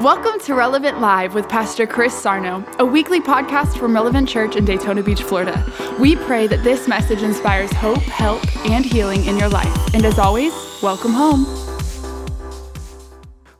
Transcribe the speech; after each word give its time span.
Welcome 0.00 0.40
to 0.40 0.54
Relevant 0.54 1.00
Live 1.00 1.34
with 1.34 1.48
Pastor 1.48 1.86
Chris 1.86 2.12
Sarno, 2.12 2.64
a 2.80 2.84
weekly 2.84 3.20
podcast 3.20 3.78
from 3.78 3.94
Relevant 3.94 4.28
Church 4.28 4.56
in 4.56 4.64
Daytona 4.64 5.04
Beach, 5.04 5.22
Florida. 5.22 5.64
We 6.00 6.16
pray 6.16 6.48
that 6.48 6.64
this 6.64 6.88
message 6.88 7.22
inspires 7.22 7.72
hope, 7.74 7.98
help, 7.98 8.44
and 8.66 8.84
healing 8.84 9.24
in 9.26 9.38
your 9.38 9.48
life. 9.48 9.94
And 9.94 10.04
as 10.04 10.18
always, 10.18 10.52
welcome 10.82 11.12
home. 11.12 11.46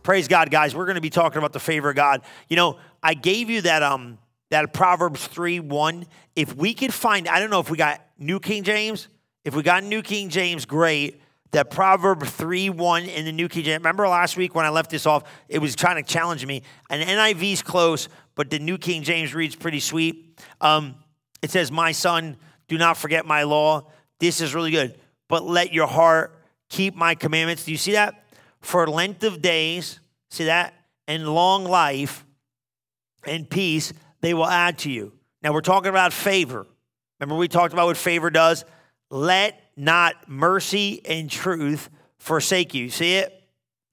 Praise 0.02 0.26
God, 0.26 0.50
guys. 0.50 0.74
We're 0.74 0.86
going 0.86 0.96
to 0.96 1.00
be 1.00 1.08
talking 1.08 1.38
about 1.38 1.52
the 1.52 1.60
favor 1.60 1.90
of 1.90 1.94
God. 1.94 2.22
You 2.48 2.56
know, 2.56 2.78
I 3.00 3.14
gave 3.14 3.48
you 3.48 3.60
that 3.62 3.84
um 3.84 4.18
that 4.50 4.72
Proverbs 4.72 5.24
3 5.28 5.60
1. 5.60 6.04
If 6.34 6.56
we 6.56 6.74
could 6.74 6.92
find, 6.92 7.28
I 7.28 7.38
don't 7.38 7.50
know 7.50 7.60
if 7.60 7.70
we 7.70 7.78
got 7.78 8.04
New 8.18 8.40
King 8.40 8.64
James. 8.64 9.06
If 9.44 9.54
we 9.54 9.62
got 9.62 9.84
New 9.84 10.02
King 10.02 10.30
James, 10.30 10.66
great 10.66 11.20
that 11.54 11.70
Proverb 11.70 12.24
3 12.24 12.70
1 12.70 13.04
in 13.04 13.24
the 13.24 13.32
New 13.32 13.48
King 13.48 13.64
James. 13.64 13.78
Remember 13.78 14.06
last 14.08 14.36
week 14.36 14.54
when 14.54 14.66
I 14.66 14.70
left 14.70 14.90
this 14.90 15.06
off, 15.06 15.24
it 15.48 15.58
was 15.60 15.74
trying 15.74 16.02
to 16.02 16.02
challenge 16.02 16.44
me. 16.44 16.62
And 16.90 17.00
NIV's 17.00 17.62
close, 17.62 18.08
but 18.34 18.50
the 18.50 18.58
New 18.58 18.76
King 18.76 19.02
James 19.02 19.34
reads 19.34 19.54
pretty 19.54 19.80
sweet. 19.80 20.38
Um, 20.60 20.96
it 21.42 21.50
says, 21.50 21.70
My 21.70 21.92
son, 21.92 22.36
do 22.68 22.76
not 22.76 22.96
forget 22.96 23.24
my 23.24 23.44
law. 23.44 23.90
This 24.18 24.40
is 24.40 24.54
really 24.54 24.70
good. 24.70 24.98
But 25.28 25.44
let 25.44 25.72
your 25.72 25.86
heart 25.86 26.38
keep 26.68 26.96
my 26.96 27.14
commandments. 27.14 27.64
Do 27.64 27.70
you 27.70 27.78
see 27.78 27.92
that? 27.92 28.24
For 28.60 28.86
length 28.86 29.22
of 29.22 29.40
days, 29.40 30.00
see 30.30 30.44
that? 30.44 30.74
And 31.06 31.28
long 31.28 31.64
life 31.64 32.24
and 33.24 33.48
peace, 33.48 33.92
they 34.22 34.34
will 34.34 34.46
add 34.46 34.78
to 34.78 34.90
you. 34.90 35.12
Now 35.42 35.52
we're 35.52 35.60
talking 35.60 35.90
about 35.90 36.12
favor. 36.12 36.66
Remember, 37.20 37.38
we 37.38 37.46
talked 37.46 37.72
about 37.72 37.86
what 37.86 37.96
favor 37.96 38.30
does? 38.30 38.64
Let 39.10 39.63
not 39.76 40.28
mercy 40.28 41.00
and 41.04 41.30
truth 41.30 41.90
forsake 42.18 42.74
you. 42.74 42.90
See 42.90 43.14
it? 43.14 43.42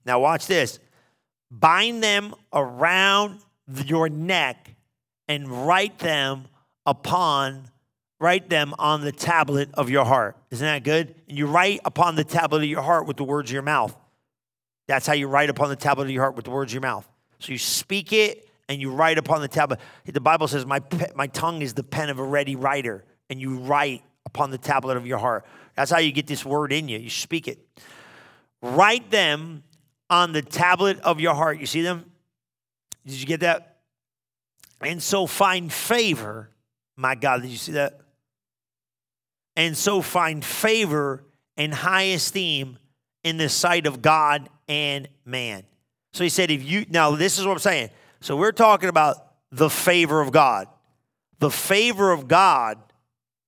Now, 0.06 0.20
watch 0.20 0.48
this. 0.48 0.80
Bind 1.50 2.04
them 2.04 2.34
around 2.54 3.40
your 3.86 4.10
neck 4.10 4.76
and 5.28 5.68
write 5.68 6.00
them 6.00 6.46
upon 6.86 7.70
write 8.22 8.50
them 8.50 8.76
on 8.78 9.02
the 9.02 9.12
tablet 9.12 9.68
of 9.74 9.90
your 9.90 10.06
heart. 10.06 10.38
Isn't 10.52 10.66
that 10.66 10.84
good? 10.84 11.16
And 11.28 11.38
you 11.38 11.48
write 11.48 11.82
upon 11.84 12.16
the 12.16 12.24
tablet 12.24 12.60
of 12.60 12.70
your 12.70 12.84
heart 12.84 13.08
with 13.08 13.18
the 13.18 13.24
words 13.24 13.50
of 13.50 13.54
your 13.54 13.64
mouth. 13.64 13.98
That's 14.88 15.08
how 15.08 15.14
you 15.14 15.28
write 15.28 15.50
upon 15.50 15.70
the 15.70 15.76
tablet 15.76 16.04
of 16.04 16.12
your 16.12 16.22
heart 16.22 16.36
with 16.36 16.46
the 16.46 16.52
words 16.52 16.72
of 16.72 16.76
your 16.76 16.82
mouth. 16.82 17.10
So 17.40 17.52
you 17.52 17.58
speak 17.58 18.14
it 18.14 18.48
and 18.70 18.80
you 18.80 18.92
write 18.92 19.18
upon 19.18 19.42
the 19.42 19.48
tablet. 19.48 19.80
The 20.06 20.22
Bible 20.22 20.48
says, 20.48 20.68
"My 20.68 20.82
my 21.16 21.28
tongue 21.28 21.64
is 21.64 21.74
the 21.74 21.84
pen 21.84 22.10
of 22.10 22.20
a 22.20 22.24
ready 22.24 22.56
writer," 22.56 23.04
and 23.30 23.42
you 23.42 23.58
write 23.58 24.04
upon 24.28 24.52
the 24.52 24.58
tablet 24.60 24.98
of 24.98 25.08
your 25.08 25.18
heart. 25.18 25.44
That's 25.76 25.92
how 25.92 26.00
you 26.00 26.12
get 26.12 26.28
this 26.28 26.46
word 26.46 26.72
in 26.72 26.88
you. 26.88 26.98
You 26.98 27.10
speak 27.10 27.48
it. 27.48 27.60
Write 28.62 29.10
them 29.12 29.64
on 30.10 30.34
the 30.34 30.42
tablet 30.42 31.00
of 31.00 31.20
your 31.20 31.34
heart. 31.34 31.60
You 31.60 31.66
see 31.66 31.82
them? 31.82 32.12
Did 33.06 33.20
you 33.20 33.26
get 33.26 33.40
that? 33.40 33.80
And 34.82 35.02
so 35.02 35.28
find 35.28 35.72
favor. 35.72 36.50
My 36.96 37.16
God, 37.16 37.42
did 37.42 37.52
you 37.52 37.58
see 37.58 37.74
that? 37.74 38.02
And 39.56 39.76
so 39.76 40.02
find 40.02 40.44
favor 40.44 41.24
and 41.58 41.74
high 41.74 42.04
esteem 42.04 42.78
in 43.24 43.38
the 43.38 43.50
sight 43.50 43.86
of 43.86 44.02
God 44.02 44.50
and 44.68 45.08
man. 45.26 45.64
So 46.14 46.24
he 46.24 46.30
said, 46.30 46.52
if 46.52 46.64
you, 46.64 46.86
now 46.90 47.12
this 47.12 47.40
is 47.40 47.46
what 47.46 47.54
I'm 47.54 47.60
saying. 47.60 47.90
So 48.20 48.36
we're 48.36 48.52
talking 48.52 48.90
about 48.90 49.18
the 49.52 49.70
favor 49.70 50.22
of 50.22 50.32
God. 50.32 50.68
The 51.40 51.50
favor 51.50 52.12
of 52.12 52.28
God, 52.28 52.78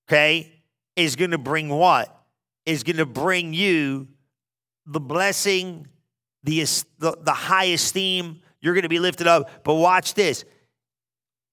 okay, 0.08 0.53
is 0.96 1.16
going 1.16 1.32
to 1.32 1.38
bring 1.38 1.70
what? 1.70 2.16
Is 2.66 2.84
going 2.84 2.98
to 2.98 3.06
bring 3.06 3.54
you 3.54 4.08
the 4.86 5.00
blessing, 5.00 5.88
the, 6.44 6.62
the, 7.00 7.18
the 7.22 7.34
high 7.34 7.66
esteem. 7.66 8.42
You're 8.62 8.74
going 8.74 8.84
to 8.84 8.90
be 8.90 9.00
lifted 9.00 9.28
up. 9.28 9.64
But 9.64 9.76
watch 9.76 10.14
this. 10.14 10.46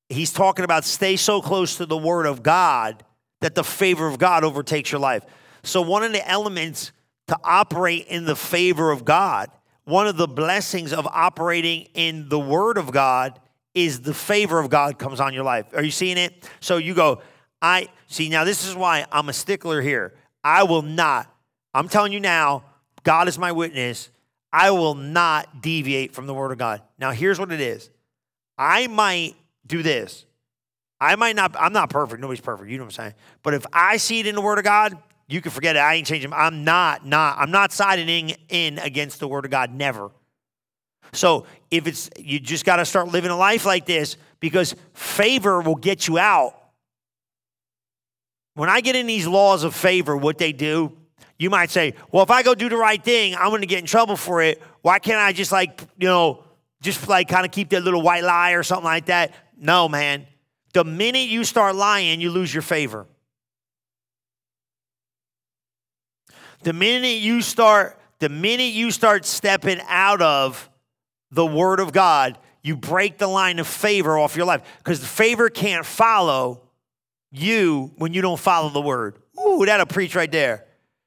He's 0.09 0.33
talking 0.33 0.65
about 0.65 0.85
stay 0.85 1.17
so 1.17 1.41
close 1.41 1.77
to 1.77 1.87
the 1.87 1.97
word 1.97 2.27
of 2.27 2.43
God 2.43 3.05
that 3.41 3.55
the 3.55 3.65
favor 3.65 4.07
of 4.07 4.19
God 4.19 4.45
overtakes 4.45 4.91
your 4.91 5.01
life. 5.01 5.25
So, 5.63 5.83
one 5.83 6.03
of 6.03 6.13
the 6.13 6.27
elements 6.29 6.93
to 7.29 7.39
operate 7.45 8.07
in 8.09 8.25
the 8.25 8.35
favor 8.35 8.91
of 8.91 9.05
God, 9.05 9.51
one 9.85 10.07
of 10.07 10.17
the 10.17 10.27
blessings 10.27 10.93
of 10.93 11.07
operating 11.07 11.83
in 11.95 12.29
the 12.29 12.41
word 12.41 12.77
of 12.77 12.91
God 12.91 13.41
is 13.75 14.01
the 14.01 14.15
favor 14.15 14.59
of 14.59 14.69
God 14.69 14.99
comes 14.99 15.21
on 15.21 15.33
your 15.33 15.45
life. 15.45 15.67
Are 15.75 15.83
you 15.83 15.93
seeing 15.93 16.19
it? 16.19 16.49
So 16.59 16.77
you 16.77 16.95
go, 16.95 17.23
I 17.63 17.89
see 18.07 18.29
now 18.29 18.45
this 18.45 18.67
is 18.67 18.75
why 18.75 19.07
I'm 19.13 19.29
a 19.29 19.33
stickler 19.33 19.81
here. 19.81 20.15
I 20.43 20.63
will 20.63 20.83
not. 20.83 21.33
I'm 21.75 21.89
telling 21.89 22.13
you 22.13 22.21
now, 22.21 22.65
God 23.05 23.29
is 23.29 23.39
my 23.39 23.53
witness. 23.53 24.11
I 24.53 24.71
will 24.71 24.95
not 24.95 25.63
deviate 25.63 26.13
from 26.15 26.27
the 26.27 26.35
word 26.35 26.53
of 26.53 26.59
God. 26.59 26.83
Now 26.99 27.13
here's 27.13 27.39
what 27.39 27.53
it 27.53 27.61
is. 27.61 27.91
I 28.59 28.87
might 28.89 29.37
do 29.67 29.83
this. 29.83 30.25
I 31.01 31.17
might 31.17 31.37
not 31.37 31.55
I'm 31.59 31.73
not 31.73 31.91
perfect. 31.91 32.21
Nobody's 32.21 32.41
perfect. 32.41 32.71
You 32.71 32.79
know 32.79 32.85
what 32.85 32.99
I'm 32.99 33.05
saying? 33.05 33.15
But 33.43 33.55
if 33.55 33.65
I 33.73 33.97
see 33.97 34.21
it 34.21 34.27
in 34.27 34.35
the 34.35 34.41
word 34.41 34.59
of 34.59 34.65
God, 34.65 34.97
you 35.29 35.41
can 35.41 35.51
forget 35.51 35.77
it. 35.77 35.79
I 35.79 35.95
ain't 35.95 36.07
changing. 36.07 36.33
I'm 36.33 36.65
not 36.65 37.07
not 37.07 37.39
I'm 37.39 37.51
not 37.51 37.73
siding 37.73 38.35
in 38.49 38.79
against 38.79 39.21
the 39.21 39.29
word 39.29 39.45
of 39.45 39.51
God 39.51 39.73
never. 39.73 40.11
So 41.13 41.47
if 41.71 41.87
it's 41.87 42.11
you 42.19 42.41
just 42.41 42.65
got 42.65 42.77
to 42.77 42.85
start 42.85 43.09
living 43.09 43.31
a 43.31 43.37
life 43.37 43.65
like 43.65 43.87
this 43.87 44.17
because 44.41 44.75
favor 44.93 45.61
will 45.61 45.77
get 45.77 46.09
you 46.09 46.19
out 46.19 46.60
when 48.55 48.69
I 48.69 48.81
get 48.81 48.97
in 48.97 49.07
these 49.07 49.27
laws 49.27 49.65
of 49.65 49.75
favor, 49.75 50.17
what 50.17 50.39
they 50.39 50.53
do, 50.53 50.97
you 51.39 51.51
might 51.51 51.71
say, 51.71 51.95
well, 52.13 52.23
if 52.23 52.31
I 52.31 52.43
go 52.43 52.55
do 52.55 52.69
the 52.69 52.77
right 52.77 53.03
thing, 53.03 53.35
I'm 53.35 53.49
going 53.49 53.63
to 53.63 53.67
get 53.67 53.79
in 53.79 53.87
trouble 53.87 54.17
for 54.17 54.43
it. 54.43 54.61
Why 54.83 54.99
can't 54.99 55.19
I 55.19 55.33
just 55.33 55.53
like, 55.53 55.81
you 55.99 56.09
know, 56.09 56.45
just 56.83 57.09
like 57.09 57.29
kind 57.29 57.47
of 57.47 57.53
keep 57.53 57.71
that 57.71 57.83
little 57.83 58.03
white 58.03 58.25
lie 58.25 58.53
or 58.53 58.63
something 58.63 58.85
like 58.85 59.07
that? 59.07 59.33
No, 59.57 59.89
man. 59.89 60.27
The 60.73 60.85
minute 60.85 61.29
you 61.29 61.45
start 61.45 61.75
lying, 61.77 62.21
you 62.21 62.31
lose 62.31 62.53
your 62.53 62.63
favor. 62.63 63.07
The 66.63 66.73
minute 66.73 67.21
you 67.21 67.41
start, 67.41 67.99
the 68.19 68.29
minute 68.29 68.75
you 68.75 68.91
start 68.91 69.25
stepping 69.25 69.81
out 69.89 70.21
of 70.21 70.69
the 71.31 71.47
word 71.47 71.81
of 71.81 71.93
God, 71.93 72.39
you 72.63 72.77
break 72.77 73.17
the 73.17 73.27
line 73.27 73.59
of 73.59 73.67
favor 73.67 74.19
off 74.19 74.37
your 74.37 74.45
life 74.45 74.63
because 74.79 75.01
the 75.01 75.07
favor 75.07 75.49
can't 75.49 75.87
follow 75.87 76.61
you 77.31 77.93
when 77.97 78.13
you 78.13 78.23
don't 78.23 78.39
follow 78.39 78.69
the 78.69 78.81
word. 78.81 79.19
Ooh, 79.39 79.65
that'll 79.65 79.87
preach 79.87 80.15
right 80.15 80.31
there. 80.31 80.67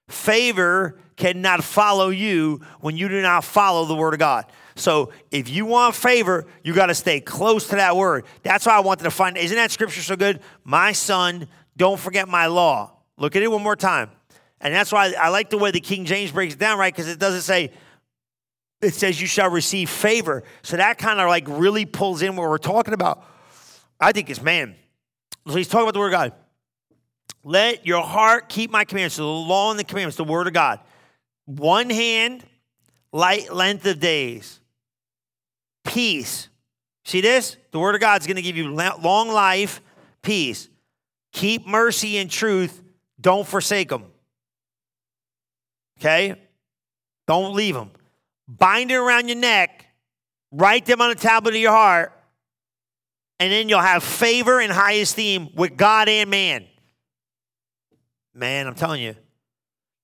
Favor 0.10 1.00
cannot 1.16 1.64
follow 1.64 2.10
you 2.10 2.62
when 2.82 2.98
you 2.98 3.08
do 3.08 3.22
not 3.22 3.44
follow 3.44 3.86
the 3.86 3.96
word 3.96 4.14
of 4.14 4.20
God. 4.20 4.46
So 4.76 5.12
if 5.30 5.50
you 5.50 5.66
want 5.66 5.96
favor, 5.96 6.46
you 6.64 6.74
got 6.74 6.88
to 6.88 6.96
stay 6.96 7.20
close 7.20 7.68
to 7.68 7.76
that 7.76 7.96
word. 7.96 8.26
That's 8.42 8.66
why 8.66 8.76
I 8.76 8.80
wanted 8.80 9.04
to 9.04 9.12
find. 9.12 9.38
Isn't 9.38 9.56
that 9.56 9.72
scripture 9.72 10.02
so 10.02 10.16
good? 10.16 10.40
My 10.64 10.92
son, 10.92 11.48
don't 11.78 12.00
forget 12.00 12.28
my 12.28 12.48
law. 12.48 12.94
Look 13.18 13.36
at 13.36 13.44
it 13.44 13.52
one 13.52 13.62
more 13.62 13.76
time. 13.76 14.10
And 14.60 14.74
that's 14.74 14.92
why 14.92 15.14
I 15.20 15.30
like 15.30 15.50
the 15.50 15.58
way 15.58 15.72
the 15.72 15.80
King 15.80 16.06
James 16.06 16.32
breaks 16.32 16.54
it 16.54 16.60
down, 16.60 16.80
right? 16.80 16.94
Because 16.94 17.08
it 17.08 17.20
doesn't 17.20 17.42
say, 17.42 17.72
it 18.82 18.94
says 18.94 19.20
you 19.22 19.28
shall 19.28 19.50
receive 19.50 19.90
favor. 19.90 20.44
So 20.64 20.78
that 20.78 20.98
kind 20.98 21.20
of 21.20 21.28
like 21.28 21.46
really 21.48 21.86
pulls 21.86 22.22
in 22.22 22.36
what 22.36 22.50
we're 22.50 22.58
talking 22.58 22.94
about. 22.94 23.24
I 24.00 24.12
think 24.12 24.30
it's, 24.30 24.42
man, 24.42 24.76
so 25.48 25.56
he's 25.56 25.68
talking 25.68 25.84
about 25.84 25.94
the 25.94 26.00
word 26.00 26.14
of 26.14 26.20
God. 26.20 26.34
Let 27.44 27.86
your 27.86 28.04
heart 28.04 28.48
keep 28.48 28.72
my 28.72 28.86
commandments. 28.86 29.16
So 29.16 29.24
the 29.24 29.30
law 29.30 29.72
and 29.72 29.80
the 29.80 29.84
commandments, 29.84 30.16
the 30.16 30.24
word 30.24 30.48
of 30.48 30.54
God. 30.54 30.80
One 31.46 31.90
hand, 31.90 32.46
light 33.12 33.54
length 33.54 33.86
of 33.86 34.00
days. 34.00 34.62
Peace. 35.84 36.48
See 37.04 37.20
this? 37.20 37.58
The 37.72 37.80
word 37.80 37.96
of 37.96 38.02
God 38.02 38.22
is 38.22 38.28
going 38.28 38.38
to 38.38 38.42
give 38.42 38.56
you 38.56 38.70
long 38.70 39.28
life, 39.28 39.82
peace. 40.22 40.70
Keep 41.34 41.68
mercy 41.68 42.18
and 42.18 42.32
truth. 42.32 42.82
Don't 43.20 43.46
forsake 43.46 43.90
them. 43.90 44.06
Okay? 46.00 46.36
Don't 47.28 47.54
leave 47.56 47.76
them. 47.76 47.92
Bind 48.48 48.92
it 48.92 48.96
around 48.96 49.28
your 49.28 49.38
neck. 49.38 49.86
Write 50.52 50.86
them 50.86 51.02
on 51.02 51.10
the 51.10 51.16
tablet 51.16 51.56
of 51.56 51.60
your 51.60 51.72
heart 51.72 52.13
and 53.44 53.52
then 53.52 53.68
you'll 53.68 53.82
have 53.82 54.06
favor 54.06 54.62
and 54.62 54.72
high 54.72 54.94
esteem 54.94 55.50
with 55.54 55.76
God 55.76 56.08
and 56.08 56.30
man. 56.30 56.66
Man, 58.34 58.68
I'm 58.68 58.74
telling 58.74 59.02
you. 59.02 59.18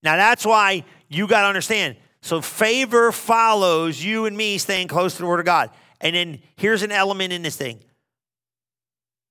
Now 0.02 0.16
that's 0.16 0.44
why 0.44 0.84
you 1.08 1.26
got 1.26 1.40
to 1.40 1.48
understand. 1.48 1.96
So 2.20 2.42
favor 2.42 3.10
follows 3.10 4.04
you 4.04 4.26
and 4.26 4.36
me 4.36 4.58
staying 4.58 4.88
close 4.88 5.14
to 5.14 5.22
the 5.22 5.26
Word 5.26 5.40
of 5.40 5.46
God. 5.46 5.70
And 6.02 6.14
then 6.14 6.42
here's 6.56 6.82
an 6.82 6.92
element 6.92 7.32
in 7.32 7.40
this 7.40 7.56
thing 7.56 7.80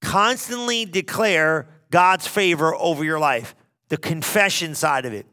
constantly 0.01 0.85
declare 0.85 1.67
God's 1.91 2.25
favor 2.25 2.73
over 2.73 3.03
your 3.03 3.19
life, 3.19 3.53
the 3.89 3.97
confession 3.97 4.73
side 4.73 5.05
of 5.05 5.13
it. 5.13 5.27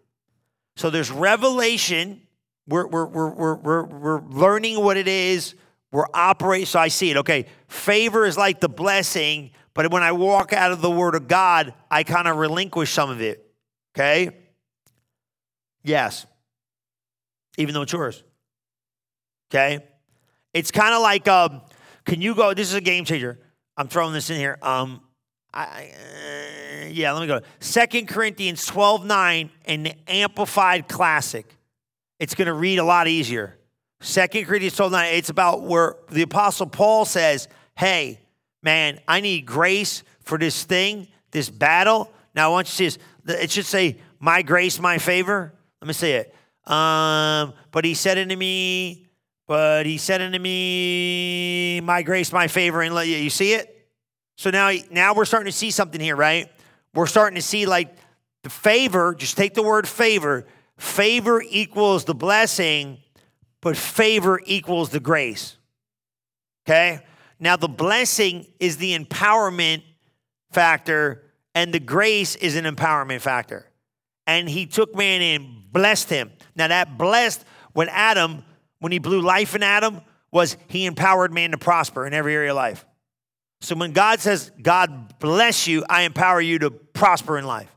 So 0.76 0.90
there's 0.90 1.10
revelation. 1.10 2.20
We're, 2.68 2.86
we're, 2.88 3.06
we're, 3.06 3.54
we're, 3.54 3.84
we're 3.84 4.20
learning 4.20 4.84
what 4.84 4.98
it 4.98 5.08
is 5.08 5.54
we're 5.96 6.04
operating, 6.12 6.66
so 6.66 6.78
I 6.78 6.88
see 6.88 7.10
it. 7.10 7.16
Okay, 7.16 7.46
favor 7.68 8.26
is 8.26 8.36
like 8.36 8.60
the 8.60 8.68
blessing, 8.68 9.52
but 9.72 9.90
when 9.90 10.02
I 10.02 10.12
walk 10.12 10.52
out 10.52 10.70
of 10.70 10.82
the 10.82 10.90
Word 10.90 11.14
of 11.14 11.26
God, 11.26 11.72
I 11.90 12.02
kind 12.02 12.28
of 12.28 12.36
relinquish 12.36 12.92
some 12.92 13.08
of 13.08 13.22
it. 13.22 13.50
Okay? 13.96 14.28
Yes. 15.82 16.26
Even 17.56 17.72
though 17.72 17.80
it's 17.80 17.94
yours. 17.94 18.22
Okay? 19.50 19.86
It's 20.52 20.70
kind 20.70 20.92
of 20.92 21.00
like, 21.00 21.26
um, 21.28 21.62
can 22.04 22.20
you 22.20 22.34
go? 22.34 22.52
This 22.52 22.68
is 22.68 22.74
a 22.74 22.82
game 22.82 23.06
changer. 23.06 23.38
I'm 23.74 23.88
throwing 23.88 24.12
this 24.12 24.28
in 24.28 24.36
here. 24.36 24.58
Um, 24.60 25.00
I, 25.54 25.92
uh, 25.94 26.88
yeah, 26.88 27.10
let 27.12 27.22
me 27.22 27.26
go. 27.26 27.40
Second 27.60 28.06
Corinthians 28.08 28.66
12 28.66 29.06
9 29.06 29.50
in 29.64 29.84
the 29.84 29.94
Amplified 30.08 30.88
Classic. 30.88 31.46
It's 32.20 32.34
going 32.34 32.48
to 32.48 32.52
read 32.52 32.78
a 32.80 32.84
lot 32.84 33.08
easier. 33.08 33.55
Second 34.00 34.44
Corinthians 34.44 34.76
12 34.76 34.92
9, 34.92 35.14
it's 35.14 35.30
about 35.30 35.62
where 35.62 35.96
the 36.10 36.22
Apostle 36.22 36.66
Paul 36.66 37.04
says, 37.04 37.48
Hey, 37.76 38.20
man, 38.62 39.00
I 39.08 39.20
need 39.20 39.46
grace 39.46 40.02
for 40.20 40.38
this 40.38 40.64
thing, 40.64 41.08
this 41.30 41.48
battle. 41.50 42.12
Now, 42.34 42.50
I 42.50 42.52
want 42.52 42.66
you 42.66 42.88
to 42.88 42.92
see 42.92 43.00
this. 43.24 43.42
It 43.42 43.50
should 43.50 43.66
say, 43.66 43.98
My 44.20 44.42
grace, 44.42 44.78
my 44.78 44.98
favor. 44.98 45.52
Let 45.80 45.88
me 45.88 45.94
say 45.94 46.14
it. 46.14 46.34
Um, 46.70 47.54
but 47.70 47.84
he 47.84 47.94
said 47.94 48.18
unto 48.18 48.36
me, 48.36 49.06
but 49.46 49.86
he 49.86 49.98
said 49.98 50.20
unto 50.20 50.38
me, 50.38 51.80
My 51.80 52.02
grace, 52.02 52.32
my 52.32 52.48
favor, 52.48 52.82
and 52.82 52.94
let 52.94 53.06
you. 53.06 53.16
You 53.16 53.30
see 53.30 53.52
it? 53.52 53.72
So 54.36 54.50
now, 54.50 54.70
now 54.90 55.14
we're 55.14 55.24
starting 55.24 55.50
to 55.50 55.56
see 55.56 55.70
something 55.70 56.00
here, 56.00 56.16
right? 56.16 56.50
We're 56.94 57.06
starting 57.06 57.36
to 57.36 57.42
see 57.42 57.66
like 57.66 57.94
the 58.42 58.50
favor, 58.50 59.14
just 59.14 59.36
take 59.36 59.54
the 59.54 59.62
word 59.62 59.88
favor. 59.88 60.46
Favor 60.76 61.42
equals 61.48 62.04
the 62.04 62.14
blessing, 62.14 62.98
but 63.66 63.76
favor 63.76 64.40
equals 64.44 64.90
the 64.90 65.00
grace. 65.00 65.56
Okay? 66.64 67.00
Now, 67.40 67.56
the 67.56 67.66
blessing 67.66 68.46
is 68.60 68.76
the 68.76 68.96
empowerment 68.96 69.82
factor, 70.52 71.24
and 71.52 71.74
the 71.74 71.80
grace 71.80 72.36
is 72.36 72.54
an 72.54 72.64
empowerment 72.64 73.22
factor. 73.22 73.66
And 74.24 74.48
he 74.48 74.66
took 74.66 74.94
man 74.94 75.20
and 75.20 75.64
blessed 75.72 76.10
him. 76.10 76.30
Now, 76.54 76.68
that 76.68 76.96
blessed 76.96 77.44
when 77.72 77.88
Adam, 77.88 78.44
when 78.78 78.92
he 78.92 79.00
blew 79.00 79.20
life 79.20 79.56
in 79.56 79.64
Adam, 79.64 80.00
was 80.30 80.56
he 80.68 80.86
empowered 80.86 81.34
man 81.34 81.50
to 81.50 81.58
prosper 81.58 82.06
in 82.06 82.14
every 82.14 82.36
area 82.36 82.52
of 82.52 82.56
life. 82.56 82.86
So 83.62 83.74
when 83.74 83.90
God 83.90 84.20
says, 84.20 84.52
God 84.62 85.18
bless 85.18 85.66
you, 85.66 85.84
I 85.90 86.02
empower 86.02 86.40
you 86.40 86.60
to 86.60 86.70
prosper 86.70 87.36
in 87.36 87.44
life. 87.44 87.74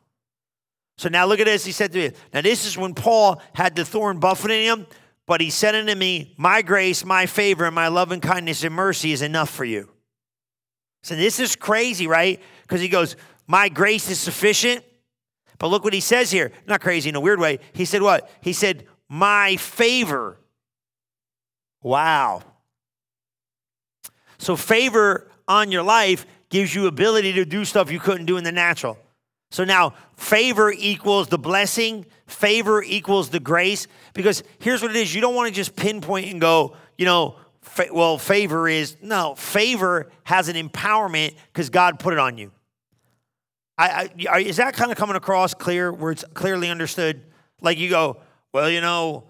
So 1.00 1.10
now 1.10 1.26
look 1.26 1.40
at 1.40 1.48
this. 1.48 1.66
He 1.66 1.72
said 1.72 1.92
to 1.94 1.98
me, 1.98 2.16
now 2.32 2.42
this 2.42 2.68
is 2.68 2.78
when 2.78 2.94
Paul 2.94 3.42
had 3.56 3.76
the 3.76 3.86
thorn 3.86 4.20
buffeting 4.20 4.66
him, 4.66 4.86
but 5.30 5.42
he 5.42 5.52
said 5.52 5.76
unto 5.76 5.94
me, 5.94 6.34
My 6.38 6.64
grace, 6.64 7.06
my 7.06 7.28
favor, 7.28 7.66
and 7.66 7.76
my 7.76 7.88
love 7.88 8.12
and 8.12 8.20
kindness 8.20 8.64
and 8.64 8.74
mercy 8.74 9.12
is 9.12 9.22
enough 9.22 9.52
for 9.52 9.64
you. 9.64 9.92
So 11.04 11.16
this 11.16 11.40
is 11.40 11.56
crazy, 11.56 12.08
right? 12.08 12.42
Because 12.64 12.82
he 12.82 12.90
goes, 12.90 13.16
My 13.46 13.70
grace 13.70 14.10
is 14.10 14.20
sufficient. 14.20 14.84
But 15.60 15.68
look 15.68 15.84
what 15.84 15.94
he 15.94 16.00
says 16.00 16.32
here. 16.32 16.52
Not 16.66 16.82
crazy 16.82 17.10
in 17.10 17.16
a 17.16 17.20
weird 17.20 17.40
way. 17.40 17.60
He 17.74 17.86
said 17.86 18.02
what? 18.02 18.28
He 18.42 18.54
said, 18.54 18.88
My 19.08 19.56
favor. 19.58 20.40
Wow. 21.84 22.42
So 24.40 24.56
favor 24.56 25.30
on 25.48 25.72
your 25.72 25.84
life 25.84 26.26
gives 26.50 26.74
you 26.74 26.88
ability 26.88 27.34
to 27.34 27.46
do 27.46 27.66
stuff 27.66 27.92
you 27.92 28.00
couldn't 28.00 28.26
do 28.26 28.38
in 28.38 28.44
the 28.44 28.52
natural. 28.52 28.98
So 29.52 29.64
now 29.64 29.94
favor 30.16 30.72
equals 30.72 31.28
the 31.28 31.40
blessing, 31.40 32.06
favor 32.28 32.84
equals 32.84 33.30
the 33.30 33.40
grace. 33.40 33.88
Because 34.14 34.44
here's 34.60 34.82
what 34.82 34.92
it 34.92 34.98
is 34.98 35.14
you 35.14 35.22
don't 35.22 35.36
want 35.36 35.48
to 35.50 35.54
just 35.54 35.76
pinpoint 35.76 36.32
and 36.32 36.40
go, 36.40 36.76
you 36.98 37.06
know, 37.06 37.36
fa- 37.62 37.88
well, 37.92 38.18
favor 38.18 38.68
is 38.68 38.98
no, 39.02 39.36
favor 39.36 40.12
has 40.24 40.50
an 40.50 40.56
empowerment 40.56 41.34
because 41.52 41.70
God 41.70 42.00
put 42.00 42.14
it 42.14 42.20
on 42.20 42.38
you. 42.38 42.52
I, 43.78 44.10
I, 44.30 44.40
is 44.40 44.58
that 44.58 44.74
kind 44.74 44.92
of 44.92 44.98
coming 44.98 45.16
across 45.16 45.54
clear 45.54 45.92
where 45.92 46.12
it's 46.12 46.26
clearly 46.34 46.70
understood? 46.70 47.22
Like 47.62 47.78
you 47.78 47.90
go, 47.90 48.18
well, 48.54 48.70
you 48.70 48.82
know, 48.82 49.24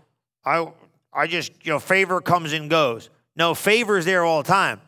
I, 0.43 0.67
I 1.13 1.27
just, 1.27 1.51
you 1.63 1.71
know, 1.71 1.79
favor 1.79 2.19
comes 2.19 2.53
and 2.53 2.67
goes. 2.67 3.11
No, 3.35 3.53
favor 3.53 3.97
is 3.97 4.05
there 4.05 4.25
all 4.25 4.41
the 4.41 4.47
time. 4.47 4.81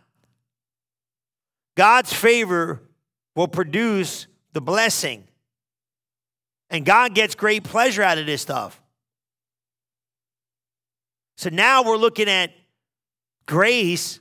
God's 1.78 2.12
favor 2.12 2.82
will 3.36 3.48
produce 3.48 4.26
the 4.54 4.62
blessing. 4.62 5.28
And 6.70 6.86
God 6.86 7.14
gets 7.14 7.36
great 7.36 7.64
pleasure 7.64 8.04
out 8.04 8.18
of 8.18 8.26
this 8.26 8.42
stuff. 8.42 8.82
So 11.38 11.50
now 11.50 11.84
we're 11.84 11.98
looking 11.98 12.30
at 12.30 12.52
grace. 13.46 14.20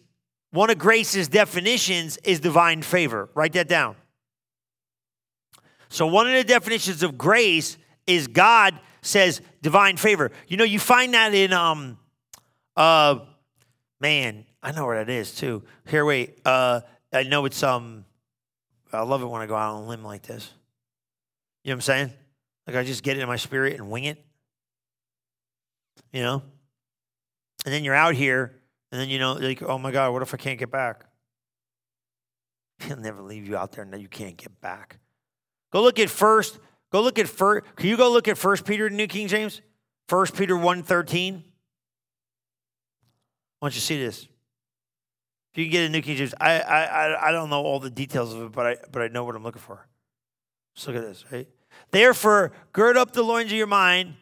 One 0.51 0.71
of 0.71 0.79
grace's 0.79 1.29
definitions 1.29 2.19
is 2.25 2.41
divine 2.41 2.83
favor. 2.83 3.29
Write 3.35 3.53
that 3.53 3.69
down. 3.69 3.97
So, 5.91 6.07
one 6.07 6.29
of 6.29 6.33
the 6.33 6.45
definitions 6.45 7.03
of 7.03 7.19
grace 7.19 7.77
is 8.07 8.29
God 8.29 8.79
says 9.03 9.43
divine 9.61 9.97
favor. 9.97 10.31
You 10.47 10.57
know, 10.57 10.65
you 10.65 10.79
find 10.79 11.15
that 11.15 11.35
in, 11.35 11.53
um, 11.53 11.99
uh, 12.77 13.19
man, 14.01 14.45
I 14.63 14.71
know 14.73 14.87
where 14.87 15.05
that 15.05 15.11
is 15.13 15.35
too. 15.35 15.65
Here, 15.89 16.05
wait. 16.05 16.39
Uh, 16.45 16.83
I 17.13 17.25
know 17.25 17.45
it's 17.45 17.63
um 17.63 18.05
I 18.93 19.03
love 19.03 19.23
it 19.23 19.27
when 19.27 19.41
I 19.41 19.47
go 19.47 19.55
out 19.55 19.75
on 19.75 19.85
a 19.85 19.87
limb 19.87 20.05
like 20.05 20.23
this. 20.23 20.51
You 21.65 21.71
know 21.71 21.75
what 21.75 21.77
I'm 21.77 21.81
saying? 21.83 22.13
Like 22.67 22.77
I 22.77 22.85
just 22.85 23.03
get 23.03 23.17
it 23.17 23.21
in 23.21 23.29
my 23.29 23.37
spirit 23.37 23.75
and 23.75 23.91
wing 23.91 24.05
it. 24.05 24.25
You 26.13 26.23
know? 26.23 26.43
And 27.65 27.75
then 27.75 27.85
you're 27.85 27.95
out 27.95 28.15
here, 28.15 28.55
and 28.91 29.01
then 29.01 29.09
you 29.09 29.19
know, 29.19 29.35
like, 29.35 29.63
oh 29.63 29.79
my 29.79 29.91
God, 29.91 30.13
what 30.13 30.23
if 30.23 30.33
I 30.33 30.39
can't 30.39 30.59
get 30.59 30.71
back? 30.71 31.05
He'll 32.81 32.97
never 32.97 33.23
leave 33.23 33.47
you 33.47 33.57
out 33.57 33.73
there 33.73 33.85
and 33.85 34.01
you 34.01 34.09
can't 34.09 34.37
get 34.37 34.61
back. 34.61 34.99
Go 35.71 35.83
look 35.83 35.99
at 35.99 36.11
first, 36.11 36.59
go 36.91 37.03
look 37.03 37.19
at 37.19 37.29
first. 37.29 37.67
Can 37.77 37.89
you 37.89 37.97
go 37.97 38.11
look 38.11 38.29
at 38.29 38.39
First 38.39 38.65
Peter 38.65 38.87
in 38.89 38.97
New 38.97 39.07
King 39.07 39.29
James? 39.29 39.61
First 40.09 40.35
Peter 40.35 40.55
1.13. 40.55 41.37
I 41.37 41.43
want 43.61 43.75
you 43.75 43.81
to 43.81 43.87
see 43.87 43.99
this. 43.99 44.27
If 45.53 45.59
you 45.59 45.65
can 45.65 45.73
get 45.73 45.87
a 45.87 45.89
New 45.89 46.03
King 46.03 46.17
James, 46.17 46.35
I, 46.41 46.61
I, 46.61 47.29
I 47.29 47.33
don't 47.33 47.51
know 47.51 47.63
all 47.63 47.81
the 47.81 47.91
details 47.91 48.35
of 48.35 48.43
it, 48.43 48.53
but 48.53 48.67
I, 48.67 48.77
but 48.93 49.03
I 49.03 49.09
know 49.09 49.25
what 49.25 49.35
I'm 49.35 49.43
looking 49.43 49.63
for. 49.63 49.87
Just 50.75 50.87
look 50.87 50.97
at 50.97 51.03
this, 51.03 51.25
right? 51.33 51.49
Therefore, 51.91 52.53
gird 52.73 52.97
up 52.97 53.13
the 53.13 53.23
loins 53.23 53.51
of 53.51 53.59
your 53.59 53.67
mind. 53.67 54.15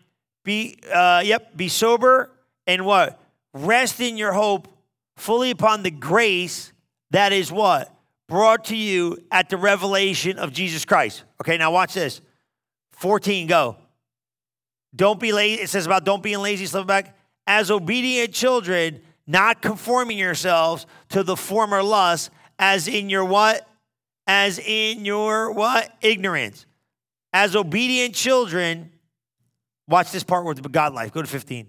Be, 0.44 0.78
uh, 0.92 1.22
yep, 1.24 1.56
be 1.56 1.68
sober 1.68 2.30
and 2.66 2.86
what? 2.86 3.20
Rest 3.52 4.00
in 4.00 4.16
your 4.16 4.32
hope 4.32 4.68
fully 5.16 5.50
upon 5.50 5.82
the 5.82 5.90
grace 5.90 6.72
that 7.10 7.32
is 7.32 7.50
what? 7.50 7.94
Brought 8.28 8.66
to 8.66 8.76
you 8.76 9.18
at 9.30 9.48
the 9.48 9.56
revelation 9.56 10.38
of 10.38 10.52
Jesus 10.52 10.84
Christ. 10.84 11.24
Okay, 11.40 11.56
now 11.56 11.70
watch 11.70 11.94
this. 11.94 12.20
14, 12.92 13.46
go. 13.46 13.76
Don't 14.94 15.20
be 15.20 15.32
lazy. 15.32 15.62
It 15.62 15.70
says 15.70 15.86
about 15.86 16.04
don't 16.04 16.22
be 16.22 16.32
in 16.32 16.42
lazy, 16.42 16.66
slip 16.66 16.86
back. 16.86 17.16
As 17.46 17.70
obedient 17.70 18.34
children, 18.34 19.00
not 19.28 19.62
conforming 19.62 20.18
yourselves 20.18 20.86
to 21.10 21.22
the 21.22 21.36
former 21.36 21.82
lust 21.82 22.30
as 22.58 22.88
in 22.88 23.08
your 23.08 23.24
what? 23.24 23.68
As 24.26 24.58
in 24.58 25.04
your 25.04 25.52
what? 25.52 25.94
Ignorance. 26.00 26.66
As 27.32 27.54
obedient 27.54 28.14
children, 28.14 28.90
watch 29.86 30.10
this 30.10 30.24
part 30.24 30.44
with 30.44 30.72
God 30.72 30.94
life. 30.94 31.12
Go 31.12 31.22
to 31.22 31.28
15. 31.28 31.68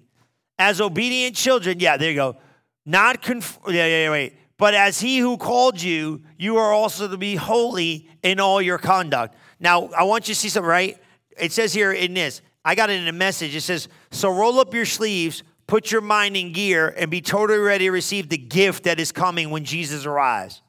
As 0.57 0.81
obedient 0.81 1.35
children, 1.35 1.79
yeah, 1.79 1.97
there 1.97 2.09
you 2.09 2.15
go. 2.15 2.37
Not 2.85 3.21
conf- 3.21 3.59
yeah, 3.67 3.85
yeah, 3.85 4.03
yeah, 4.03 4.11
wait. 4.11 4.33
But 4.57 4.73
as 4.73 4.99
he 4.99 5.19
who 5.19 5.37
called 5.37 5.81
you, 5.81 6.21
you 6.37 6.57
are 6.57 6.73
also 6.73 7.07
to 7.07 7.17
be 7.17 7.35
holy 7.35 8.09
in 8.23 8.39
all 8.39 8.61
your 8.61 8.77
conduct. 8.77 9.35
Now, 9.59 9.89
I 9.97 10.03
want 10.03 10.27
you 10.27 10.33
to 10.33 10.39
see 10.39 10.49
something, 10.49 10.67
right? 10.67 10.97
It 11.37 11.51
says 11.51 11.73
here 11.73 11.93
in 11.93 12.13
this, 12.13 12.41
I 12.63 12.75
got 12.75 12.89
it 12.89 13.01
in 13.01 13.07
a 13.07 13.13
message. 13.13 13.55
It 13.55 13.61
says, 13.61 13.87
So 14.11 14.29
roll 14.29 14.59
up 14.59 14.73
your 14.73 14.85
sleeves, 14.85 15.43
put 15.69 15.91
your 15.91 16.01
mind 16.01 16.35
in 16.35 16.51
gear 16.51 16.93
and 16.97 17.11
be 17.11 17.21
totally 17.21 17.59
ready 17.59 17.85
to 17.85 17.91
receive 17.91 18.27
the 18.27 18.37
gift 18.37 18.85
that 18.85 18.99
is 18.99 19.11
coming 19.11 19.51
when 19.51 19.63
Jesus 19.63 20.03
arrives. 20.03 20.63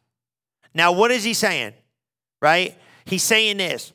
Now, 0.74 0.92
what 0.92 1.10
is 1.10 1.24
he 1.24 1.32
saying? 1.32 1.72
Right? 2.42 2.78
He's 3.06 3.22
saying 3.22 3.56
this. 3.56 3.94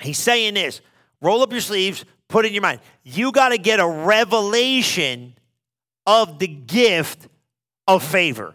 He's 0.00 0.16
saying 0.18 0.54
this. 0.54 0.80
Roll 1.20 1.42
up 1.42 1.52
your 1.52 1.60
sleeves, 1.60 2.06
put 2.26 2.46
in 2.46 2.54
your 2.54 2.62
mind. 2.62 2.80
You 3.04 3.32
got 3.32 3.50
to 3.50 3.58
get 3.58 3.80
a 3.80 3.86
revelation 3.86 5.34
of 6.06 6.38
the 6.38 6.48
gift 6.48 7.28
of 7.86 8.02
favor. 8.02 8.54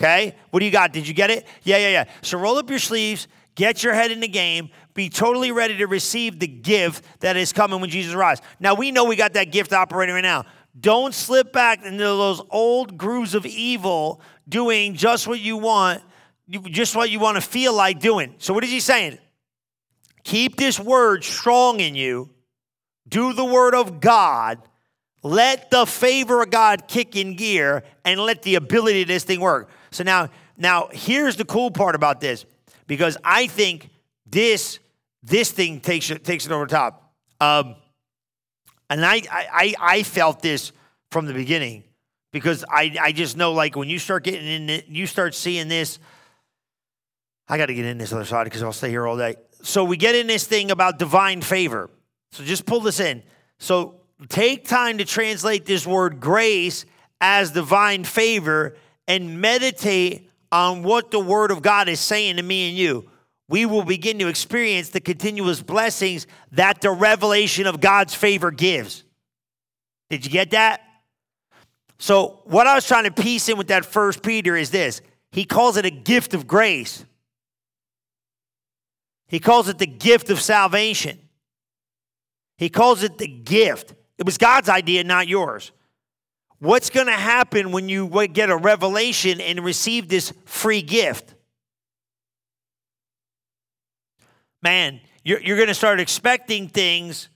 Okay? 0.00 0.34
What 0.50 0.58
do 0.58 0.66
you 0.66 0.72
got? 0.72 0.92
Did 0.92 1.06
you 1.06 1.14
get 1.14 1.30
it? 1.30 1.46
Yeah, 1.62 1.76
yeah, 1.76 1.90
yeah. 1.90 2.04
So 2.22 2.38
roll 2.38 2.56
up 2.56 2.68
your 2.68 2.80
sleeves, 2.80 3.28
get 3.54 3.84
your 3.84 3.94
head 3.94 4.10
in 4.10 4.18
the 4.18 4.28
game, 4.28 4.70
be 4.98 5.08
totally 5.08 5.52
ready 5.52 5.76
to 5.76 5.86
receive 5.86 6.40
the 6.40 6.48
gift 6.48 7.04
that 7.20 7.36
is 7.36 7.52
coming 7.52 7.80
when 7.80 7.88
Jesus 7.88 8.14
arrives. 8.14 8.42
Now, 8.58 8.74
we 8.74 8.90
know 8.90 9.04
we 9.04 9.14
got 9.14 9.34
that 9.34 9.52
gift 9.52 9.72
operating 9.72 10.12
right 10.12 10.22
now. 10.22 10.44
Don't 10.78 11.14
slip 11.14 11.52
back 11.52 11.84
into 11.84 11.98
those 11.98 12.42
old 12.50 12.98
grooves 12.98 13.36
of 13.36 13.46
evil, 13.46 14.20
doing 14.48 14.94
just 14.94 15.28
what 15.28 15.38
you 15.38 15.56
want, 15.56 16.02
just 16.50 16.96
what 16.96 17.10
you 17.10 17.20
want 17.20 17.36
to 17.36 17.40
feel 17.40 17.72
like 17.72 18.00
doing. 18.00 18.34
So, 18.38 18.52
what 18.52 18.64
is 18.64 18.70
he 18.70 18.80
saying? 18.80 19.18
Keep 20.24 20.56
this 20.56 20.80
word 20.80 21.22
strong 21.22 21.78
in 21.78 21.94
you, 21.94 22.30
do 23.08 23.32
the 23.32 23.44
word 23.44 23.76
of 23.76 24.00
God, 24.00 24.58
let 25.22 25.70
the 25.70 25.86
favor 25.86 26.42
of 26.42 26.50
God 26.50 26.88
kick 26.88 27.14
in 27.14 27.36
gear, 27.36 27.84
and 28.04 28.18
let 28.18 28.42
the 28.42 28.56
ability 28.56 29.02
of 29.02 29.08
this 29.08 29.22
thing 29.22 29.38
work. 29.38 29.70
So, 29.92 30.02
now, 30.02 30.30
now 30.56 30.88
here's 30.90 31.36
the 31.36 31.44
cool 31.44 31.70
part 31.70 31.94
about 31.94 32.20
this 32.20 32.44
because 32.88 33.16
I 33.22 33.46
think 33.46 33.90
this 34.26 34.80
this 35.22 35.50
thing 35.50 35.80
takes 35.80 36.10
it, 36.10 36.24
takes 36.24 36.46
it 36.46 36.52
over 36.52 36.66
top. 36.66 37.12
Um, 37.40 37.76
and 38.90 39.04
I, 39.04 39.22
I, 39.30 39.74
I 39.80 40.02
felt 40.02 40.40
this 40.40 40.72
from 41.10 41.26
the 41.26 41.34
beginning. 41.34 41.84
because 42.32 42.64
I, 42.68 42.94
I 43.00 43.12
just 43.12 43.36
know 43.36 43.52
like 43.52 43.76
when 43.76 43.88
you 43.88 43.98
start 43.98 44.24
getting 44.24 44.46
in 44.46 44.70
it, 44.70 44.86
you 44.88 45.06
start 45.06 45.34
seeing 45.34 45.68
this. 45.68 45.98
I 47.48 47.56
got 47.56 47.66
to 47.66 47.74
get 47.74 47.86
in 47.86 47.98
this 47.98 48.12
other 48.12 48.24
side 48.24 48.44
because 48.44 48.62
I'll 48.62 48.72
stay 48.72 48.90
here 48.90 49.06
all 49.06 49.16
day. 49.16 49.36
So 49.62 49.84
we 49.84 49.96
get 49.96 50.14
in 50.14 50.26
this 50.26 50.46
thing 50.46 50.70
about 50.70 50.98
divine 50.98 51.40
favor. 51.40 51.90
So 52.32 52.44
just 52.44 52.66
pull 52.66 52.80
this 52.80 53.00
in. 53.00 53.22
So 53.58 54.02
take 54.28 54.68
time 54.68 54.98
to 54.98 55.04
translate 55.04 55.64
this 55.64 55.86
word 55.86 56.20
grace 56.20 56.84
as 57.20 57.50
divine 57.50 58.04
favor 58.04 58.76
and 59.08 59.40
meditate 59.40 60.30
on 60.52 60.82
what 60.82 61.10
the 61.10 61.18
word 61.18 61.50
of 61.50 61.62
God 61.62 61.88
is 61.88 62.00
saying 62.00 62.36
to 62.36 62.42
me 62.42 62.68
and 62.68 62.76
you. 62.76 63.10
We 63.48 63.64
will 63.64 63.84
begin 63.84 64.18
to 64.18 64.28
experience 64.28 64.90
the 64.90 65.00
continuous 65.00 65.62
blessings 65.62 66.26
that 66.52 66.80
the 66.80 66.90
revelation 66.90 67.66
of 67.66 67.80
God's 67.80 68.14
favor 68.14 68.50
gives. 68.50 69.04
Did 70.10 70.24
you 70.24 70.30
get 70.30 70.50
that? 70.50 70.82
So, 71.98 72.40
what 72.44 72.66
I 72.66 72.74
was 72.74 72.86
trying 72.86 73.04
to 73.04 73.10
piece 73.10 73.48
in 73.48 73.58
with 73.58 73.68
that 73.68 73.84
first 73.84 74.22
Peter 74.22 74.56
is 74.56 74.70
this 74.70 75.00
he 75.32 75.44
calls 75.44 75.76
it 75.76 75.84
a 75.84 75.90
gift 75.90 76.34
of 76.34 76.46
grace, 76.46 77.04
he 79.26 79.40
calls 79.40 79.68
it 79.68 79.78
the 79.78 79.86
gift 79.86 80.30
of 80.30 80.40
salvation. 80.40 81.18
He 82.58 82.68
calls 82.68 83.04
it 83.04 83.18
the 83.18 83.28
gift. 83.28 83.94
It 84.18 84.26
was 84.26 84.36
God's 84.36 84.68
idea, 84.68 85.04
not 85.04 85.28
yours. 85.28 85.70
What's 86.58 86.90
going 86.90 87.06
to 87.06 87.12
happen 87.12 87.70
when 87.70 87.88
you 87.88 88.08
get 88.32 88.50
a 88.50 88.56
revelation 88.56 89.40
and 89.40 89.64
receive 89.64 90.08
this 90.08 90.32
free 90.44 90.82
gift? 90.82 91.34
Man, 94.62 95.00
you're, 95.24 95.40
you're 95.40 95.56
going 95.56 95.68
to 95.68 95.74
start 95.74 96.00
expecting 96.00 96.68
things. 96.68 97.28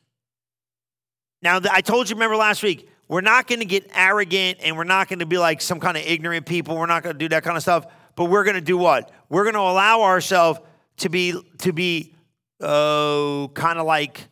Now, 1.41 1.61
I 1.71 1.81
told 1.81 2.09
you, 2.09 2.17
remember 2.17 2.37
last 2.37 2.63
week, 2.63 2.89
we're 3.09 3.21
not 3.21 3.47
going 3.47 3.59
to 3.59 3.67
get 3.67 3.91
arrogant 3.95 4.59
and 4.63 4.77
we're 4.77 4.85
not 4.85 5.09
going 5.09 5.19
to 5.19 5.27
be 5.27 5.39
like 5.39 5.61
some 5.61 5.81
kind 5.81 5.97
of 5.97 6.05
ignorant 6.05 6.47
people. 6.47 6.77
We're 6.77 6.87
not 6.87 7.03
going 7.03 7.15
to 7.15 7.19
do 7.19 7.29
that 7.31 7.43
kind 7.43 7.57
of 7.57 7.63
stuff. 7.63 7.87
But 8.15 8.27
we're 8.27 8.45
going 8.45 8.55
to 8.55 8.61
do 8.61 8.77
what? 8.77 9.11
We're 9.29 9.45
going 9.45 9.55
to 9.55 9.61
allow 9.61 10.03
ourselves 10.03 10.61
to 10.99 11.09
be 11.09 11.35
to 11.59 11.73
be 11.73 12.15
uh, 12.61 13.49
kind 13.55 13.79
of 13.79 13.87
like 13.87 14.29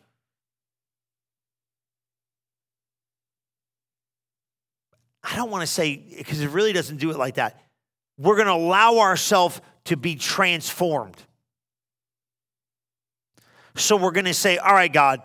I 5.23 5.35
don't 5.35 5.49
want 5.49 5.61
to 5.61 5.67
say 5.67 5.97
because 6.17 6.41
it 6.41 6.49
really 6.49 6.73
doesn't 6.73 6.97
do 6.97 7.11
it 7.11 7.17
like 7.17 7.35
that. 7.35 7.61
We're 8.17 8.35
going 8.35 8.47
to 8.47 8.53
allow 8.53 8.99
ourselves 8.99 9.61
to 9.85 9.97
be 9.97 10.15
transformed. 10.15 11.17
So 13.75 13.95
we're 13.95 14.11
going 14.11 14.25
to 14.25 14.33
say, 14.33 14.57
"All 14.57 14.73
right, 14.73 14.91
God, 14.91 15.21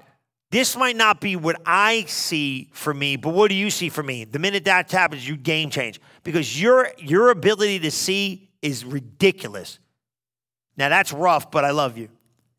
this 0.50 0.76
might 0.76 0.96
not 0.96 1.20
be 1.20 1.36
what 1.36 1.60
I 1.66 2.04
see 2.06 2.70
for 2.72 2.94
me, 2.94 3.16
but 3.16 3.34
what 3.34 3.48
do 3.48 3.54
you 3.54 3.70
see 3.70 3.88
for 3.88 4.02
me? 4.02 4.24
The 4.24 4.38
minute 4.38 4.64
that 4.66 4.90
happens, 4.90 5.28
you 5.28 5.36
game 5.36 5.70
change 5.70 6.00
because 6.22 6.60
your 6.60 6.88
your 6.98 7.30
ability 7.30 7.80
to 7.80 7.90
see 7.90 8.48
is 8.62 8.84
ridiculous. 8.84 9.78
Now 10.76 10.88
that's 10.88 11.12
rough, 11.12 11.50
but 11.50 11.64
I 11.64 11.70
love 11.70 11.98
you. 11.98 12.08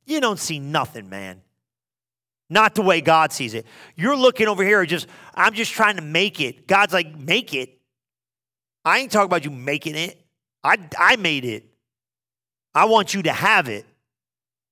You 0.06 0.20
don't 0.20 0.40
see 0.40 0.60
nothing, 0.60 1.10
man. 1.10 1.42
Not 2.50 2.76
the 2.76 2.82
way 2.82 3.02
God 3.02 3.32
sees 3.34 3.54
it. 3.54 3.66
You're 3.96 4.16
looking 4.16 4.48
over 4.48 4.64
here, 4.64 4.86
just 4.86 5.08
I'm 5.34 5.54
just 5.54 5.72
trying 5.72 5.96
to 5.96 6.02
make 6.02 6.42
it. 6.42 6.68
God's 6.68 6.94
like, 6.94 7.18
make 7.18 7.54
it. 7.54 7.80
I 8.86 9.00
ain't 9.00 9.12
talking 9.12 9.26
about 9.26 9.44
you 9.46 9.52
making 9.52 9.96
it. 9.96 10.20
I 10.64 10.78
I 10.98 11.16
made 11.16 11.46
it. 11.46 11.66
I 12.76 12.86
want 12.86 13.14
you 13.14 13.24
to 13.24 13.32
have 13.32 13.70
it. 13.70 13.86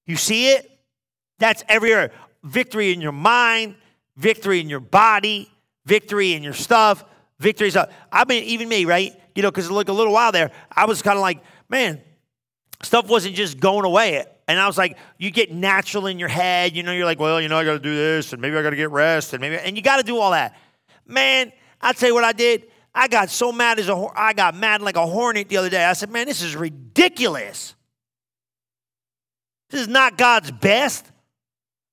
You 0.05 0.15
see 0.17 0.51
it? 0.51 0.74
That's 1.39 1.63
everywhere 1.67 2.11
victory 2.43 2.93
in 2.93 3.01
your 3.01 3.11
mind, 3.11 3.75
victory 4.15 4.59
in 4.59 4.69
your 4.69 4.79
body, 4.79 5.51
victory 5.85 6.33
in 6.33 6.43
your 6.43 6.53
stuff, 6.53 7.03
victory. 7.39 7.71
So 7.71 7.89
I 8.11 8.25
mean, 8.25 8.43
even 8.43 8.69
me, 8.69 8.85
right? 8.85 9.13
You 9.35 9.41
know, 9.41 9.51
because 9.51 9.69
like 9.69 9.89
a 9.89 9.93
little 9.93 10.13
while 10.13 10.31
there, 10.31 10.51
I 10.71 10.85
was 10.85 11.01
kind 11.01 11.17
of 11.17 11.21
like, 11.21 11.39
man, 11.69 12.01
stuff 12.83 13.07
wasn't 13.07 13.35
just 13.35 13.59
going 13.59 13.85
away. 13.85 14.25
And 14.47 14.59
I 14.59 14.67
was 14.67 14.77
like, 14.77 14.97
you 15.17 15.31
get 15.31 15.51
natural 15.51 16.05
in 16.05 16.19
your 16.19 16.29
head. 16.29 16.75
You 16.75 16.83
know, 16.83 16.91
you're 16.91 17.05
like, 17.05 17.19
well, 17.19 17.41
you 17.41 17.49
know, 17.49 17.57
I 17.57 17.65
got 17.65 17.73
to 17.73 17.79
do 17.79 17.95
this, 17.95 18.31
and 18.31 18.41
maybe 18.41 18.55
I 18.55 18.61
got 18.61 18.69
to 18.69 18.75
get 18.75 18.91
rest, 18.91 19.33
and 19.33 19.41
maybe, 19.41 19.57
and 19.57 19.75
you 19.75 19.81
got 19.81 19.97
to 19.97 20.03
do 20.03 20.19
all 20.19 20.31
that. 20.31 20.55
Man, 21.07 21.51
I'll 21.81 21.93
tell 21.93 22.09
you 22.09 22.15
what 22.15 22.23
I 22.23 22.31
did. 22.31 22.67
I 22.93 23.07
got 23.07 23.29
so 23.29 23.51
mad 23.51 23.79
as 23.79 23.89
a, 23.89 24.07
I 24.15 24.33
got 24.33 24.55
mad 24.55 24.81
like 24.81 24.95
a 24.95 25.05
hornet 25.05 25.49
the 25.49 25.57
other 25.57 25.69
day. 25.69 25.83
I 25.83 25.93
said, 25.93 26.11
man, 26.11 26.27
this 26.27 26.41
is 26.41 26.55
ridiculous. 26.55 27.75
This 29.69 29.81
is 29.81 29.87
not 29.87 30.17
God's 30.17 30.51
best. 30.51 31.11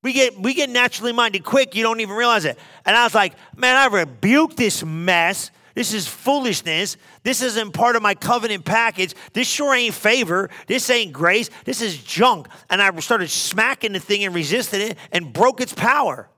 We 0.02 0.12
get 0.12 0.38
we 0.38 0.54
get 0.54 0.68
naturally 0.68 1.12
minded 1.12 1.44
quick, 1.44 1.74
you 1.74 1.82
don't 1.82 2.00
even 2.00 2.16
realize 2.16 2.44
it. 2.44 2.58
And 2.84 2.96
I 2.96 3.04
was 3.04 3.14
like, 3.14 3.34
man, 3.56 3.76
I 3.76 3.86
rebuke 3.86 4.56
this 4.56 4.84
mess. 4.84 5.50
This 5.74 5.94
is 5.94 6.06
foolishness. 6.06 6.96
This 7.22 7.40
isn't 7.40 7.72
part 7.72 7.96
of 7.96 8.02
my 8.02 8.14
covenant 8.14 8.64
package. 8.64 9.14
This 9.32 9.48
sure 9.48 9.74
ain't 9.74 9.94
favor. 9.94 10.50
This 10.66 10.90
ain't 10.90 11.12
grace. 11.12 11.48
This 11.64 11.80
is 11.80 11.96
junk. 11.96 12.48
And 12.68 12.82
I 12.82 12.94
started 13.00 13.30
smacking 13.30 13.92
the 13.92 14.00
thing 14.00 14.24
and 14.24 14.34
resisting 14.34 14.82
it 14.82 14.98
and 15.12 15.32
broke 15.32 15.60
its 15.62 15.72
power. 15.72 16.28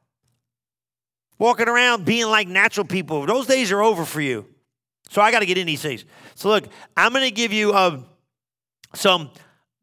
Walking 1.39 1.69
around 1.69 2.05
being 2.05 2.27
like 2.27 2.47
natural 2.47 2.87
people. 2.87 3.27
Those 3.27 3.47
days 3.47 3.73
are 3.73 3.83
over 3.83 4.05
for 4.05 4.21
you. 4.21 4.47
So 5.11 5.21
I 5.21 5.33
got 5.33 5.41
to 5.41 5.47
get 5.47 5.59
in 5.59 5.67
these 5.67 5.83
things. 5.83 6.05
So 6.37 6.49
look, 6.49 6.69
I'm 6.97 7.13
going 7.13 7.25
to 7.25 7.35
give 7.35 7.53
you 7.53 7.75
um, 7.75 8.07
some 8.95 9.31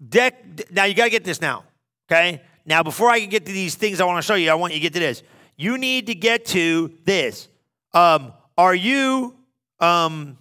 deck. 0.08 0.72
Now 0.72 0.86
you 0.86 0.94
got 0.94 1.06
to 1.06 1.10
get 1.10 1.26
this 1.26 1.42
now, 1.42 1.66
okay? 2.10 2.42
Now, 2.72 2.84
before 2.84 3.10
I 3.10 3.20
can 3.20 3.28
get 3.28 3.46
to 3.48 3.52
these 3.52 3.76
things 3.76 4.00
I 4.00 4.06
want 4.06 4.18
to 4.18 4.22
show 4.22 4.36
you, 4.36 4.50
I 4.50 4.54
want 4.54 4.72
you 4.72 4.80
to 4.80 4.82
get 4.82 4.94
to 4.94 5.00
this. 5.02 5.24
You 5.58 5.78
need 5.78 6.08
to 6.08 6.16
get 6.16 6.46
to 6.46 6.90
this. 7.04 7.50
Um, 7.94 8.32
are 8.58 8.74
you 8.74 9.36
um 9.82 10.38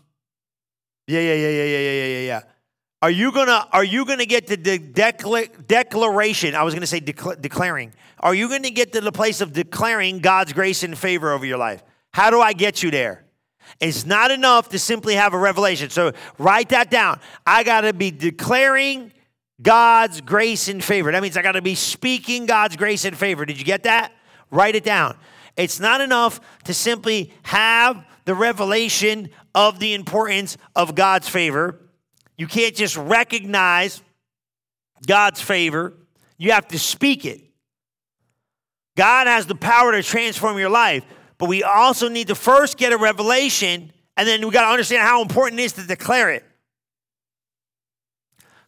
yeah, 1.08 1.18
yeah, 1.18 1.34
yeah, 1.34 1.48
yeah, 1.48 1.64
yeah, 1.64 1.78
yeah, 1.78 2.06
yeah, 2.06 2.20
yeah. 2.20 2.40
Are 3.02 3.10
you 3.10 3.32
gonna 3.32 3.66
Are 3.72 3.82
you 3.82 4.04
gonna 4.04 4.26
get 4.26 4.46
to 4.46 4.56
the 4.56 4.78
decla- 4.78 5.66
declaration? 5.66 6.54
I 6.54 6.62
was 6.62 6.72
gonna 6.72 6.86
say 6.86 7.00
declaring. 7.00 7.92
Are 8.20 8.32
you 8.32 8.48
gonna 8.48 8.70
get 8.70 8.92
to 8.92 9.00
the 9.00 9.10
place 9.10 9.40
of 9.40 9.52
declaring 9.52 10.20
God's 10.20 10.52
grace 10.52 10.84
and 10.84 10.96
favor 10.96 11.32
over 11.32 11.44
your 11.44 11.58
life? 11.58 11.82
How 12.12 12.30
do 12.30 12.40
I 12.40 12.52
get 12.52 12.80
you 12.80 12.92
there? 12.92 13.24
It's 13.80 14.06
not 14.06 14.30
enough 14.30 14.68
to 14.68 14.78
simply 14.78 15.16
have 15.16 15.34
a 15.34 15.38
revelation. 15.38 15.90
So 15.90 16.12
write 16.38 16.68
that 16.68 16.92
down. 16.92 17.18
I 17.44 17.64
gotta 17.64 17.92
be 17.92 18.12
declaring 18.12 19.10
God's 19.62 20.20
grace 20.20 20.68
and 20.68 20.82
favor. 20.82 21.12
That 21.12 21.22
means 21.22 21.36
I 21.36 21.42
got 21.42 21.52
to 21.52 21.62
be 21.62 21.74
speaking 21.74 22.46
God's 22.46 22.76
grace 22.76 23.04
and 23.04 23.16
favor. 23.16 23.44
Did 23.44 23.58
you 23.58 23.64
get 23.64 23.82
that? 23.82 24.12
Write 24.50 24.74
it 24.74 24.84
down. 24.84 25.16
It's 25.56 25.80
not 25.80 26.00
enough 26.00 26.40
to 26.64 26.74
simply 26.74 27.32
have 27.42 28.04
the 28.24 28.34
revelation 28.34 29.30
of 29.54 29.78
the 29.78 29.94
importance 29.94 30.56
of 30.74 30.94
God's 30.94 31.28
favor. 31.28 31.80
You 32.36 32.46
can't 32.46 32.74
just 32.74 32.96
recognize 32.96 34.02
God's 35.06 35.40
favor, 35.40 35.94
you 36.36 36.52
have 36.52 36.68
to 36.68 36.78
speak 36.78 37.24
it. 37.24 37.40
God 38.96 39.26
has 39.26 39.46
the 39.46 39.54
power 39.54 39.92
to 39.92 40.02
transform 40.02 40.58
your 40.58 40.68
life, 40.68 41.04
but 41.38 41.48
we 41.48 41.62
also 41.62 42.08
need 42.08 42.28
to 42.28 42.34
first 42.34 42.76
get 42.76 42.92
a 42.92 42.98
revelation, 42.98 43.92
and 44.16 44.28
then 44.28 44.44
we 44.44 44.52
got 44.52 44.66
to 44.66 44.70
understand 44.70 45.02
how 45.02 45.22
important 45.22 45.60
it 45.60 45.64
is 45.64 45.72
to 45.74 45.86
declare 45.86 46.30
it. 46.30 46.44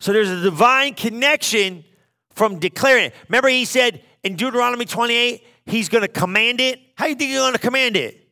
So 0.02 0.12
there's 0.12 0.30
a 0.30 0.40
divine 0.40 0.94
connection 0.94 1.84
from 2.30 2.58
declaring 2.58 3.04
it. 3.04 3.14
Remember, 3.28 3.48
he 3.48 3.64
said 3.64 4.02
in 4.24 4.34
Deuteronomy 4.34 4.84
28, 4.84 5.46
he's 5.64 5.88
going 5.88 6.02
to 6.02 6.08
command 6.08 6.60
it. 6.60 6.80
How 6.96 7.04
do 7.04 7.10
you 7.10 7.14
think 7.14 7.30
he's 7.30 7.38
going 7.38 7.52
to 7.52 7.60
command 7.60 7.96
it? 7.96 8.28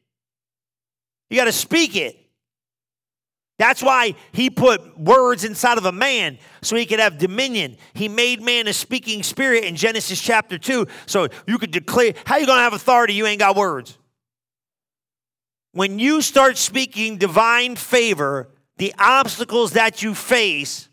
You 1.28 1.36
got 1.36 1.44
to 1.44 1.52
speak 1.52 1.94
it. 1.94 2.18
That's 3.56 3.84
why 3.84 4.16
he 4.32 4.50
put 4.50 4.98
words 4.98 5.44
inside 5.44 5.78
of 5.78 5.84
a 5.84 5.92
man 5.92 6.38
so 6.60 6.74
he 6.74 6.86
could 6.86 6.98
have 6.98 7.18
dominion. 7.18 7.76
He 7.94 8.08
made 8.08 8.42
man 8.42 8.66
a 8.66 8.72
speaking 8.72 9.22
spirit 9.22 9.62
in 9.62 9.76
Genesis 9.76 10.20
chapter 10.20 10.58
2. 10.58 10.88
So 11.06 11.28
you 11.46 11.56
could 11.56 11.70
declare, 11.70 12.14
how 12.26 12.38
you 12.38 12.46
going 12.46 12.58
to 12.58 12.64
have 12.64 12.72
authority? 12.72 13.14
You 13.14 13.26
ain't 13.26 13.38
got 13.38 13.54
words. 13.54 13.96
When 15.70 16.00
you 16.00 16.20
start 16.20 16.58
speaking 16.58 17.16
divine 17.16 17.76
favor, 17.76 18.48
the 18.78 18.92
obstacles 18.98 19.74
that 19.74 20.02
you 20.02 20.16
face 20.16 20.88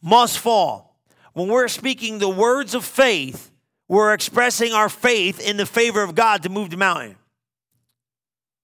must 0.00 0.38
fall. 0.38 0.96
When 1.32 1.48
we're 1.48 1.68
speaking 1.68 2.18
the 2.18 2.28
words 2.28 2.74
of 2.74 2.84
faith, 2.84 3.50
we're 3.88 4.12
expressing 4.12 4.72
our 4.72 4.88
faith 4.88 5.40
in 5.40 5.56
the 5.56 5.66
favor 5.66 6.02
of 6.02 6.14
God 6.14 6.42
to 6.42 6.48
move 6.48 6.70
the 6.70 6.76
mountain. 6.76 7.16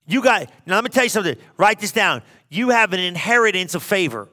You 0.06 0.22
got, 0.22 0.50
now 0.66 0.74
let 0.74 0.84
me 0.84 0.90
tell 0.90 1.04
you 1.04 1.10
something. 1.10 1.36
Write 1.56 1.80
this 1.80 1.92
down. 1.92 2.22
You 2.50 2.70
have 2.70 2.92
an 2.92 3.00
inheritance 3.00 3.74
of 3.74 3.82
favor 3.82 4.28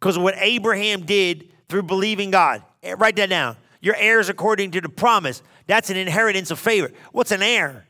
because 0.00 0.16
of 0.16 0.22
what 0.22 0.34
Abraham 0.38 1.06
did 1.06 1.52
through 1.68 1.84
believing 1.84 2.30
God. 2.30 2.62
Eh, 2.82 2.94
write 2.98 3.16
that 3.16 3.28
down. 3.28 3.56
You're 3.80 3.96
heirs 3.96 4.28
according 4.28 4.72
to 4.72 4.80
the 4.80 4.88
promise. 4.88 5.42
That's 5.66 5.90
an 5.90 5.96
inheritance 5.96 6.50
of 6.50 6.58
favor. 6.58 6.90
What's 7.12 7.30
an 7.30 7.42
heir? 7.42 7.86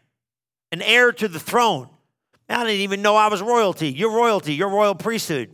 An 0.71 0.83
heir 0.83 1.13
to 1.13 1.29
the 1.29 1.41
throne. 1.41 1.89
I 2.49 2.65
didn't 2.65 2.81
even 2.81 3.01
know 3.01 3.17
I 3.17 3.29
was 3.29 3.43
royalty. 3.43 3.91
You're 3.91 4.13
royalty, 4.13 4.55
you're 4.55 4.69
royal 4.69 4.95
priesthood 4.95 5.51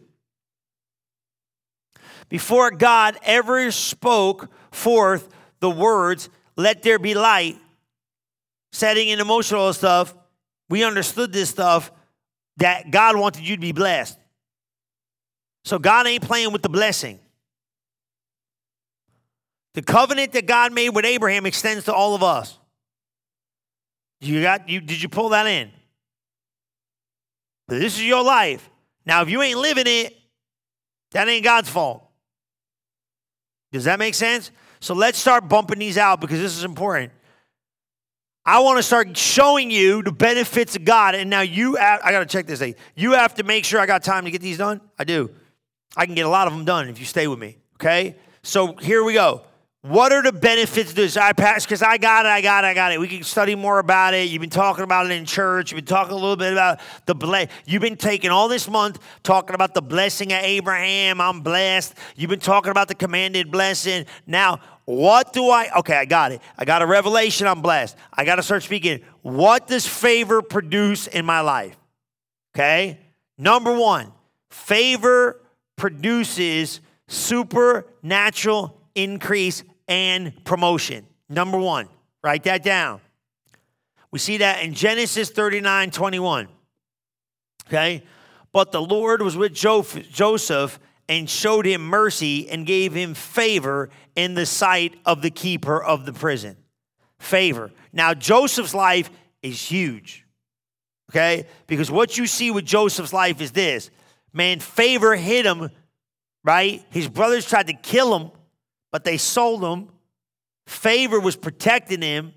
before 2.35 2.73
God 2.73 3.17
ever 3.23 3.71
spoke 3.71 4.49
forth 4.73 5.29
the 5.61 5.71
words, 5.71 6.29
let 6.57 6.83
there 6.83 6.99
be 6.99 7.15
light, 7.15 7.57
setting 8.73 9.09
in 9.09 9.21
emotional 9.21 9.73
stuff, 9.73 10.13
we 10.69 10.83
understood 10.83 11.33
this 11.33 11.49
stuff 11.49 11.93
that 12.57 12.91
God 12.91 13.17
wanted 13.17 13.49
you 13.49 13.55
to 13.55 13.61
be 13.61 13.71
blessed. 13.71 14.19
So 15.65 15.79
God 15.79 16.09
ain't 16.09 16.25
playing 16.25 16.51
with 16.51 16.63
the 16.63 16.69
blessing. 16.69 17.21
The 19.75 19.83
covenant 19.83 20.33
that 20.33 20.47
God 20.47 20.73
made 20.73 20.89
with 20.89 21.05
Abraham 21.05 21.47
extends 21.47 21.85
to 21.85 21.95
all 21.95 22.17
of 22.17 22.25
us. 22.25 22.59
You 24.21 24.43
got 24.43 24.69
you 24.69 24.81
did 24.81 25.01
you 25.01 25.09
pull 25.09 25.29
that 25.29 25.47
in? 25.47 25.71
This 27.69 27.95
is 27.95 28.05
your 28.05 28.25
life. 28.25 28.69
Now, 29.07 29.23
if 29.23 29.31
you 29.31 29.41
ain't 29.41 29.61
living 29.61 29.87
it, 29.87 30.17
that 31.13 31.29
ain't 31.29 31.45
God's 31.45 31.69
fault. 31.69 32.11
Does 33.75 33.85
that 33.85 33.99
make 33.99 34.15
sense? 34.15 34.53
So 34.79 34.95
let's 34.95 35.19
start 35.19 35.49
bumping 35.49 35.81
these 35.81 35.99
out 35.99 36.21
because 36.21 36.39
this 36.39 36.57
is 36.57 36.63
important. 36.63 37.11
I 38.47 38.61
want 38.61 38.79
to 38.79 38.85
start 38.85 39.17
showing 39.17 39.69
you 39.69 40.01
the 40.01 40.13
benefits 40.13 40.77
of 40.77 40.85
God. 40.85 41.17
And 41.17 41.29
now 41.29 41.41
you, 41.41 41.75
have, 41.75 42.01
I 42.05 42.13
got 42.13 42.21
to 42.21 42.27
check 42.27 42.47
this. 42.47 42.61
Thing. 42.61 42.77
You 42.95 43.15
have 43.15 43.35
to 43.35 43.43
make 43.43 43.65
sure 43.65 43.81
I 43.81 43.87
got 43.87 44.05
time 44.05 44.27
to 44.27 44.31
get 44.31 44.43
these 44.43 44.59
done. 44.59 44.81
I 44.97 45.03
do. 45.03 45.29
I 45.97 46.07
can 46.07 46.15
get 46.15 46.25
a 46.25 46.29
lot 46.29 46.47
of 46.47 46.53
them 46.53 46.65
done 46.65 46.89
if 46.89 47.01
you 47.01 47.05
stay 47.05 47.27
with 47.27 47.41
me. 47.41 47.57
Okay? 47.81 48.15
So 48.45 48.75
here 48.77 49.03
we 49.03 49.15
go. 49.15 49.43
What 49.85 50.13
are 50.13 50.23
the 50.23 50.33
benefits 50.33 50.89
of 50.89 50.97
this? 50.97 51.19
I 51.19 51.35
pass 51.35 51.67
because 51.67 51.83
I 51.83 51.99
got 51.99 52.25
it, 52.25 52.31
I 52.31 52.41
got 52.41 52.65
it, 52.65 52.69
I 52.69 52.73
got 52.73 52.93
it. 52.93 52.99
We 52.99 53.07
can 53.07 53.23
study 53.23 53.55
more 53.55 53.79
about 53.79 54.15
it. 54.15 54.31
You've 54.31 54.41
been 54.41 54.49
talking 54.49 54.83
about 54.83 55.05
it 55.05 55.13
in 55.13 55.27
church. 55.27 55.71
You've 55.71 55.77
been 55.77 55.85
talking 55.85 56.13
a 56.13 56.17
little 56.17 56.37
bit 56.37 56.55
about 56.55 56.81
the 57.05 57.15
bless. 57.15 57.51
You've 57.67 57.83
been 57.83 57.99
taking 57.99 58.31
all 58.31 58.49
this 58.49 58.67
month 58.67 58.99
talking 59.23 59.55
about 59.55 59.75
the 59.75 59.83
blessing 59.83 60.33
of 60.33 60.43
Abraham. 60.43 61.21
I'm 61.21 61.43
blessed. 61.43 61.97
You've 62.17 62.31
been 62.31 62.41
talking 62.41 62.71
about 62.71 62.89
the 62.89 62.95
commanded 62.95 63.51
blessing. 63.51 64.07
Now, 64.27 64.61
what 64.87 65.35
do 65.35 65.51
I? 65.51 65.69
Okay, 65.81 65.99
I 65.99 66.07
got 66.07 66.33
it. 66.33 66.41
I 66.57 66.65
got 66.65 66.81
a 66.81 66.87
revelation. 66.87 67.47
I'm 67.47 67.61
blessed. 67.61 67.95
I 68.11 68.25
got 68.25 68.37
to 68.37 68.43
start 68.43 68.63
speaking. 68.63 69.03
What 69.21 69.67
does 69.67 69.87
favor 69.87 70.41
produce 70.41 71.09
in 71.09 71.27
my 71.27 71.43
life? 71.43 71.77
Okay, 72.57 73.01
number 73.37 73.77
one, 73.77 74.13
favor 74.49 75.43
produces 75.77 76.81
supernatural 77.07 78.81
increase 78.95 79.63
and 79.89 80.45
promotion. 80.45 81.07
Number 81.29 81.59
one, 81.59 81.89
write 82.23 82.45
that 82.45 82.63
down. 82.63 83.01
We 84.11 84.19
see 84.19 84.39
that 84.39 84.63
in 84.63 84.75
Genesis 84.75 85.31
39 85.31 85.91
21. 85.91 86.49
Okay? 87.67 88.05
But 88.53 88.71
the 88.71 88.81
Lord 88.81 89.23
was 89.23 89.37
with 89.37 89.53
Joseph 89.53 90.79
and 91.09 91.29
showed 91.29 91.67
him 91.67 91.85
mercy 91.85 92.49
and 92.49 92.67
gave 92.67 92.95
him 92.95 93.15
favor 93.15 93.91
in 94.15 94.35
the 94.35 94.47
sight 94.47 94.95
of 95.05 95.23
the 95.23 95.31
keeper 95.31 95.83
of 95.83 96.07
the 96.07 96.13
prison. 96.13 96.57
Favor. 97.19 97.73
Now, 97.93 98.15
Joseph's 98.15 98.75
life 98.75 99.11
is 99.43 99.61
huge. 99.61 100.25
Okay? 101.11 101.47
Because 101.67 101.91
what 101.91 102.17
you 102.17 102.27
see 102.27 102.51
with 102.51 102.65
Joseph's 102.65 103.13
life 103.13 103.41
is 103.41 103.53
this 103.53 103.91
man, 104.33 104.61
favor 104.61 105.15
hit 105.15 105.47
him, 105.47 105.71
right? 106.43 106.85
His 106.91 107.09
brothers 107.09 107.49
tried 107.49 107.69
to 107.69 107.75
kill 107.75 108.17
him 108.17 108.31
but 108.95 109.03
they 109.03 109.17
sold 109.17 109.61
him. 109.61 109.89
Favor 110.67 111.19
was 111.19 111.35
protecting 111.35 112.01
him. 112.01 112.33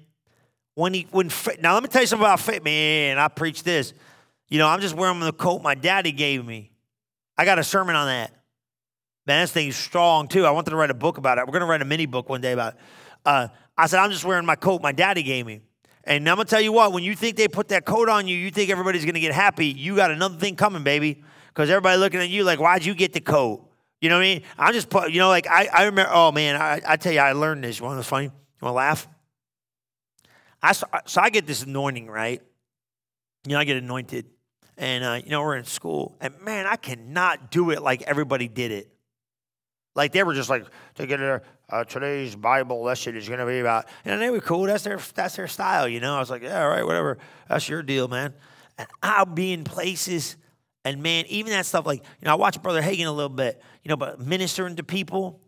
When 0.74 0.92
he 0.92 1.08
when 1.12 1.30
now 1.62 1.76
let 1.76 1.84
me 1.84 1.90
tell 1.90 2.02
you 2.02 2.08
something 2.08 2.26
about 2.26 2.40
faith. 2.40 2.64
Man, 2.64 3.20
I 3.20 3.28
preach 3.28 3.62
this. 3.62 3.94
You 4.50 4.58
know, 4.58 4.68
I'm 4.68 4.82
just 4.82 4.96
wearing 4.96 5.20
the 5.20 5.32
coat 5.32 5.62
my 5.62 5.76
daddy 5.76 6.12
gave 6.12 6.44
me. 6.44 6.72
I 7.38 7.46
got 7.46 7.60
a 7.60 7.64
sermon 7.64 7.96
on 7.96 8.08
that. 8.08 8.34
Man, 9.28 9.44
this 9.44 9.52
thing's 9.52 9.76
strong 9.76 10.28
too. 10.28 10.48
I 10.48 10.50
wanted 10.50 10.72
to 10.72 10.78
write 10.78 10.90
a 10.90 10.96
book 10.96 11.20
about 11.20 11.38
it. 11.38 11.46
We're 11.46 11.54
gonna 11.54 11.68
write 11.68 11.84
a 11.84 11.86
mini 11.86 12.08
book 12.08 12.28
one 12.28 12.42
day 12.42 12.54
about 12.54 12.74
it. 12.74 12.80
Uh, 13.24 13.50
I 13.78 13.86
said, 13.86 14.00
I'm 14.00 14.10
just 14.10 14.26
wearing 14.26 14.48
my 14.48 14.56
coat 14.56 14.82
my 14.82 14.92
daddy 14.92 15.22
gave 15.22 15.46
me. 15.46 15.62
And 16.06 16.28
I'm 16.28 16.38
gonna 16.38 16.46
tell 16.46 16.60
you 16.60 16.72
what, 16.72 16.92
when 16.92 17.04
you 17.04 17.16
think 17.16 17.38
they 17.38 17.48
put 17.48 17.68
that 17.68 17.86
coat 17.86 18.10
on 18.10 18.28
you, 18.28 18.36
you 18.36 18.50
think 18.50 18.72
everybody's 18.72 19.06
gonna 19.06 19.20
get 19.20 19.32
happy. 19.32 19.68
You 19.68 19.96
got 19.96 20.10
another 20.10 20.40
thing 20.40 20.56
coming, 20.56 20.82
baby. 20.82 21.24
Because 21.50 21.70
everybody 21.70 22.00
looking 22.00 22.20
at 22.20 22.30
you 22.30 22.44
like, 22.44 22.60
why'd 22.60 22.84
you 22.84 22.96
get 22.96 23.14
the 23.14 23.22
coat? 23.22 23.67
You 24.02 24.10
know 24.10 24.16
what 24.16 24.26
I 24.26 24.34
mean? 24.34 24.44
I'm 24.58 24.74
just, 24.74 24.94
you 25.10 25.20
know, 25.20 25.30
like 25.30 25.48
I, 25.48 25.68
I 25.74 25.84
remember, 25.86 26.12
oh 26.14 26.32
man, 26.32 26.56
I, 26.56 26.82
I 26.86 26.98
tell 26.98 27.12
you, 27.12 27.20
I 27.20 27.32
learned 27.32 27.64
this. 27.64 27.80
You 27.80 27.86
want 27.86 28.00
to 28.00 28.08
funny? 28.08 28.26
You 28.26 28.32
want 28.62 28.74
to 28.74 28.78
laugh? 28.78 29.08
I, 30.62 30.72
so 30.74 31.22
I 31.22 31.30
get 31.30 31.48
this 31.48 31.64
anointing, 31.64 32.08
right? 32.08 32.42
You 33.48 33.54
know, 33.54 33.60
I 33.60 33.64
get 33.64 33.78
anointed. 33.78 34.26
And, 34.78 35.04
uh, 35.04 35.20
you 35.24 35.32
know, 35.32 35.42
we're 35.42 35.56
in 35.56 35.66
school. 35.66 36.16
And 36.22 36.40
man, 36.42 36.68
I 36.68 36.76
cannot 36.76 37.50
do 37.50 37.72
it 37.72 37.82
like 37.82 38.04
everybody 38.04 38.48
did 38.48 38.72
it. 38.72 38.92
Like 39.96 40.12
they 40.12 40.22
were 40.22 40.36
just 40.36 40.50
like, 40.50 40.66
to 40.96 41.08
get 41.08 41.20
a, 41.20 41.42
uh, 41.70 41.84
today's 41.84 42.36
Bible 42.36 42.84
lesson 42.84 43.16
is 43.16 43.28
going 43.28 43.40
to 43.40 43.48
be 43.48 43.60
about, 43.60 43.88
and 44.06 44.22
they 44.22 44.30
were 44.30 44.40
cool. 44.40 44.64
That's 44.64 44.84
their, 44.84 45.00
that's 45.16 45.36
their 45.36 45.48
style, 45.48 45.88
you 45.88 46.00
know? 46.00 46.16
I 46.16 46.20
was 46.20 46.30
like, 46.30 46.44
yeah, 46.44 46.62
all 46.62 46.70
right, 46.70 46.86
whatever. 46.86 47.18
That's 47.50 47.68
your 47.68 47.82
deal, 47.82 48.08
man. 48.08 48.36
And 48.78 48.88
I'll 49.02 49.26
be 49.26 49.54
in 49.54 49.64
places 49.64 50.38
and 50.88 51.04
man, 51.04 51.26
even 51.28 51.52
that 51.52 51.66
stuff, 51.66 51.86
like, 51.86 52.00
you 52.00 52.26
know, 52.26 52.32
I 52.32 52.36
watch 52.36 52.62
Brother 52.62 52.82
Hagin 52.82 53.08
a 53.08 53.12
little 53.12 53.28
bit, 53.28 53.62
you 53.84 53.90
know, 53.90 53.98
but 53.98 54.22
ministering 54.22 54.78
to 54.78 54.84
people, 54.84 55.42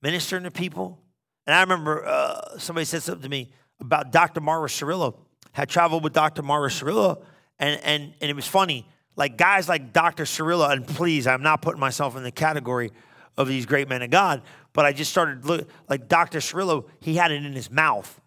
ministering 0.00 0.44
to 0.44 0.50
people. 0.50 1.02
And 1.46 1.54
I 1.54 1.60
remember 1.60 2.06
uh, 2.06 2.56
somebody 2.58 2.86
said 2.86 3.02
something 3.02 3.24
to 3.24 3.28
me 3.28 3.52
about 3.78 4.12
Dr. 4.12 4.40
Morris 4.40 4.80
Cerullo. 4.80 5.18
Had 5.52 5.68
traveled 5.68 6.02
with 6.02 6.14
Dr. 6.14 6.42
Morris 6.42 6.80
Cerullo, 6.80 7.24
and, 7.58 7.78
and, 7.82 8.14
and 8.22 8.30
it 8.30 8.34
was 8.34 8.46
funny. 8.46 8.88
Like 9.16 9.36
guys 9.36 9.68
like 9.68 9.92
Dr. 9.92 10.24
Cerullo, 10.24 10.70
and 10.70 10.86
please, 10.86 11.26
I'm 11.26 11.42
not 11.42 11.60
putting 11.60 11.80
myself 11.80 12.16
in 12.16 12.22
the 12.22 12.32
category 12.32 12.92
of 13.36 13.48
these 13.48 13.66
great 13.66 13.86
men 13.86 14.00
of 14.00 14.08
God, 14.08 14.40
but 14.72 14.86
I 14.86 14.94
just 14.94 15.10
started 15.10 15.44
look 15.44 15.68
like 15.90 16.08
Dr. 16.08 16.38
Cerullo, 16.38 16.86
he 17.00 17.16
had 17.16 17.32
it 17.32 17.44
in 17.44 17.52
his 17.52 17.70
mouth. 17.70 18.18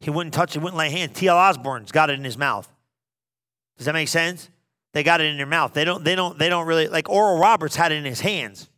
He 0.00 0.08
wouldn't 0.08 0.34
touch 0.34 0.56
it, 0.56 0.60
wouldn't 0.60 0.78
lay 0.78 0.90
hands. 0.90 1.18
T.L. 1.18 1.36
Osborn's 1.36 1.92
got 1.92 2.08
it 2.08 2.14
in 2.14 2.24
his 2.24 2.38
mouth. 2.38 2.70
Does 3.76 3.84
that 3.84 3.92
make 3.92 4.08
sense? 4.08 4.48
They 4.94 5.02
got 5.02 5.20
it 5.20 5.26
in 5.26 5.36
their 5.36 5.44
mouth. 5.44 5.74
They 5.74 5.84
don't, 5.84 6.04
they 6.04 6.14
don't, 6.14 6.38
they 6.38 6.48
don't 6.48 6.66
really 6.66 6.86
like 6.86 7.10
Oral 7.10 7.38
Roberts 7.38 7.74
had 7.74 7.92
it 7.92 7.96
in 7.96 8.04
his 8.04 8.20
hands. 8.20 8.70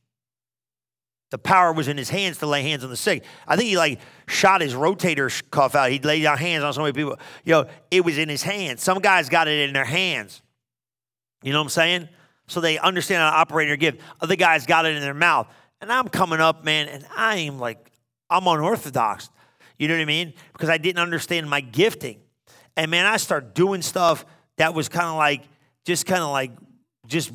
The 1.30 1.38
power 1.38 1.72
was 1.72 1.88
in 1.88 1.98
his 1.98 2.08
hands 2.08 2.38
to 2.38 2.46
lay 2.46 2.62
hands 2.62 2.84
on 2.84 2.90
the 2.90 2.96
sick. 2.96 3.22
I 3.46 3.56
think 3.56 3.68
he 3.68 3.76
like 3.76 4.00
shot 4.26 4.62
his 4.62 4.72
rotator 4.72 5.42
cuff 5.50 5.74
out. 5.74 5.90
He'd 5.90 6.06
lay 6.06 6.22
down 6.22 6.38
hands 6.38 6.64
on 6.64 6.72
so 6.72 6.80
many 6.80 6.94
people. 6.94 7.18
You 7.44 7.52
know, 7.52 7.66
it 7.90 8.02
was 8.02 8.16
in 8.16 8.30
his 8.30 8.42
hands. 8.42 8.82
Some 8.82 9.00
guys 9.00 9.28
got 9.28 9.46
it 9.46 9.68
in 9.68 9.74
their 9.74 9.84
hands. 9.84 10.40
You 11.42 11.52
know 11.52 11.58
what 11.58 11.64
I'm 11.64 11.70
saying? 11.70 12.08
So 12.46 12.60
they 12.60 12.78
understand 12.78 13.20
how 13.20 13.30
to 13.30 13.36
operate 13.36 13.68
their 13.68 13.76
gift. 13.76 14.00
Other 14.20 14.36
guys 14.36 14.64
got 14.64 14.86
it 14.86 14.96
in 14.96 15.02
their 15.02 15.14
mouth. 15.14 15.48
And 15.82 15.92
I'm 15.92 16.08
coming 16.08 16.40
up, 16.40 16.64
man, 16.64 16.88
and 16.88 17.04
I 17.14 17.36
am 17.38 17.58
like, 17.58 17.90
I'm 18.30 18.46
unorthodox. 18.46 19.28
You 19.78 19.88
know 19.88 19.94
what 19.94 20.00
I 20.00 20.06
mean? 20.06 20.32
Because 20.54 20.70
I 20.70 20.78
didn't 20.78 21.00
understand 21.00 21.50
my 21.50 21.60
gifting. 21.60 22.20
And 22.74 22.90
man, 22.90 23.04
I 23.04 23.18
start 23.18 23.54
doing 23.54 23.82
stuff 23.82 24.24
that 24.56 24.72
was 24.72 24.88
kind 24.88 25.06
of 25.06 25.16
like, 25.16 25.42
just 25.86 26.04
kind 26.04 26.22
of 26.22 26.30
like, 26.30 26.50
just, 27.06 27.32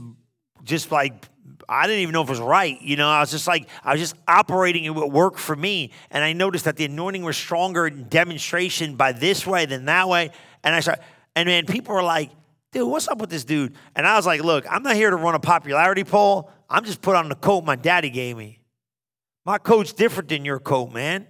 just 0.64 0.92
like, 0.92 1.26
I 1.68 1.88
didn't 1.88 2.02
even 2.02 2.12
know 2.12 2.22
if 2.22 2.28
it 2.28 2.32
was 2.32 2.40
right. 2.42 2.80
You 2.82 2.98
know, 2.98 3.08
I 3.08 3.22
was 3.22 3.32
just 3.32 3.48
like, 3.48 3.68
I 3.84 3.94
was 3.94 4.02
just 4.02 4.16
operating 4.28 4.84
it 4.84 4.90
would 4.90 5.12
work 5.12 5.38
for 5.38 5.56
me. 5.56 5.92
And 6.12 6.24
I 6.24 6.34
noticed 6.34 6.66
that 6.66 6.76
the 6.76 6.86
anointing 6.86 7.24
was 7.24 7.38
stronger 7.38 7.88
in 7.88 8.10
demonstration 8.10 8.96
by 8.96 9.14
this 9.14 9.48
way 9.48 9.66
than 9.66 9.86
that 9.86 10.10
way. 10.10 10.32
And 10.64 10.76
I 10.76 10.82
started, 10.82 11.04
and 11.36 11.48
man, 11.48 11.66
people 11.66 11.96
were 11.96 12.04
like, 12.04 12.30
dude, 12.74 12.90
what's 12.90 13.08
up 13.08 13.20
with 13.20 13.30
this 13.30 13.46
dude? 13.46 13.74
And 13.96 14.06
I 14.06 14.18
was 14.18 14.26
like, 14.26 14.44
look, 14.44 14.66
I'm 14.70 14.84
not 14.84 14.96
here 14.96 15.10
to 15.10 15.16
run 15.16 15.34
a 15.34 15.40
popularity 15.40 16.04
poll. 16.04 16.52
I'm 16.70 16.84
just 16.84 17.02
put 17.02 17.16
on 17.16 17.30
the 17.30 17.36
coat 17.36 17.64
my 17.64 17.78
daddy 17.78 18.10
gave 18.10 18.36
me. 18.36 18.60
My 19.46 19.58
coat's 19.58 19.94
different 19.94 20.30
than 20.30 20.44
your 20.44 20.60
coat, 20.60 20.92
man. 20.92 21.26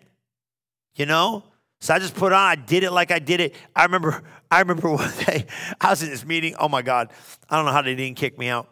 You 0.95 1.05
know? 1.05 1.43
So 1.81 1.95
I 1.95 1.99
just 1.99 2.13
put 2.13 2.31
on, 2.31 2.39
I 2.39 2.55
did 2.55 2.83
it 2.83 2.91
like 2.91 3.09
I 3.09 3.17
did 3.17 3.41
it. 3.41 3.55
I 3.75 3.83
remember, 3.83 4.21
I 4.51 4.59
remember 4.59 4.91
one 4.93 5.11
day 5.25 5.47
I 5.81 5.89
was 5.89 6.03
in 6.03 6.09
this 6.09 6.23
meeting. 6.23 6.55
Oh 6.59 6.69
my 6.69 6.83
God. 6.83 7.11
I 7.49 7.57
don't 7.57 7.65
know 7.65 7.71
how 7.71 7.81
they 7.81 7.95
didn't 7.95 8.17
kick 8.17 8.37
me 8.37 8.47
out. 8.47 8.69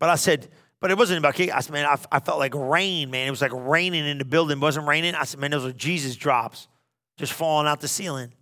But 0.00 0.10
I 0.10 0.16
said, 0.16 0.48
but 0.80 0.90
it 0.90 0.98
wasn't 0.98 1.18
about 1.18 1.34
kick. 1.34 1.54
I 1.54 1.60
said, 1.60 1.72
man, 1.72 1.86
I, 1.86 1.96
I 2.10 2.18
felt 2.18 2.38
like 2.38 2.54
rain, 2.54 3.10
man. 3.10 3.28
It 3.28 3.30
was 3.30 3.40
like 3.40 3.52
raining 3.54 4.04
in 4.04 4.18
the 4.18 4.24
building. 4.24 4.58
It 4.58 4.60
wasn't 4.60 4.88
raining. 4.88 5.14
I 5.14 5.24
said, 5.24 5.38
man, 5.38 5.52
those 5.52 5.64
were 5.64 5.72
Jesus 5.72 6.16
drops 6.16 6.66
just 7.18 7.32
falling 7.32 7.68
out 7.68 7.80
the 7.80 7.88
ceiling. 7.88 8.32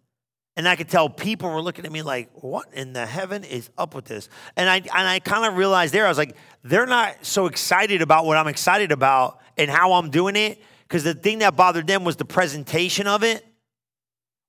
And 0.57 0.67
I 0.67 0.75
could 0.75 0.89
tell 0.89 1.09
people 1.11 1.51
were 1.51 1.61
looking 1.61 1.85
at 1.85 1.93
me 1.93 2.03
like, 2.03 2.31
what 2.33 2.73
in 2.73 2.93
the 2.93 3.05
heaven 3.05 3.45
is 3.45 3.71
up 3.77 3.95
with 3.95 4.07
this? 4.07 4.29
And 4.57 4.69
I 4.69 4.77
and 4.77 5.07
I 5.07 5.21
kind 5.21 5.45
of 5.45 5.57
realized 5.57 5.93
there, 5.93 6.07
I 6.07 6.09
was 6.09 6.19
like, 6.19 6.35
they're 6.65 6.87
not 6.87 7.27
so 7.27 7.47
excited 7.47 8.03
about 8.03 8.25
what 8.25 8.37
I'm 8.37 8.49
excited 8.49 8.91
about 8.91 9.39
and 9.57 9.71
how 9.71 9.93
I'm 9.93 10.11
doing 10.11 10.35
it. 10.35 10.61
Because 10.83 11.05
the 11.05 11.15
thing 11.15 11.41
that 11.41 11.55
bothered 11.55 11.87
them 11.87 12.05
was 12.05 12.17
the 12.17 12.25
presentation 12.25 13.07
of 13.07 13.23
it 13.23 13.45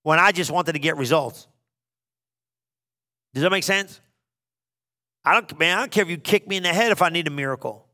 when 0.04 0.20
I 0.20 0.32
just 0.32 0.52
wanted 0.52 0.74
to 0.74 0.80
get 0.80 0.98
results. 0.98 1.48
Does 3.34 3.44
that 3.44 3.52
make 3.52 3.64
sense? 3.64 4.02
I 5.24 5.34
don't, 5.34 5.60
man, 5.60 5.78
I 5.78 5.82
don't 5.82 5.92
care 5.92 6.04
if 6.04 6.10
you 6.10 6.18
kick 6.18 6.48
me 6.48 6.58
in 6.58 6.64
the 6.64 6.74
head 6.74 6.92
if 6.92 7.02
I 7.02 7.10
need 7.10 7.28
a 7.28 7.32
miracle. 7.32 7.86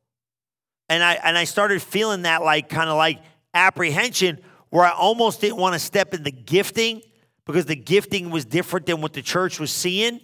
And 0.87 1.03
I 1.03 1.13
and 1.15 1.37
I 1.37 1.45
started 1.45 1.81
feeling 1.81 2.21
that 2.23 2.43
like 2.43 2.69
kind 2.69 2.89
of 2.89 2.97
like 2.97 3.19
apprehension 3.53 4.39
where 4.69 4.85
I 4.85 4.91
almost 4.91 5.41
didn't 5.41 5.57
want 5.57 5.73
to 5.73 5.79
step 5.79 6.13
in 6.13 6.23
the 6.23 6.31
gifting 6.31 7.01
because 7.45 7.65
the 7.65 7.75
gifting 7.75 8.29
was 8.29 8.45
different 8.45 8.85
than 8.85 9.01
what 9.01 9.13
the 9.13 9.21
church 9.21 9.59
was 9.59 9.71
seeing. 9.71 10.19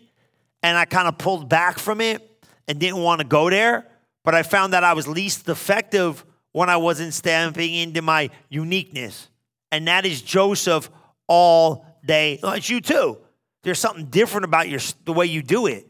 And 0.62 0.78
I 0.78 0.86
kind 0.86 1.08
of 1.08 1.18
pulled 1.18 1.50
back 1.50 1.80
from 1.80 2.02
it 2.02 2.46
and 2.68 2.80
didn't 2.80 3.02
want 3.02 3.22
to 3.22 3.28
go 3.28 3.50
there. 3.50 3.88
But 4.24 4.36
I 4.36 4.44
found 4.44 4.74
that 4.74 4.84
I 4.84 4.94
was 4.94 5.08
least 5.08 5.50
effective 5.50 6.24
when 6.52 6.70
I 6.70 6.78
wasn't 6.78 7.14
stepping 7.14 7.74
into 7.74 8.02
my 8.02 8.30
uniqueness. 8.50 9.30
And 9.72 9.88
that 9.88 10.06
is 10.06 10.22
Joseph 10.22 10.90
all 11.32 11.86
day. 12.06 12.38
It's 12.44 12.70
you 12.70 12.82
too. 12.82 13.18
There's 13.64 13.80
something 13.80 14.08
different 14.08 14.44
about 14.44 14.68
your 14.68 14.82
the 15.06 15.14
way 15.14 15.28
you 15.28 15.42
do 15.42 15.68
it. 15.68 15.88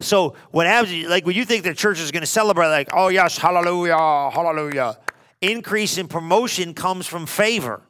So 0.00 0.34
what 0.50 0.66
happens, 0.66 1.06
like 1.06 1.24
when 1.24 1.36
you 1.36 1.44
think 1.44 1.62
the 1.62 1.74
church 1.74 2.00
is 2.00 2.10
going 2.10 2.22
to 2.22 2.26
celebrate, 2.26 2.66
like, 2.66 2.88
oh 2.92 3.06
yes, 3.06 3.38
hallelujah, 3.38 3.96
hallelujah. 3.96 4.98
Increase 5.40 5.96
in 5.96 6.08
promotion 6.08 6.74
comes 6.74 7.06
from 7.06 7.26
favor. 7.26 7.82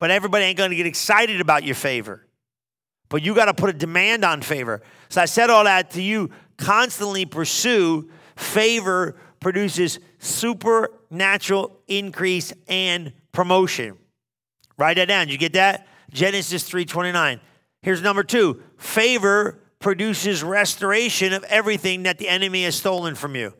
But 0.00 0.10
everybody 0.10 0.46
ain't 0.46 0.58
going 0.58 0.70
to 0.70 0.76
get 0.76 0.86
excited 0.86 1.40
about 1.40 1.62
your 1.62 1.76
favor. 1.76 2.26
But 3.08 3.22
you 3.22 3.36
got 3.36 3.44
to 3.44 3.54
put 3.54 3.70
a 3.70 3.72
demand 3.72 4.24
on 4.24 4.42
favor. 4.42 4.82
So 5.08 5.20
I 5.20 5.26
said 5.26 5.50
all 5.50 5.62
that 5.64 5.92
to 5.92 6.02
you 6.02 6.30
constantly 6.56 7.26
pursue 7.26 8.10
favor 8.34 9.14
produces 9.38 10.00
supernatural 10.18 11.78
increase 11.86 12.52
and 12.66 13.12
promotion. 13.30 13.98
Write 14.82 14.96
that 14.96 15.06
down. 15.06 15.28
You 15.28 15.38
get 15.38 15.52
that? 15.52 15.86
Genesis 16.10 16.68
3:29. 16.68 17.40
Here's 17.82 18.02
number 18.02 18.24
2. 18.24 18.60
Favor 18.78 19.62
produces 19.78 20.42
restoration 20.42 21.32
of 21.32 21.44
everything 21.44 22.02
that 22.02 22.18
the 22.18 22.28
enemy 22.28 22.64
has 22.64 22.74
stolen 22.74 23.14
from 23.14 23.36
you. 23.36 23.54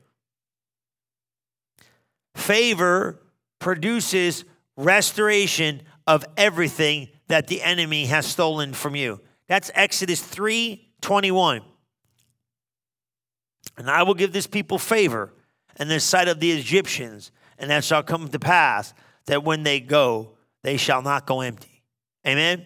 Favor 2.34 3.22
produces 3.60 4.44
restoration 4.76 5.82
of 6.08 6.24
everything 6.36 7.08
that 7.28 7.46
the 7.46 7.62
enemy 7.62 8.06
has 8.06 8.26
stolen 8.26 8.74
from 8.74 8.96
you. 8.96 9.20
That's 9.46 9.70
Exodus 9.76 10.20
3:21. 10.20 11.62
And 13.76 13.88
I 13.88 14.02
will 14.02 14.14
give 14.14 14.32
this 14.32 14.48
people 14.48 14.76
favor 14.76 15.32
in 15.78 15.86
the 15.86 16.00
sight 16.00 16.26
of 16.26 16.40
the 16.40 16.50
Egyptians, 16.50 17.30
and 17.58 17.70
that 17.70 17.84
shall 17.84 18.02
come 18.02 18.26
to 18.26 18.40
pass 18.40 18.92
that 19.26 19.44
when 19.44 19.62
they 19.62 19.78
go, 19.78 20.36
they 20.62 20.76
shall 20.76 21.02
not 21.02 21.26
go 21.26 21.40
empty. 21.40 21.82
Amen. 22.26 22.64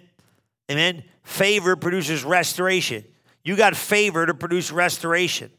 Amen. 0.71 1.05
Favor 1.23 1.77
produces 1.77 2.25
restoration. 2.25 3.05
You 3.45 3.57
got 3.57 3.77
favor 3.77 4.27
to 4.27 4.35
produce 4.35 4.73
restoration. 4.73 5.51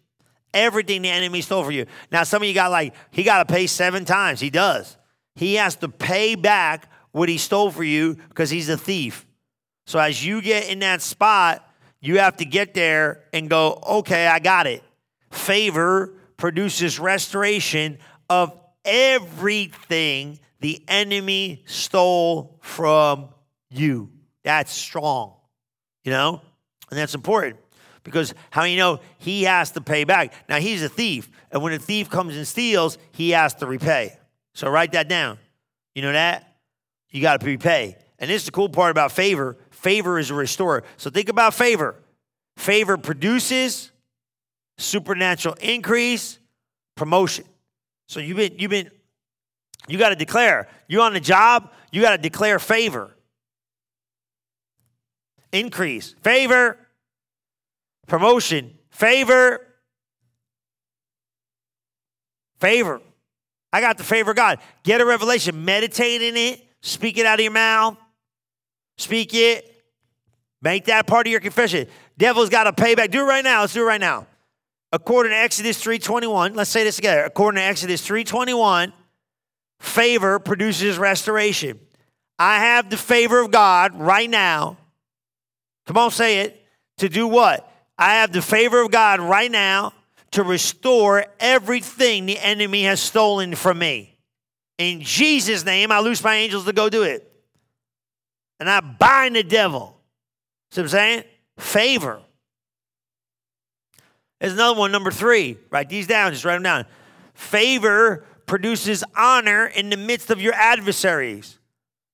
Everything 0.54 1.02
the 1.02 1.10
enemy 1.10 1.41
stole 1.41 1.63
from 1.63 1.73
you. 1.73 1.86
Now, 2.12 2.23
some 2.23 2.41
of 2.41 2.47
you 2.47 2.54
got 2.54 2.71
like, 2.71 2.93
he 3.12 3.23
got 3.23 3.47
to 3.47 3.54
pay 3.54 3.67
seven 3.67 4.06
times. 4.06 4.39
He 4.39 4.50
does. 4.50 4.97
He 5.36 5.56
has 5.56 5.76
to 5.78 5.89
pay 5.89 6.36
back 6.36 6.89
what 7.12 7.30
he 7.30 7.38
stole 7.38 7.71
for 7.71 7.84
you 7.84 8.15
because 8.30 8.50
he's 8.50 8.69
a 8.69 8.78
thief. 8.78 9.26
So 9.86 10.00
as 10.00 10.26
you 10.26 10.41
get 10.41 10.69
in 10.69 10.80
that 10.80 11.02
spot, 11.02 11.63
you 12.02 12.19
have 12.19 12.38
to 12.38 12.45
get 12.45 12.73
there 12.73 13.23
and 13.34 13.50
go, 13.50 13.80
okay, 13.88 14.28
I 14.28 14.39
got 14.39 14.67
it. 14.67 14.84
Favor 15.32 16.13
produces 16.38 17.00
restoration 17.00 17.97
of 18.30 18.58
everything 18.86 20.39
the 20.60 20.84
enemy 20.88 21.63
stole 21.65 22.60
from 22.62 23.30
you. 23.70 24.12
That's 24.43 24.72
strong, 24.72 25.34
you 26.04 26.12
know? 26.12 26.41
And 26.89 26.98
that's 26.98 27.15
important 27.15 27.58
because 28.04 28.34
how 28.50 28.63
you 28.63 28.78
know 28.78 29.02
he 29.17 29.43
has 29.43 29.72
to 29.72 29.82
pay 29.82 30.06
back. 30.06 30.34
Now 30.48 30.60
he's 30.60 30.82
a 30.82 30.89
thief, 30.89 31.30
and 31.52 31.62
when 31.62 31.74
a 31.74 31.80
thief 31.80 32.10
comes 32.10 32.36
and 32.38 32.48
steals, 32.48 32.98
he 33.12 33.32
has 33.32 33.54
to 33.56 33.67
repay. 33.67 34.17
So 34.54 34.70
write 34.70 34.93
that 34.93 35.10
down. 35.10 35.38
You 35.93 36.02
know 36.02 36.13
that? 36.13 36.58
You 37.10 37.22
got 37.22 37.41
to 37.41 37.46
repay. 37.46 37.98
And 38.20 38.30
this 38.30 38.43
is 38.43 38.46
the 38.46 38.52
cool 38.52 38.70
part 38.70 38.91
about 38.91 39.12
favor. 39.12 39.58
Favor 39.70 40.17
is 40.17 40.32
a 40.32 40.34
restorer. 40.34 40.84
So 40.98 41.10
think 41.10 41.30
about 41.30 41.54
favor. 41.54 41.96
Favor 42.56 42.98
produces 42.98 43.91
supernatural 44.78 45.56
increase, 45.62 46.39
promotion. 46.96 47.46
So 48.08 48.20
you've 48.20 48.38
been 48.38 48.56
you've 48.58 48.72
been 48.72 48.89
you 49.88 49.98
got 49.98 50.10
to 50.10 50.16
declare. 50.16 50.68
You're 50.88 51.02
on 51.02 51.13
the 51.13 51.20
job, 51.20 51.72
you 51.92 52.02
got 52.02 52.12
to 52.12 52.18
declare 52.18 52.60
favor. 52.60 53.16
Increase, 55.52 56.13
favor, 56.22 56.78
promotion, 58.08 58.78
favor, 58.90 59.66
favor. 62.60 63.02
I 63.72 63.82
got 63.82 63.98
the 63.98 64.04
favor 64.04 64.32
of 64.32 64.38
God. 64.38 64.60
Get 64.84 65.02
a 65.02 65.06
revelation, 65.06 65.63
meditate 65.63 66.22
in 66.22 66.36
it, 66.36 66.66
speak 66.82 67.18
it 67.18 67.26
out 67.26 67.40
of 67.40 67.44
your 67.44 67.52
mouth, 67.52 67.98
speak 68.98 69.34
it, 69.34 69.84
make 70.62 70.86
that 70.86 71.08
part 71.08 71.28
of 71.28 71.32
your 71.32 71.40
confession. 71.40 71.88
Devil's 72.18 72.50
got 72.50 72.63
to 72.63 72.74
pay 72.74 72.96
back. 72.96 73.12
Do 73.12 73.22
it 73.22 73.28
right 73.28 73.44
now. 73.44 73.62
Let's 73.62 73.74
do 73.74 73.84
it 73.84 73.86
right 73.86 74.02
now. 74.02 74.28
According 74.92 75.32
to 75.32 75.38
Exodus 75.38 75.84
3:21, 75.84 76.56
let's 76.56 76.70
say 76.70 76.84
this 76.84 76.96
together. 76.96 77.24
According 77.26 77.58
to 77.58 77.63
Exodus 77.63 78.06
3:21, 78.08 78.94
favor 79.80 80.40
produces 80.40 80.98
restoration. 80.98 81.80
I 82.40 82.60
have 82.60 82.90
the 82.90 82.98
favor 82.98 83.40
of 83.40 83.52
God 83.52 83.96
right 83.96 84.30
now. 84.30 84.78
Come 85.86 85.98
on, 85.98 86.12
say 86.12 86.42
it. 86.42 86.63
To 86.98 87.10
do 87.10 87.28
what? 87.28 87.72
I 87.98 88.16
have 88.16 88.32
the 88.32 88.42
favor 88.42 88.82
of 88.82 88.92
God 88.92 89.20
right 89.20 89.52
now 89.52 89.94
to 90.32 90.44
restore 90.44 91.26
everything 91.40 92.26
the 92.26 92.40
enemy 92.40 92.84
has 92.84 93.00
stolen 93.00 93.56
from 93.56 93.80
me. 93.80 94.18
In 94.78 95.02
Jesus' 95.02 95.66
name, 95.66 95.92
I 95.92 96.00
loose 96.00 96.24
my 96.24 96.36
angels 96.36 96.66
to 96.66 96.74
go 96.74 96.90
do 96.90 97.04
it. 97.04 97.32
And 98.60 98.70
I 98.70 98.82
bind 98.82 99.36
the 99.36 99.44
devil. 99.44 100.00
See 100.72 100.82
what 100.82 100.86
I'm 100.86 100.90
saying? 100.90 101.24
Favor. 101.58 102.22
There's 104.40 104.54
another 104.54 104.78
one, 104.78 104.92
number 104.92 105.12
three. 105.12 105.58
Write 105.72 105.90
these 105.90 106.08
down, 106.08 106.32
just 106.32 106.46
write 106.46 106.56
them 106.56 106.63
down. 106.63 106.86
Favor 107.34 108.26
produces 108.47 109.03
honor 109.15 109.67
in 109.67 109.89
the 109.89 109.97
midst 109.97 110.31
of 110.31 110.41
your 110.41 110.53
adversaries. 110.53 111.60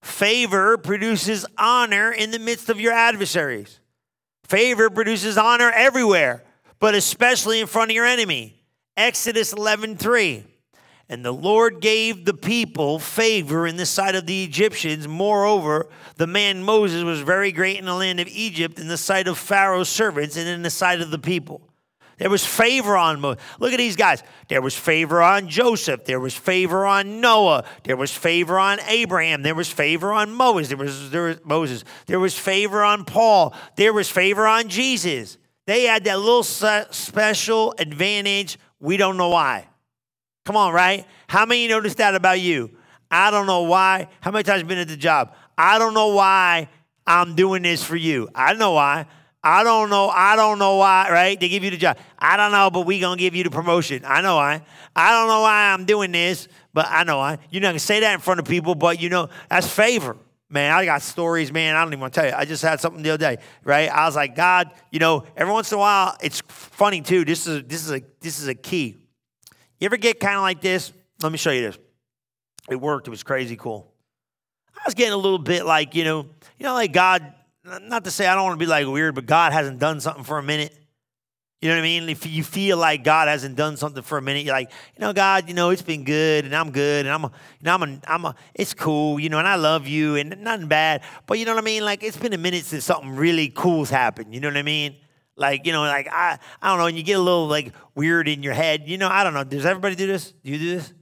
Favor 0.02 0.78
produces 0.78 1.46
honor 1.58 2.12
in 2.12 2.32
the 2.32 2.40
midst 2.40 2.70
of 2.70 2.82
your 2.82 2.92
adversaries. 2.92 3.80
Favor 4.44 4.90
produces 4.90 5.38
honor 5.38 5.72
everywhere, 5.72 6.44
but 6.80 6.94
especially 6.94 7.62
in 7.62 7.68
front 7.68 7.92
of 7.92 7.96
your 7.96 8.06
enemy. 8.06 8.62
Exodus 8.98 9.54
11 9.54 9.96
3. 9.96 10.44
And 11.10 11.24
the 11.24 11.32
Lord 11.32 11.80
gave 11.80 12.26
the 12.26 12.34
people 12.34 12.98
favor 12.98 13.68
in 13.68 13.78
the 13.78 13.86
sight 13.86 14.16
of 14.16 14.26
the 14.26 14.44
Egyptians. 14.44 15.08
Moreover, 15.08 15.88
the 16.16 16.28
man 16.28 16.64
Moses 16.64 17.04
was 17.04 17.22
very 17.22 17.52
great 17.52 17.78
in 17.78 17.86
the 17.86 17.94
land 17.94 18.20
of 18.20 18.28
Egypt, 18.28 18.80
in 18.80 18.88
the 18.88 18.98
sight 18.98 19.28
of 19.28 19.38
Pharaoh's 19.38 19.90
servants, 19.90 20.38
and 20.38 20.48
in 20.48 20.64
the 20.64 20.70
sight 20.70 21.02
of 21.02 21.12
the 21.12 21.20
people. 21.20 21.62
There 22.18 22.30
was 22.30 22.46
favor 22.46 22.96
on 22.96 23.20
Moses. 23.20 23.44
Look 23.60 23.74
at 23.74 23.78
these 23.78 23.96
guys. 23.96 24.24
There 24.48 24.62
was 24.62 24.76
favor 24.76 25.22
on 25.22 25.50
Joseph. 25.50 26.06
There 26.06 26.20
was 26.20 26.36
favor 26.36 26.86
on 26.86 27.20
Noah. 27.22 27.66
There 27.84 27.98
was 27.98 28.12
favor 28.12 28.60
on 28.60 28.80
Abraham. 28.88 29.42
There 29.42 29.56
was 29.56 29.70
favor 29.70 30.14
on 30.14 30.34
Moses. 30.34 30.70
There 30.70 30.78
was, 30.78 31.10
there 31.10 31.24
was 31.24 31.44
Moses. 31.44 31.84
There 32.06 32.20
was 32.20 32.38
favor 32.38 32.84
on 32.84 33.06
Paul. 33.06 33.56
There 33.76 33.94
was 33.94 34.10
favor 34.10 34.48
on 34.48 34.70
Jesus. 34.70 35.38
They 35.66 35.84
had 35.84 36.04
that 36.04 36.20
little 36.20 36.44
special 36.44 37.74
advantage. 37.78 38.60
We 38.80 38.98
don't 38.98 39.18
know 39.18 39.30
why. 39.30 39.68
Come 40.46 40.58
on, 40.58 40.74
right? 40.74 41.06
How 41.28 41.46
many 41.46 41.68
noticed 41.68 41.98
that 41.98 42.16
about 42.16 42.40
you? 42.40 42.72
I 43.10 43.32
don't 43.32 43.48
know 43.48 43.64
why. 43.64 44.08
How 44.22 44.32
many 44.32 44.44
times 44.44 44.62
have 44.62 44.68
been 44.68 44.78
at 44.78 44.88
the 44.88 44.98
job? 44.98 45.34
I 45.58 45.80
don't 45.80 45.94
know 45.94 46.10
why 46.16 46.68
I'm 47.08 47.36
doing 47.36 47.62
this 47.64 47.84
for 47.84 47.96
you. 47.96 48.28
I 48.36 48.54
know 48.54 48.74
why. 48.74 49.06
I 49.44 49.64
don't 49.64 49.90
know. 49.90 50.08
I 50.08 50.36
don't 50.36 50.58
know 50.58 50.78
why, 50.78 51.10
right? 51.12 51.38
They 51.38 51.50
give 51.50 51.64
you 51.64 51.72
the 51.72 51.78
job. 51.78 51.98
I 52.18 52.38
don't 52.38 52.52
know, 52.52 52.70
but 52.70 52.86
we 52.86 53.00
going 53.00 53.18
to 53.18 53.22
give 53.22 53.36
you 53.36 53.44
the 53.44 53.50
promotion. 53.50 54.04
I 54.06 54.22
know 54.22 54.36
why. 54.36 54.62
I 54.96 55.12
don't 55.12 55.28
know 55.28 55.42
why 55.42 55.74
I'm 55.74 55.86
doing 55.86 56.12
this, 56.14 56.48
but 56.74 56.86
I 56.90 57.04
know 57.04 57.18
why. 57.18 57.40
You're 57.50 57.62
not 57.62 57.70
going 57.70 57.76
to 57.76 57.80
say 57.80 58.00
that 58.00 58.14
in 58.14 58.20
front 58.22 58.40
of 58.40 58.46
people, 58.46 58.74
but 58.74 59.02
you 59.02 59.10
know, 59.10 59.30
that's 59.50 59.68
favor. 59.68 60.16
Man, 60.50 60.72
I 60.72 60.86
got 60.86 61.02
stories, 61.02 61.52
man. 61.52 61.76
I 61.76 61.84
don't 61.84 61.92
even 61.94 62.00
want 62.00 62.14
to 62.14 62.22
tell 62.22 62.30
you. 62.30 62.36
I 62.36 62.46
just 62.46 62.62
had 62.62 62.80
something 62.80 63.02
the 63.02 63.10
other 63.10 63.36
day, 63.36 63.42
right? 63.64 63.90
I 63.90 64.06
was 64.06 64.16
like, 64.16 64.36
God, 64.36 64.70
you 64.92 65.00
know, 65.00 65.26
every 65.36 65.52
once 65.52 65.72
in 65.72 65.78
a 65.78 65.80
while, 65.80 66.16
it's 66.22 66.42
funny 66.48 67.02
too. 67.02 67.26
This 67.26 67.48
is 67.48 67.64
this 67.64 67.84
is 67.84 67.92
a 67.92 68.02
this 68.22 68.40
is 68.40 68.48
a 68.48 68.54
key. 68.56 68.98
You 69.80 69.86
ever 69.86 69.98
get 69.98 70.20
kind 70.20 70.36
of 70.36 70.42
like 70.42 70.62
this? 70.62 70.94
Let 71.22 71.32
me 71.32 71.38
show 71.38 71.52
you 71.52 71.64
this. 71.64 71.78
It 72.70 72.80
worked. 72.80 73.08
It 73.08 73.10
was 73.10 73.24
crazy 73.24 73.56
cool. 73.56 73.92
I 74.76 74.82
was 74.86 74.94
getting 74.94 75.14
a 75.14 75.18
little 75.18 75.40
bit 75.40 75.66
like, 75.66 75.96
you 75.96 76.04
know, 76.04 76.28
you 76.58 76.66
know, 76.66 76.74
like 76.74 76.94
God, 76.94 77.34
not 77.64 78.04
to 78.04 78.12
say 78.12 78.28
I 78.28 78.36
don't 78.36 78.44
want 78.44 78.60
to 78.60 78.66
be 78.66 78.70
like 78.70 78.88
weird, 78.88 79.16
but 79.16 79.26
God 79.26 79.54
hasn't 79.54 79.80
done 79.80 80.00
something 80.00 80.24
for 80.24 80.38
a 80.38 80.44
minute. 80.44 80.78
You 81.62 81.70
know 81.70 81.76
what 81.76 81.80
I 81.80 81.84
mean? 81.84 82.10
If 82.10 82.28
you 82.28 82.44
feel 82.44 82.76
like 82.76 83.06
God 83.06 83.30
hasn't 83.30 83.56
done 83.56 83.78
something 83.78 84.04
for 84.04 84.18
a 84.18 84.22
minute, 84.22 84.44
you're 84.44 84.54
like, 84.54 84.70
you 84.98 85.00
know, 85.00 85.14
God, 85.14 85.48
you 85.48 85.54
know, 85.54 85.70
it's 85.70 85.82
been 85.82 86.04
good, 86.04 86.44
and 86.44 86.54
I'm 86.54 86.72
good, 86.72 87.06
and 87.06 87.16
I'm, 87.16 87.24
you 87.24 87.30
know, 87.62 87.74
I'm, 87.74 87.84
a, 87.84 88.00
I'm, 88.06 88.26
a, 88.26 88.36
it's 88.54 88.74
cool, 88.74 89.18
you 89.18 89.30
know, 89.30 89.40
and 89.40 89.48
I 89.48 89.56
love 89.56 89.88
you, 89.88 90.18
and 90.18 90.42
nothing 90.42 90.68
bad. 90.68 91.04
But 91.26 91.40
you 91.40 91.46
know 91.46 91.54
what 91.54 91.64
I 91.64 91.66
mean? 91.66 91.86
Like, 91.86 92.04
it's 92.04 92.18
been 92.18 92.34
a 92.34 92.38
minute 92.38 92.66
since 92.66 92.84
something 92.84 93.16
really 93.16 93.48
cool's 93.48 93.90
happened. 93.90 94.34
You 94.34 94.42
know 94.42 94.50
what 94.50 94.58
I 94.58 94.64
mean? 94.64 94.98
Like, 95.38 95.66
you 95.66 95.72
know, 95.72 95.84
like 95.84 96.10
I, 96.12 96.38
I 96.62 96.68
don't 96.68 96.80
know, 96.80 96.88
and 96.88 96.98
you 96.98 97.04
get 97.04 97.14
a 97.14 97.22
little 97.22 97.48
like 97.48 97.74
weird 97.96 98.28
in 98.28 98.44
your 98.44 98.54
head. 98.54 98.84
You 98.86 98.98
know, 98.98 99.08
I 99.08 99.24
don't 99.24 99.34
know. 99.34 99.46
Does 99.46 99.66
everybody 99.66 99.96
do 99.96 100.06
this? 100.06 100.34
Do 100.44 100.52
you 100.52 100.60
do 100.60 100.76
this? 100.76 100.94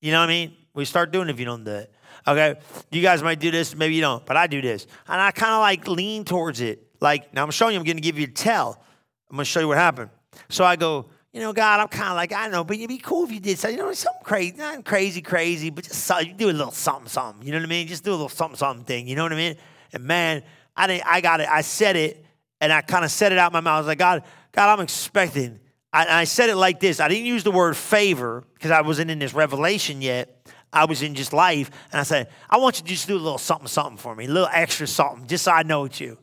You 0.00 0.12
know 0.12 0.20
what 0.20 0.30
I 0.30 0.32
mean? 0.32 0.56
We 0.72 0.84
start 0.84 1.10
doing 1.10 1.28
if 1.28 1.40
you 1.40 1.44
don't 1.44 1.64
do 1.64 1.72
it. 1.72 1.92
Okay, 2.26 2.56
you 2.90 3.02
guys 3.02 3.22
might 3.22 3.40
do 3.40 3.50
this, 3.50 3.74
maybe 3.74 3.94
you 3.94 4.00
don't, 4.00 4.24
but 4.26 4.36
I 4.36 4.46
do 4.46 4.60
this, 4.60 4.86
and 5.08 5.20
I 5.20 5.30
kind 5.30 5.52
of 5.52 5.60
like 5.60 5.88
lean 5.88 6.24
towards 6.24 6.60
it. 6.60 6.86
Like 7.00 7.32
now, 7.32 7.42
I'm 7.42 7.50
showing 7.50 7.74
you. 7.74 7.80
I'm 7.80 7.86
going 7.86 7.96
to 7.96 8.02
give 8.02 8.18
you 8.18 8.24
a 8.24 8.30
tell. 8.30 8.82
I'm 9.30 9.36
going 9.36 9.44
to 9.44 9.50
show 9.50 9.60
you 9.60 9.68
what 9.68 9.78
happened. 9.78 10.10
So 10.48 10.64
I 10.64 10.76
go, 10.76 11.06
you 11.32 11.40
know, 11.40 11.52
God, 11.52 11.80
I'm 11.80 11.88
kind 11.88 12.10
of 12.10 12.16
like 12.16 12.32
I 12.32 12.48
know, 12.48 12.64
but 12.64 12.76
it'd 12.76 12.88
be 12.88 12.98
cool 12.98 13.24
if 13.24 13.32
you 13.32 13.40
did 13.40 13.58
something, 13.58 13.78
you 13.78 13.84
know, 13.84 13.92
something 13.92 14.22
crazy, 14.22 14.56
not 14.56 14.84
crazy, 14.84 15.22
crazy, 15.22 15.70
but 15.70 15.84
just 15.84 16.10
you 16.26 16.34
do 16.34 16.50
a 16.50 16.52
little 16.52 16.72
something, 16.72 17.08
something. 17.08 17.46
You 17.46 17.52
know 17.52 17.58
what 17.58 17.66
I 17.66 17.68
mean? 17.68 17.86
Just 17.86 18.04
do 18.04 18.10
a 18.10 18.12
little 18.12 18.28
something, 18.28 18.56
something 18.56 18.84
thing. 18.84 19.06
You 19.06 19.16
know 19.16 19.22
what 19.22 19.32
I 19.32 19.36
mean? 19.36 19.56
And 19.92 20.04
man, 20.04 20.42
I 20.76 20.86
didn't, 20.88 21.06
I 21.06 21.20
got 21.20 21.40
it. 21.40 21.48
I 21.48 21.60
said 21.60 21.96
it, 21.96 22.24
and 22.60 22.72
I 22.72 22.80
kind 22.80 23.04
of 23.04 23.10
said 23.10 23.32
it 23.32 23.38
out 23.38 23.52
my 23.52 23.60
mouth. 23.60 23.76
I 23.76 23.78
was 23.78 23.86
like, 23.86 23.98
God, 23.98 24.24
God, 24.52 24.72
I'm 24.72 24.82
expecting. 24.82 25.60
I, 25.92 26.20
I 26.20 26.24
said 26.24 26.50
it 26.50 26.56
like 26.56 26.80
this. 26.80 27.00
I 27.00 27.08
didn't 27.08 27.26
use 27.26 27.42
the 27.44 27.50
word 27.50 27.76
favor 27.76 28.44
because 28.54 28.70
I 28.70 28.82
wasn't 28.82 29.10
in 29.10 29.18
this 29.18 29.34
revelation 29.34 30.02
yet. 30.02 30.36
I 30.72 30.84
was 30.84 31.02
in 31.02 31.14
just 31.14 31.32
life. 31.32 31.70
And 31.90 32.00
I 32.00 32.04
said, 32.04 32.28
I 32.48 32.58
want 32.58 32.78
you 32.78 32.84
to 32.84 32.88
just 32.88 33.08
do 33.08 33.16
a 33.16 33.18
little 33.18 33.38
something, 33.38 33.66
something 33.66 33.96
for 33.96 34.14
me, 34.14 34.26
a 34.26 34.28
little 34.28 34.48
extra 34.52 34.86
something, 34.86 35.26
just 35.26 35.44
so 35.44 35.52
I 35.52 35.62
know 35.64 35.84
it's 35.84 36.00
you. 36.00 36.16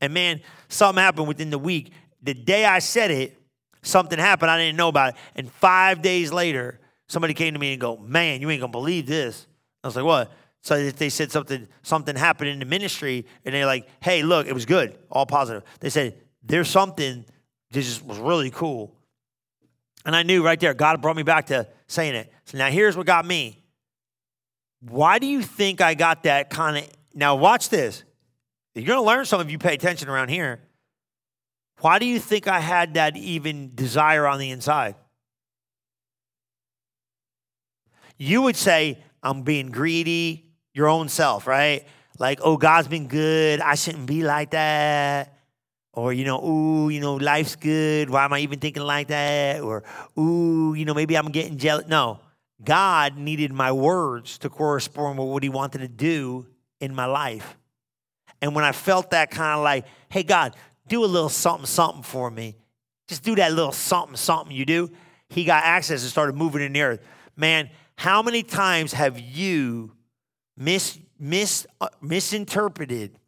And 0.00 0.14
man, 0.14 0.40
something 0.68 1.02
happened 1.02 1.28
within 1.28 1.50
the 1.50 1.58
week. 1.58 1.92
The 2.22 2.34
day 2.34 2.64
I 2.64 2.78
said 2.78 3.10
it, 3.10 3.36
something 3.82 4.18
happened. 4.18 4.50
I 4.50 4.58
didn't 4.58 4.76
know 4.76 4.88
about 4.88 5.14
it. 5.14 5.20
And 5.36 5.50
five 5.52 6.00
days 6.00 6.32
later, 6.32 6.80
somebody 7.08 7.34
came 7.34 7.52
to 7.52 7.60
me 7.60 7.72
and 7.72 7.80
go, 7.80 7.98
man, 7.98 8.40
you 8.40 8.48
ain't 8.48 8.60
gonna 8.60 8.70
believe 8.70 9.06
this. 9.06 9.46
I 9.84 9.88
was 9.88 9.96
like, 9.96 10.04
what? 10.04 10.32
So 10.62 10.90
they 10.90 11.08
said 11.08 11.32
something, 11.32 11.66
something 11.82 12.16
happened 12.16 12.50
in 12.50 12.58
the 12.58 12.66
ministry, 12.66 13.26
and 13.44 13.54
they're 13.54 13.66
like, 13.66 13.88
hey, 14.02 14.22
look, 14.22 14.46
it 14.46 14.52
was 14.52 14.66
good, 14.66 14.98
all 15.10 15.24
positive. 15.24 15.62
They 15.80 15.88
said, 15.88 16.14
there's 16.42 16.68
something 16.68 17.24
that 17.70 17.80
just 17.80 18.04
was 18.04 18.18
really 18.18 18.50
cool. 18.50 18.94
And 20.04 20.16
I 20.16 20.22
knew 20.22 20.42
right 20.42 20.58
there, 20.58 20.74
God 20.74 21.02
brought 21.02 21.16
me 21.16 21.22
back 21.22 21.46
to 21.46 21.68
saying 21.86 22.14
it. 22.14 22.32
So 22.44 22.58
now 22.58 22.68
here's 22.68 22.96
what 22.96 23.06
got 23.06 23.26
me. 23.26 23.62
Why 24.80 25.18
do 25.18 25.26
you 25.26 25.42
think 25.42 25.80
I 25.80 25.94
got 25.94 26.22
that 26.22 26.48
kind 26.50 26.78
of? 26.78 26.88
Now, 27.14 27.36
watch 27.36 27.68
this. 27.68 28.04
You're 28.74 28.86
going 28.86 28.98
to 28.98 29.06
learn 29.06 29.24
some 29.24 29.40
if 29.40 29.50
you 29.50 29.58
pay 29.58 29.74
attention 29.74 30.08
around 30.08 30.28
here. 30.28 30.60
Why 31.80 31.98
do 31.98 32.06
you 32.06 32.18
think 32.18 32.46
I 32.46 32.60
had 32.60 32.94
that 32.94 33.16
even 33.16 33.74
desire 33.74 34.26
on 34.26 34.38
the 34.38 34.50
inside? 34.50 34.94
You 38.16 38.42
would 38.42 38.56
say, 38.56 38.98
I'm 39.22 39.42
being 39.42 39.70
greedy, 39.70 40.50
your 40.72 40.88
own 40.88 41.08
self, 41.08 41.46
right? 41.46 41.86
Like, 42.18 42.40
oh, 42.42 42.56
God's 42.56 42.88
been 42.88 43.08
good. 43.08 43.60
I 43.60 43.74
shouldn't 43.74 44.06
be 44.06 44.22
like 44.22 44.50
that. 44.50 45.39
Or, 46.00 46.14
you 46.14 46.24
know, 46.24 46.42
ooh, 46.42 46.88
you 46.88 46.98
know, 46.98 47.16
life's 47.16 47.56
good. 47.56 48.08
Why 48.08 48.24
am 48.24 48.32
I 48.32 48.40
even 48.40 48.58
thinking 48.58 48.82
like 48.82 49.08
that? 49.08 49.60
Or, 49.60 49.84
ooh, 50.18 50.72
you 50.72 50.86
know, 50.86 50.94
maybe 50.94 51.14
I'm 51.14 51.30
getting 51.30 51.58
jealous. 51.58 51.86
No, 51.88 52.20
God 52.64 53.18
needed 53.18 53.52
my 53.52 53.70
words 53.70 54.38
to 54.38 54.48
correspond 54.48 55.18
with 55.18 55.28
what 55.28 55.42
He 55.42 55.50
wanted 55.50 55.80
to 55.80 55.88
do 55.88 56.46
in 56.80 56.94
my 56.94 57.04
life. 57.04 57.54
And 58.40 58.54
when 58.54 58.64
I 58.64 58.72
felt 58.72 59.10
that 59.10 59.30
kind 59.30 59.58
of 59.58 59.62
like, 59.62 59.84
hey, 60.08 60.22
God, 60.22 60.56
do 60.88 61.04
a 61.04 61.06
little 61.06 61.28
something, 61.28 61.66
something 61.66 62.02
for 62.02 62.30
me, 62.30 62.56
just 63.06 63.22
do 63.22 63.34
that 63.34 63.52
little 63.52 63.70
something, 63.70 64.16
something 64.16 64.56
you 64.56 64.64
do, 64.64 64.90
He 65.28 65.44
got 65.44 65.64
access 65.64 66.00
and 66.00 66.10
started 66.10 66.34
moving 66.34 66.62
in 66.62 66.72
the 66.72 66.80
earth. 66.80 67.00
Man, 67.36 67.68
how 67.96 68.22
many 68.22 68.42
times 68.42 68.94
have 68.94 69.20
you 69.20 69.92
mis, 70.56 70.98
mis, 71.18 71.66
uh, 71.78 71.88
misinterpreted 72.00 73.18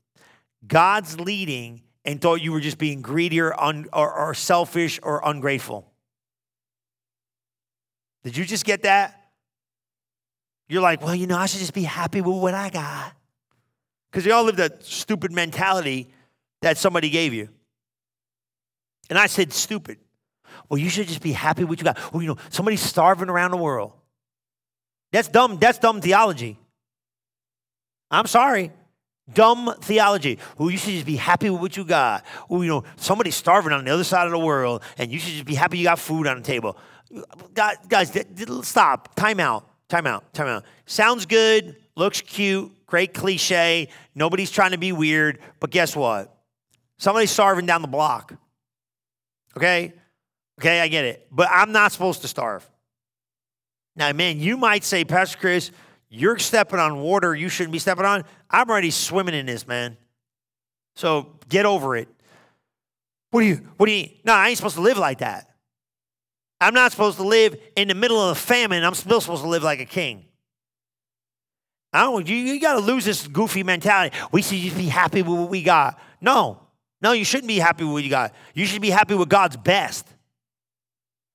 God's 0.67 1.21
leading 1.21 1.83
and 2.05 2.21
thought 2.21 2.41
you 2.41 2.53
were 2.53 2.61
just 2.61 2.79
being 2.79 3.03
greedy 3.03 3.41
or, 3.41 3.59
un, 3.61 3.87
or, 3.93 4.12
or 4.12 4.35
selfish 4.35 4.99
or 5.03 5.21
ungrateful? 5.25 5.91
Did 8.25 8.37
you 8.37 8.45
just 8.45 8.65
get 8.65 8.83
that? 8.83 9.19
You're 10.69 10.83
like, 10.83 11.03
well, 11.03 11.15
you 11.15 11.27
know, 11.27 11.37
I 11.37 11.47
should 11.47 11.61
just 11.61 11.75
be 11.75 11.83
happy 11.83 12.21
with 12.21 12.37
what 12.37 12.55
I 12.55 12.71
got. 12.71 13.12
Because 14.11 14.25
you 14.25 14.33
all 14.33 14.45
live 14.45 14.57
that 14.57 14.85
stupid 14.85 15.33
mentality 15.33 16.09
that 16.61 16.79
somebody 16.79 17.11
gave 17.11 17.35
you. 17.35 17.49
And 19.11 19.19
I 19.19 19.27
said, 19.27 19.53
stupid. 19.53 19.99
Well, 20.69 20.79
you 20.79 20.88
should 20.88 21.09
just 21.09 21.23
be 21.23 21.33
happy 21.33 21.62
with 21.65 21.71
what 21.71 21.79
you 21.81 21.85
got. 21.85 22.12
Well, 22.12 22.23
you 22.23 22.29
know, 22.29 22.38
somebody's 22.51 22.81
starving 22.81 23.29
around 23.29 23.51
the 23.51 23.57
world. 23.57 23.93
That's 25.12 25.29
dumb. 25.29 25.59
That's 25.59 25.79
dumb 25.79 26.01
theology. 26.01 26.59
I'm 28.11 28.27
sorry. 28.27 28.73
Dumb 29.33 29.75
theology. 29.81 30.39
Well, 30.59 30.71
you 30.71 30.79
should 30.79 30.95
just 30.95 31.07
be 31.07 31.17
happy 31.17 31.51
with 31.51 31.61
what 31.61 31.77
you 31.77 31.85
got. 31.85 32.25
Well, 32.49 32.63
you 32.63 32.69
know, 32.69 32.85
somebody's 32.97 33.37
starving 33.37 33.73
on 33.73 33.85
the 33.85 33.91
other 33.91 34.05
side 34.05 34.27
of 34.27 34.33
the 34.33 34.39
world, 34.39 34.83
and 34.99 35.13
you 35.13 35.19
should 35.19 35.33
just 35.33 35.45
be 35.45 35.55
happy 35.55 35.79
you 35.79 35.85
got 35.85 35.99
food 35.99 36.27
on 36.27 36.37
the 36.37 36.43
table. 36.43 36.77
Guys, 37.55 38.13
stop. 38.63 39.15
Time 39.15 39.39
out. 39.39 39.69
Time 39.89 40.07
out. 40.07 40.33
Time 40.35 40.49
out. 40.49 40.65
Sounds 40.87 41.27
good. 41.27 41.77
Looks 41.95 42.21
cute. 42.21 42.73
Great 42.87 43.15
cliche. 43.15 43.89
Nobody's 44.15 44.51
trying 44.51 44.73
to 44.73 44.79
be 44.79 44.93
weird. 44.93 45.39
But 45.61 45.71
guess 45.71 45.95
what? 45.95 46.35
Somebody's 46.99 47.31
starving 47.31 47.67
down 47.67 47.83
the 47.83 47.89
block. 47.89 48.35
Okay? 49.57 49.93
Okay, 50.61 50.81
I 50.81 50.89
get 50.89 51.05
it. 51.05 51.27
But 51.31 51.49
I'm 51.51 51.73
not 51.73 51.93
supposed 51.93 52.23
to 52.23 52.29
starve. 52.29 52.69
Now, 53.95 54.11
man, 54.13 54.41
you 54.41 54.57
might 54.57 54.85
say, 54.85 55.05
Pastor 55.05 55.39
Chris, 55.39 55.71
you're 56.14 56.38
stepping 56.38 56.79
on 56.79 57.01
water 57.01 57.35
you 57.35 57.48
shouldn't 57.48 57.72
be 57.72 57.79
stepping 57.79 58.05
on. 58.05 58.25
I'm 58.51 58.68
already 58.68 58.90
swimming 58.90 59.35
in 59.35 59.46
this, 59.46 59.66
man. 59.66 59.96
So 60.94 61.38
get 61.48 61.64
over 61.64 61.96
it. 61.96 62.07
What 63.31 63.40
do 63.40 63.46
you, 63.46 63.66
what 63.79 63.87
do 63.87 63.92
you, 63.92 64.11
no, 64.22 64.35
I 64.35 64.48
ain't 64.48 64.59
supposed 64.59 64.75
to 64.75 64.83
live 64.83 64.98
like 64.98 65.18
that. 65.20 65.48
I'm 66.61 66.75
not 66.75 66.92
supposed 66.92 67.16
to 67.16 67.22
live 67.22 67.57
in 67.77 67.88
the 67.88 67.94
middle 67.94 68.20
of 68.20 68.37
a 68.37 68.38
famine. 68.38 68.85
I'm 68.85 68.94
still 68.94 69.22
supposed 69.22 69.42
to 69.42 69.48
live 69.48 69.62
like 69.62 69.81
a 69.81 69.87
king. 69.87 70.27
I 71.94 72.03
don't, 72.03 72.29
you, 72.29 72.37
you 72.37 72.61
got 72.61 72.75
to 72.75 72.81
lose 72.81 73.07
this 73.07 73.27
goofy 73.27 73.62
mentality. 73.62 74.14
We 74.33 74.42
should 74.42 74.59
just 74.59 74.77
be 74.77 74.87
happy 74.87 75.22
with 75.22 75.38
what 75.38 75.48
we 75.48 75.62
got. 75.62 75.98
No, 76.20 76.61
no, 77.01 77.12
you 77.12 77.25
shouldn't 77.25 77.48
be 77.48 77.59
happy 77.59 77.85
with 77.85 77.94
what 77.94 78.05
you 78.05 78.11
got. 78.11 78.35
You 78.55 78.66
should 78.66 78.83
be 78.83 78.90
happy 78.90 79.14
with 79.14 79.31
God's 79.31 79.57
best. 79.57 80.07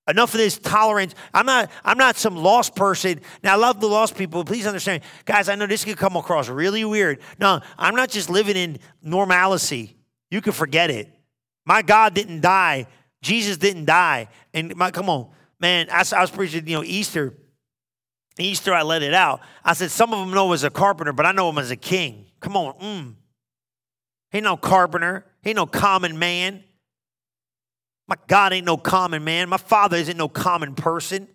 Enough 0.08 0.34
of 0.36 0.38
this 0.38 0.58
tolerance. 0.58 1.14
I'm 1.34 1.46
not, 1.46 1.70
I'm 1.84 1.98
not 1.98 2.16
some 2.16 2.38
lost 2.38 2.76
person. 2.76 3.20
Now, 3.44 3.54
I 3.54 3.56
love 3.58 3.82
the 3.82 3.88
lost 3.88 4.16
people. 4.16 4.46
Please 4.46 4.66
understand. 4.66 5.04
Guys, 5.26 5.50
I 5.50 5.56
know 5.56 5.68
this 5.68 5.84
could 5.84 5.98
come 5.98 6.16
across 6.16 6.48
really 6.48 6.86
weird. 6.86 7.20
No, 7.40 7.60
I'm 7.78 7.96
not 7.96 8.10
just 8.10 8.30
living 8.30 8.56
in 8.56 8.80
normalcy. 9.02 9.98
You 10.32 10.42
can 10.42 10.54
forget 10.54 10.90
it. 10.90 11.14
My 11.66 11.82
God 11.82 12.14
didn't 12.14 12.42
die. 12.42 12.88
Jesus 13.22 13.58
didn't 13.58 13.86
die. 13.86 14.30
And 14.54 14.76
my, 14.78 14.92
come 14.92 15.10
on, 15.10 15.30
man, 15.60 15.88
I, 15.92 16.06
I 16.16 16.22
was 16.22 16.32
preaching, 16.32 16.66
you 16.68 16.78
know, 16.78 16.84
Easter. 16.84 17.34
Easter, 18.40 18.74
I 18.74 18.84
let 18.84 19.04
it 19.04 19.14
out. 19.14 19.42
I 19.66 19.74
said, 19.74 19.92
some 19.92 20.14
of 20.14 20.20
them 20.20 20.32
know 20.32 20.54
as 20.54 20.64
a 20.64 20.70
carpenter, 20.70 21.12
but 21.12 21.26
I 21.26 21.34
know 21.34 21.50
him 21.50 21.58
as 21.58 21.72
a 21.72 21.76
king. 21.76 22.28
Come 22.40 22.56
on, 22.56 22.74
mm. 22.80 23.16
He 24.32 24.38
ain't 24.38 24.46
no 24.46 24.56
carpenter. 24.58 25.26
He 25.42 25.50
ain't 25.50 25.58
no 25.58 25.66
common 25.66 26.20
man. 26.20 26.64
My 28.08 28.16
God 28.28 28.54
ain't 28.54 28.66
no 28.66 28.78
common 28.78 29.24
man. 29.24 29.50
My 29.50 29.58
father 29.58 29.98
isn't 29.98 30.18
no 30.18 30.30
common 30.30 30.76
person. 30.76 31.28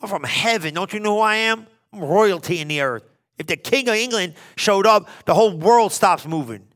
I'm 0.00 0.08
from 0.08 0.24
heaven. 0.24 0.74
Don't 0.74 0.92
you 0.92 1.00
know 1.00 1.16
who 1.16 1.20
I 1.20 1.36
am? 1.36 1.66
I'm 1.92 2.00
royalty 2.00 2.60
in 2.60 2.68
the 2.68 2.80
earth. 2.80 3.04
If 3.36 3.46
the 3.46 3.56
king 3.56 3.88
of 3.88 3.94
England 3.94 4.34
showed 4.56 4.86
up, 4.86 5.08
the 5.24 5.34
whole 5.34 5.56
world 5.56 5.92
stops 5.92 6.26
moving. 6.26 6.66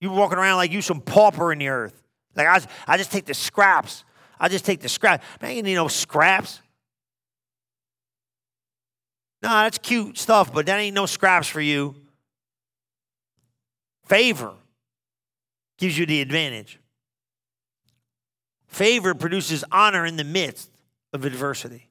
You 0.00 0.10
walking 0.10 0.38
around 0.38 0.56
like 0.56 0.72
you 0.72 0.82
some 0.82 1.00
pauper 1.00 1.52
in 1.52 1.58
the 1.58 1.68
earth. 1.68 2.02
Like 2.34 2.46
I, 2.46 2.60
I 2.86 2.96
just 2.96 3.12
take 3.12 3.26
the 3.26 3.34
scraps. 3.34 4.04
I 4.38 4.48
just 4.48 4.64
take 4.64 4.80
the 4.80 4.88
scraps. 4.88 5.24
Man, 5.40 5.56
you 5.56 5.62
need 5.62 5.74
no 5.74 5.88
scraps. 5.88 6.60
No, 9.42 9.48
that's 9.48 9.78
cute 9.78 10.18
stuff, 10.18 10.52
but 10.52 10.66
that 10.66 10.78
ain't 10.78 10.94
no 10.94 11.06
scraps 11.06 11.48
for 11.48 11.60
you. 11.60 11.94
Favor 14.06 14.52
gives 15.78 15.96
you 15.96 16.04
the 16.04 16.20
advantage. 16.20 16.78
Favor 18.70 19.14
produces 19.14 19.64
honor 19.72 20.06
in 20.06 20.16
the 20.16 20.24
midst 20.24 20.70
of 21.12 21.24
adversity. 21.24 21.90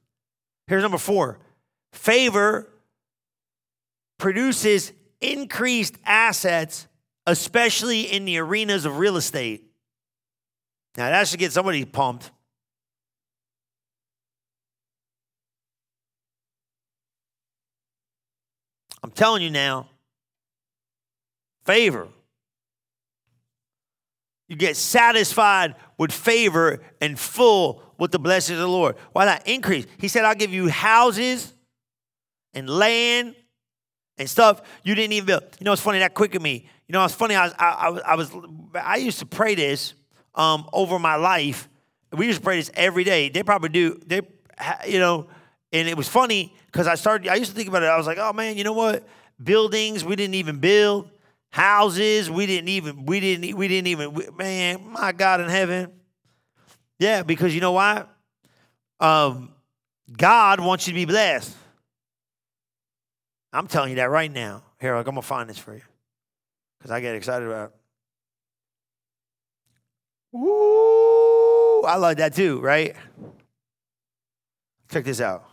Here's 0.66 0.82
number 0.82 0.98
four 0.98 1.38
favor 1.92 2.68
produces 4.18 4.92
increased 5.20 5.96
assets, 6.06 6.86
especially 7.26 8.02
in 8.02 8.24
the 8.24 8.38
arenas 8.38 8.86
of 8.86 8.98
real 8.98 9.16
estate. 9.16 9.64
Now, 10.96 11.10
that 11.10 11.28
should 11.28 11.38
get 11.38 11.52
somebody 11.52 11.84
pumped. 11.84 12.30
I'm 19.02 19.10
telling 19.10 19.42
you 19.42 19.50
now, 19.50 19.88
favor 21.64 22.08
you 24.50 24.56
get 24.56 24.76
satisfied 24.76 25.76
with 25.96 26.10
favor 26.10 26.82
and 27.00 27.16
full 27.16 27.82
with 27.98 28.10
the 28.10 28.18
blessings 28.18 28.58
of 28.58 28.62
the 28.62 28.68
Lord. 28.68 28.96
Why 29.12 29.24
not 29.24 29.46
increase? 29.46 29.86
He 29.98 30.08
said, 30.08 30.24
I'll 30.24 30.34
give 30.34 30.52
you 30.52 30.68
houses 30.68 31.54
and 32.52 32.68
land 32.68 33.36
and 34.18 34.28
stuff 34.28 34.60
you 34.82 34.96
didn't 34.96 35.12
even 35.12 35.26
build. 35.26 35.44
You 35.60 35.64
know, 35.64 35.72
it's 35.72 35.80
funny 35.80 36.00
that 36.00 36.14
quickened 36.14 36.42
me. 36.42 36.68
You 36.88 36.92
know, 36.94 37.04
it's 37.04 37.14
funny. 37.14 37.36
I 37.36 37.44
was, 37.44 37.54
I, 37.60 38.00
I, 38.04 38.14
was, 38.16 38.32
I 38.74 38.96
used 38.96 39.20
to 39.20 39.26
pray 39.26 39.54
this 39.54 39.94
um, 40.34 40.68
over 40.72 40.98
my 40.98 41.14
life. 41.14 41.68
We 42.12 42.26
used 42.26 42.40
to 42.40 42.44
pray 42.44 42.56
this 42.56 42.72
every 42.74 43.04
day. 43.04 43.28
They 43.28 43.44
probably 43.44 43.68
do. 43.68 44.00
They, 44.04 44.22
you 44.84 44.98
know, 44.98 45.28
and 45.72 45.88
it 45.88 45.96
was 45.96 46.08
funny 46.08 46.56
because 46.66 46.88
I 46.88 46.96
started. 46.96 47.28
I 47.28 47.36
used 47.36 47.52
to 47.52 47.56
think 47.56 47.68
about 47.68 47.84
it. 47.84 47.86
I 47.86 47.96
was 47.96 48.08
like, 48.08 48.18
oh 48.18 48.32
man, 48.32 48.56
you 48.56 48.64
know 48.64 48.72
what? 48.72 49.06
Buildings 49.40 50.04
we 50.04 50.16
didn't 50.16 50.34
even 50.34 50.58
build 50.58 51.08
houses 51.50 52.30
we 52.30 52.46
didn't 52.46 52.68
even 52.68 53.06
we 53.06 53.20
didn't 53.20 53.56
we 53.56 53.68
didn't 53.68 53.88
even 53.88 54.16
man 54.36 54.92
my 54.92 55.12
god 55.12 55.40
in 55.40 55.48
heaven 55.48 55.90
yeah 56.98 57.22
because 57.22 57.54
you 57.54 57.60
know 57.60 57.72
why 57.72 58.04
um, 59.00 59.52
god 60.16 60.60
wants 60.60 60.86
you 60.86 60.92
to 60.92 60.94
be 60.94 61.04
blessed 61.04 61.56
i'm 63.52 63.66
telling 63.66 63.90
you 63.90 63.96
that 63.96 64.10
right 64.10 64.32
now 64.32 64.62
here 64.80 64.94
i'm 64.94 65.04
gonna 65.04 65.22
find 65.22 65.50
this 65.50 65.58
for 65.58 65.74
you 65.74 65.82
because 66.78 66.90
i 66.90 67.00
get 67.00 67.14
excited 67.14 67.46
about 67.46 67.70
it 67.70 67.76
Woo! 70.32 71.82
I 71.82 71.96
like 71.96 72.18
that 72.18 72.34
too, 72.34 72.60
right? 72.60 72.94
Check 74.90 75.04
this 75.04 75.20
out. 75.20 75.44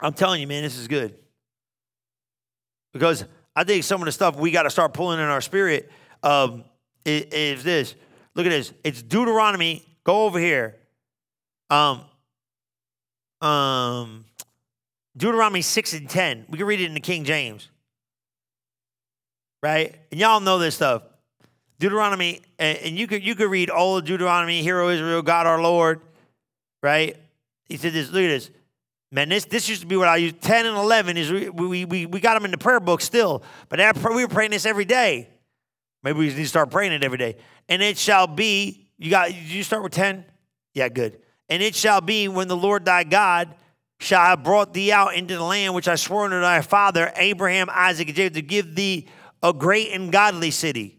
I'm 0.00 0.14
telling 0.14 0.40
you, 0.40 0.46
man, 0.46 0.64
this 0.64 0.76
is 0.76 0.88
good. 0.88 1.14
Because 2.92 3.24
I 3.54 3.64
think 3.64 3.84
some 3.84 4.00
of 4.00 4.06
the 4.06 4.12
stuff 4.12 4.36
we 4.36 4.50
got 4.50 4.64
to 4.64 4.70
start 4.70 4.94
pulling 4.94 5.18
in 5.18 5.26
our 5.26 5.40
spirit 5.40 5.90
um, 6.22 6.64
is, 7.04 7.24
is, 7.32 7.64
this. 7.64 7.94
Look 8.34 8.46
at 8.46 8.50
this. 8.50 8.72
It's 8.84 9.02
Deuteronomy. 9.02 9.86
Go 10.04 10.24
over 10.24 10.38
here. 10.38 10.76
Um, 11.70 12.02
um, 13.40 14.24
Deuteronomy 15.16 15.62
6 15.62 15.92
and 15.94 16.08
10. 16.08 16.46
We 16.48 16.58
can 16.58 16.66
read 16.66 16.80
it 16.80 16.86
in 16.86 16.94
the 16.94 17.00
King 17.00 17.24
James. 17.24 17.68
Right? 19.62 19.96
And 20.10 20.20
y'all 20.20 20.40
know 20.40 20.58
this 20.58 20.74
stuff. 20.74 21.02
Deuteronomy, 21.78 22.40
and 22.60 22.96
you 22.96 23.08
could 23.08 23.24
you 23.24 23.34
could 23.34 23.50
read 23.50 23.68
all 23.68 23.96
of 23.96 24.04
Deuteronomy, 24.04 24.62
Hero 24.62 24.88
Israel, 24.88 25.20
God 25.20 25.48
our 25.48 25.60
Lord, 25.60 26.00
right? 26.80 27.16
He 27.64 27.76
said 27.76 27.92
this, 27.92 28.08
look 28.08 28.22
at 28.22 28.28
this. 28.28 28.50
Man, 29.14 29.28
this, 29.28 29.44
this 29.44 29.68
used 29.68 29.82
to 29.82 29.86
be 29.86 29.96
what 29.96 30.08
I 30.08 30.16
used. 30.16 30.40
10 30.40 30.64
and 30.64 30.74
11 30.74 31.18
is 31.18 31.30
we, 31.30 31.50
we, 31.50 31.84
we, 31.84 32.06
we 32.06 32.18
got 32.18 32.32
them 32.32 32.46
in 32.46 32.50
the 32.50 32.56
prayer 32.56 32.80
book 32.80 33.02
still, 33.02 33.42
but 33.68 33.78
after, 33.78 34.10
we 34.10 34.24
were 34.24 34.28
praying 34.28 34.52
this 34.52 34.64
every 34.64 34.86
day. 34.86 35.28
Maybe 36.02 36.18
we 36.18 36.28
need 36.28 36.36
to 36.36 36.48
start 36.48 36.70
praying 36.70 36.92
it 36.92 37.04
every 37.04 37.18
day. 37.18 37.36
And 37.68 37.82
it 37.82 37.98
shall 37.98 38.26
be, 38.26 38.88
you 38.96 39.10
got, 39.10 39.34
you 39.34 39.62
start 39.62 39.82
with 39.82 39.92
10? 39.92 40.24
Yeah, 40.72 40.88
good. 40.88 41.18
And 41.50 41.62
it 41.62 41.74
shall 41.74 42.00
be 42.00 42.26
when 42.26 42.48
the 42.48 42.56
Lord 42.56 42.86
thy 42.86 43.04
God 43.04 43.54
shall 44.00 44.24
have 44.24 44.42
brought 44.42 44.72
thee 44.72 44.90
out 44.90 45.14
into 45.14 45.36
the 45.36 45.44
land 45.44 45.74
which 45.74 45.88
I 45.88 45.96
swore 45.96 46.24
unto 46.24 46.40
thy 46.40 46.62
father, 46.62 47.12
Abraham, 47.14 47.68
Isaac, 47.70 48.08
and 48.08 48.16
Jacob, 48.16 48.34
to 48.34 48.42
give 48.42 48.74
thee 48.74 49.08
a 49.42 49.52
great 49.52 49.92
and 49.92 50.10
godly 50.10 50.50
city. 50.50 50.98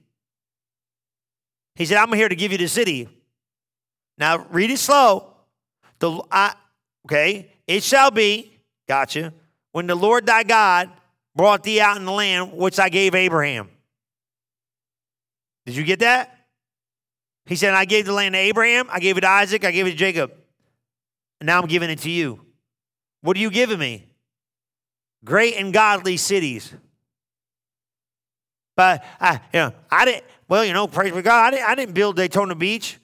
He 1.76 1.86
said, 1.86 1.98
I'm 1.98 2.14
here 2.14 2.30
to 2.30 2.36
give 2.36 2.52
you 2.52 2.60
the 2.60 2.68
city. 2.68 3.10
Now, 4.20 4.46
read 4.52 4.70
it 4.70 4.78
slow. 4.78 5.34
The, 5.98 6.22
I, 6.32 6.54
okay, 7.08 7.53
it 7.68 7.84
shall 7.84 8.12
be, 8.12 8.60
gotcha, 8.88 9.34
when 9.72 9.88
the 9.88 9.96
Lord 9.96 10.26
thy 10.26 10.44
God 10.44 10.90
brought 11.36 11.64
thee 11.64 11.82
out 11.82 11.98
in 11.98 12.06
the 12.06 12.12
land 12.12 12.54
which 12.54 12.80
I 12.80 12.90
gave 12.90 13.16
Abraham. 13.16 13.70
Did 15.66 15.76
you 15.76 15.84
get 15.84 16.00
that? 16.00 16.38
He 17.46 17.56
said, 17.56 17.74
I 17.74 17.86
gave 17.86 18.06
the 18.06 18.14
land 18.14 18.34
to 18.34 18.40
Abraham, 18.40 18.88
I 18.90 19.00
gave 19.00 19.18
it 19.18 19.22
to 19.22 19.30
Isaac, 19.30 19.66
I 19.66 19.72
gave 19.72 19.88
it 19.88 19.92
to 19.92 19.96
Jacob. 19.96 20.32
And 21.40 21.48
now 21.48 21.60
I'm 21.60 21.68
giving 21.68 21.90
it 21.90 22.00
to 22.00 22.10
you. 22.10 22.40
What 23.22 23.36
are 23.38 23.40
you 23.40 23.50
giving 23.50 23.80
me? 23.80 24.06
Great 25.26 25.56
and 25.56 25.74
godly 25.74 26.18
cities. 26.18 26.74
But 28.76 29.04
I, 29.20 29.34
you 29.54 29.60
know, 29.60 29.74
I 29.90 30.06
didn't. 30.06 30.26
Well, 30.48 30.66
you 30.66 30.74
know, 30.74 30.88
praise 30.88 31.14
be 31.14 31.22
God, 31.22 31.48
I 31.48 31.52
didn't, 31.52 31.70
I 31.70 31.76
didn't 31.76 31.94
build 31.96 32.16
Daytona 32.16 32.56
Beach, 32.56 32.98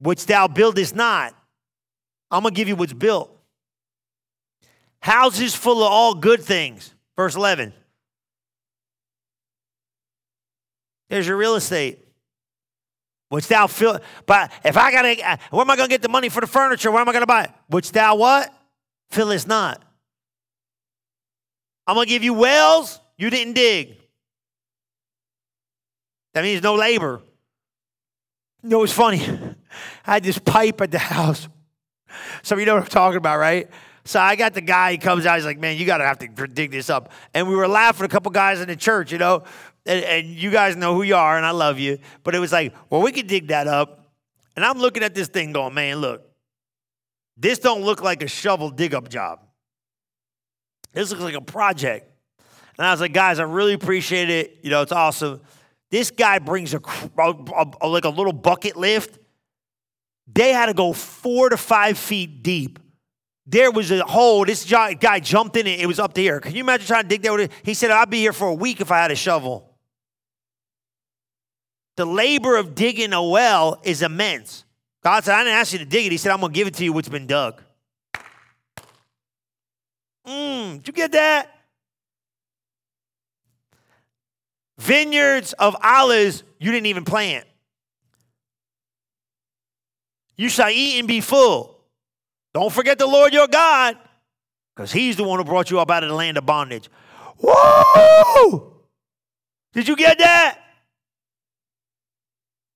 which 0.00 0.26
thou 0.26 0.48
buildest 0.48 0.94
not. 0.94 1.34
I'm 2.30 2.42
gonna 2.42 2.54
give 2.54 2.68
you 2.68 2.76
what's 2.76 2.92
built. 2.92 3.31
Houses 5.02 5.54
full 5.54 5.82
of 5.82 5.92
all 5.92 6.14
good 6.14 6.42
things. 6.42 6.94
Verse 7.16 7.34
11. 7.34 7.72
There's 11.10 11.26
your 11.26 11.36
real 11.36 11.56
estate. 11.56 11.98
Which 13.28 13.48
thou 13.48 13.66
fill, 13.66 13.98
but 14.26 14.52
if 14.62 14.76
I 14.76 14.92
gotta, 14.92 15.38
where 15.50 15.62
am 15.62 15.70
I 15.70 15.76
gonna 15.76 15.88
get 15.88 16.02
the 16.02 16.08
money 16.08 16.28
for 16.28 16.42
the 16.42 16.46
furniture? 16.46 16.90
Where 16.90 17.00
am 17.00 17.08
I 17.08 17.12
gonna 17.14 17.26
buy 17.26 17.44
it? 17.44 17.50
Which 17.68 17.90
thou 17.90 18.16
what? 18.16 18.52
Fillest 19.10 19.48
not. 19.48 19.82
I'm 21.86 21.96
gonna 21.96 22.06
give 22.06 22.22
you 22.22 22.34
wells 22.34 23.00
you 23.16 23.30
didn't 23.30 23.54
dig. 23.54 23.96
That 26.34 26.44
means 26.44 26.62
no 26.62 26.74
labor. 26.74 27.22
You 28.62 28.68
know, 28.68 28.82
it's 28.82 28.92
funny. 28.92 29.22
I 30.06 30.14
had 30.14 30.24
this 30.24 30.38
pipe 30.38 30.80
at 30.80 30.90
the 30.90 30.98
house. 30.98 31.48
Some 32.42 32.56
of 32.56 32.60
you 32.60 32.66
know 32.66 32.74
what 32.74 32.84
I'm 32.84 32.88
talking 32.88 33.16
about, 33.16 33.38
right? 33.38 33.70
So 34.04 34.18
I 34.18 34.34
got 34.34 34.54
the 34.54 34.60
guy, 34.60 34.92
he 34.92 34.98
comes 34.98 35.26
out, 35.26 35.36
he's 35.36 35.44
like, 35.44 35.58
man, 35.58 35.76
you 35.76 35.86
got 35.86 35.98
to 35.98 36.04
have 36.04 36.18
to 36.18 36.28
dig 36.48 36.72
this 36.72 36.90
up. 36.90 37.12
And 37.34 37.48
we 37.48 37.54
were 37.54 37.68
laughing, 37.68 38.04
a 38.04 38.08
couple 38.08 38.32
guys 38.32 38.60
in 38.60 38.68
the 38.68 38.76
church, 38.76 39.12
you 39.12 39.18
know, 39.18 39.44
and, 39.86 40.04
and, 40.04 40.26
you 40.28 40.50
guys 40.50 40.76
know 40.76 40.94
who 40.94 41.02
you 41.02 41.14
are, 41.14 41.36
and 41.36 41.46
I 41.46 41.50
love 41.50 41.78
you. 41.78 41.98
But 42.22 42.34
it 42.34 42.38
was 42.38 42.52
like, 42.52 42.74
well, 42.90 43.02
we 43.02 43.12
could 43.12 43.26
dig 43.26 43.48
that 43.48 43.66
up. 43.66 44.06
And 44.56 44.64
I'm 44.64 44.78
looking 44.78 45.02
at 45.02 45.14
this 45.14 45.28
thing 45.28 45.52
going, 45.52 45.74
man, 45.74 45.96
look, 45.96 46.22
this 47.36 47.58
don't 47.58 47.82
look 47.82 48.02
like 48.02 48.22
a 48.22 48.28
shovel 48.28 48.70
dig 48.70 48.94
up 48.94 49.08
job. 49.08 49.40
This 50.92 51.10
looks 51.10 51.22
like 51.22 51.34
a 51.34 51.40
project. 51.40 52.08
And 52.78 52.86
I 52.86 52.90
was 52.90 53.00
like, 53.00 53.12
guys, 53.12 53.38
I 53.38 53.44
really 53.44 53.72
appreciate 53.72 54.30
it. 54.30 54.58
You 54.62 54.70
know, 54.70 54.82
it's 54.82 54.92
awesome. 54.92 55.40
This 55.90 56.10
guy 56.10 56.38
brings 56.38 56.74
a, 56.74 56.80
a, 57.18 57.66
a, 57.80 57.88
like 57.88 58.04
a 58.04 58.08
little 58.10 58.32
bucket 58.32 58.76
lift. 58.76 59.18
They 60.32 60.52
had 60.52 60.66
to 60.66 60.74
go 60.74 60.92
four 60.92 61.48
to 61.48 61.56
five 61.56 61.98
feet 61.98 62.42
deep. 62.42 62.78
There 63.46 63.70
was 63.70 63.90
a 63.90 64.04
hole. 64.04 64.44
This 64.44 64.64
guy 64.64 65.20
jumped 65.20 65.56
in 65.56 65.66
it. 65.66 65.80
It 65.80 65.86
was 65.86 65.98
up 65.98 66.14
to 66.14 66.20
here. 66.20 66.40
Can 66.40 66.54
you 66.54 66.60
imagine 66.60 66.86
trying 66.86 67.02
to 67.02 67.08
dig 67.08 67.22
that? 67.22 67.50
He 67.64 67.74
said, 67.74 67.90
I'd 67.90 68.10
be 68.10 68.18
here 68.18 68.32
for 68.32 68.48
a 68.48 68.54
week 68.54 68.80
if 68.80 68.92
I 68.92 68.98
had 68.98 69.10
a 69.10 69.16
shovel. 69.16 69.68
The 71.96 72.06
labor 72.06 72.56
of 72.56 72.74
digging 72.74 73.12
a 73.12 73.22
well 73.22 73.80
is 73.82 74.02
immense. 74.02 74.64
God 75.02 75.24
said, 75.24 75.34
I 75.34 75.44
didn't 75.44 75.58
ask 75.58 75.72
you 75.72 75.80
to 75.80 75.84
dig 75.84 76.06
it. 76.06 76.12
He 76.12 76.18
said, 76.18 76.32
I'm 76.32 76.40
going 76.40 76.52
to 76.52 76.56
give 76.56 76.68
it 76.68 76.74
to 76.74 76.84
you 76.84 76.92
what's 76.92 77.08
been 77.08 77.26
dug. 77.26 77.60
Mmm, 80.26 80.76
did 80.76 80.86
you 80.86 80.92
get 80.92 81.12
that? 81.12 81.48
Vineyards 84.78 85.52
of 85.54 85.76
olives 85.82 86.44
you 86.58 86.70
didn't 86.70 86.86
even 86.86 87.04
plant. 87.04 87.44
You 90.36 90.48
shall 90.48 90.70
eat 90.70 90.98
and 90.98 91.06
be 91.06 91.20
full. 91.20 91.81
Don't 92.54 92.72
forget 92.72 92.98
the 92.98 93.06
Lord 93.06 93.32
your 93.32 93.48
God, 93.48 93.96
because 94.74 94.92
he's 94.92 95.16
the 95.16 95.24
one 95.24 95.38
who 95.38 95.44
brought 95.44 95.70
you 95.70 95.80
up 95.80 95.90
out 95.90 96.02
of 96.02 96.10
the 96.10 96.14
land 96.14 96.36
of 96.36 96.46
bondage. 96.46 96.88
Whoa! 97.38 98.72
Did 99.72 99.88
you 99.88 99.96
get 99.96 100.18
that? 100.18 100.58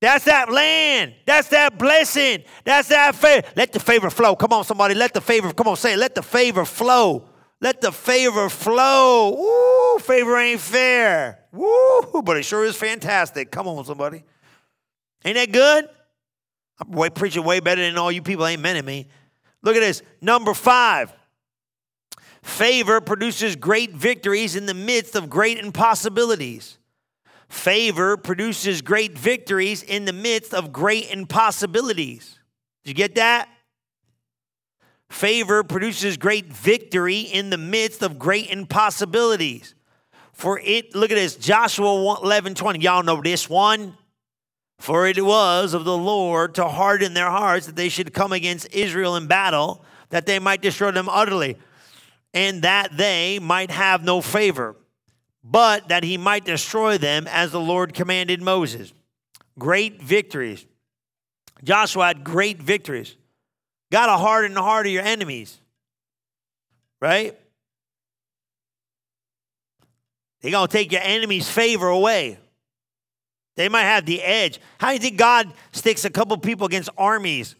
That's 0.01 0.25
that 0.27 0.51
land. 0.51 1.15
That's 1.27 1.49
that 1.49 1.79
blessing. 1.79 2.45
That's 2.65 2.89
that 2.89 3.15
favor. 3.15 3.47
Let 3.57 3.73
the 3.73 3.81
favor 3.81 4.11
flow. 4.11 4.37
Come 4.37 4.53
on, 4.53 4.65
somebody. 4.65 4.95
Let 4.95 5.15
the 5.15 5.21
favor, 5.21 5.53
come 5.53 5.69
on, 5.69 5.77
say 5.77 5.95
it. 5.95 5.99
Let 5.99 6.15
the 6.15 6.23
favor 6.23 6.65
flow. 6.65 7.29
Let 7.61 7.81
the 7.81 7.91
favor 7.91 8.51
flow. 8.51 9.35
Woo, 9.35 9.99
favor 10.01 10.37
ain't 10.39 10.61
fair. 10.61 11.41
Woo, 11.53 12.23
but 12.23 12.37
it 12.37 12.45
sure 12.45 12.65
is 12.65 12.77
fantastic. 12.77 13.51
Come 13.51 13.67
on, 13.69 13.85
somebody. 13.85 14.23
Ain't 15.25 15.37
that 15.37 15.51
good? 15.51 15.89
I'm 16.79 16.93
way, 16.93 17.09
preaching 17.09 17.45
way 17.45 17.61
better 17.61 17.81
than 17.81 17.97
all 17.97 18.13
you 18.13 18.21
people 18.21 18.47
ain't 18.47 18.61
men 18.61 18.85
me. 18.85 19.09
Look 19.63 19.77
at 19.77 19.81
this. 19.81 20.03
Number 20.21 20.55
five. 20.55 21.13
Favor 22.43 23.01
produces 23.01 23.57
great 23.57 23.91
victories 23.91 24.55
in 24.55 24.67
the 24.67 24.75
midst 24.75 25.17
of 25.17 25.29
great 25.29 25.59
impossibilities. 25.59 26.79
Favor 27.49 28.17
produces 28.17 28.83
great 28.83 29.19
victories 29.19 29.83
in 29.83 30.05
the 30.05 30.13
midst 30.13 30.55
of 30.55 30.73
great 30.73 31.11
impossibilities. 31.11 32.39
Did 32.85 32.91
you 32.91 32.95
get 32.95 33.17
that? 33.17 33.49
Favor 35.11 35.63
produces 35.65 36.17
great 36.17 36.47
victory 36.47 37.21
in 37.21 37.51
the 37.51 37.59
midst 37.59 38.03
of 38.03 38.19
great 38.19 38.51
impossibilities. 38.51 39.75
For 40.33 40.61
it, 40.61 40.95
look 40.95 41.11
at 41.11 41.15
this, 41.15 41.37
Joshua 41.37 42.19
11 42.23 42.55
20. 42.55 42.81
Y'all 42.81 43.03
know 43.03 43.23
this 43.23 43.49
one. 43.49 43.97
For 44.79 45.07
it 45.07 45.25
was 45.25 45.75
of 45.75 45.85
the 45.85 45.97
Lord 45.97 46.55
to 46.57 46.69
harden 46.69 47.15
their 47.15 47.31
hearts 47.31 47.67
that 47.67 47.77
they 47.77 47.89
should 47.89 48.13
come 48.13 48.33
against 48.33 48.73
Israel 48.73 49.17
in 49.17 49.27
battle, 49.27 49.85
that 50.11 50.27
they 50.27 50.39
might 50.39 50.63
destroy 50.63 50.91
them 50.91 51.09
utterly, 51.09 51.57
and 52.35 52.63
that 52.63 52.97
they 52.97 53.39
might 53.39 53.71
have 53.71 54.05
no 54.05 54.21
favor, 54.21 54.77
but 55.43 55.89
that 55.89 56.05
he 56.05 56.19
might 56.19 56.45
destroy 56.45 56.99
them 56.99 57.27
as 57.29 57.51
the 57.51 57.61
Lord 57.61 57.95
commanded 57.95 58.43
Moses. 58.43 58.93
Great 59.59 60.03
victories. 60.03 60.67
Joshua 61.65 62.09
had 62.09 62.23
great 62.23 62.63
victories. 62.63 63.17
Got 63.91 64.07
to 64.07 64.17
harden 64.19 64.55
the 64.55 64.63
heart 64.63 64.87
of 64.87 64.93
your 64.93 65.05
enemies, 65.05 65.59
right? 67.01 67.39
They're 70.43 70.51
going 70.51 70.69
to 70.69 70.73
take 70.73 70.93
your 70.93 71.03
enemy's 71.03 71.49
favor 71.49 71.89
away. 71.89 72.39
They 73.57 73.69
might 73.69 73.85
have 73.85 74.07
the 74.07 74.23
edge. 74.23 74.61
How 74.79 74.89
do 74.89 74.95
you 74.95 75.01
think 75.01 75.17
God 75.17 75.53
sticks 75.73 76.05
a 76.05 76.11
couple 76.11 76.37
people 76.39 76.67
against 76.67 76.91
armies 76.97 77.57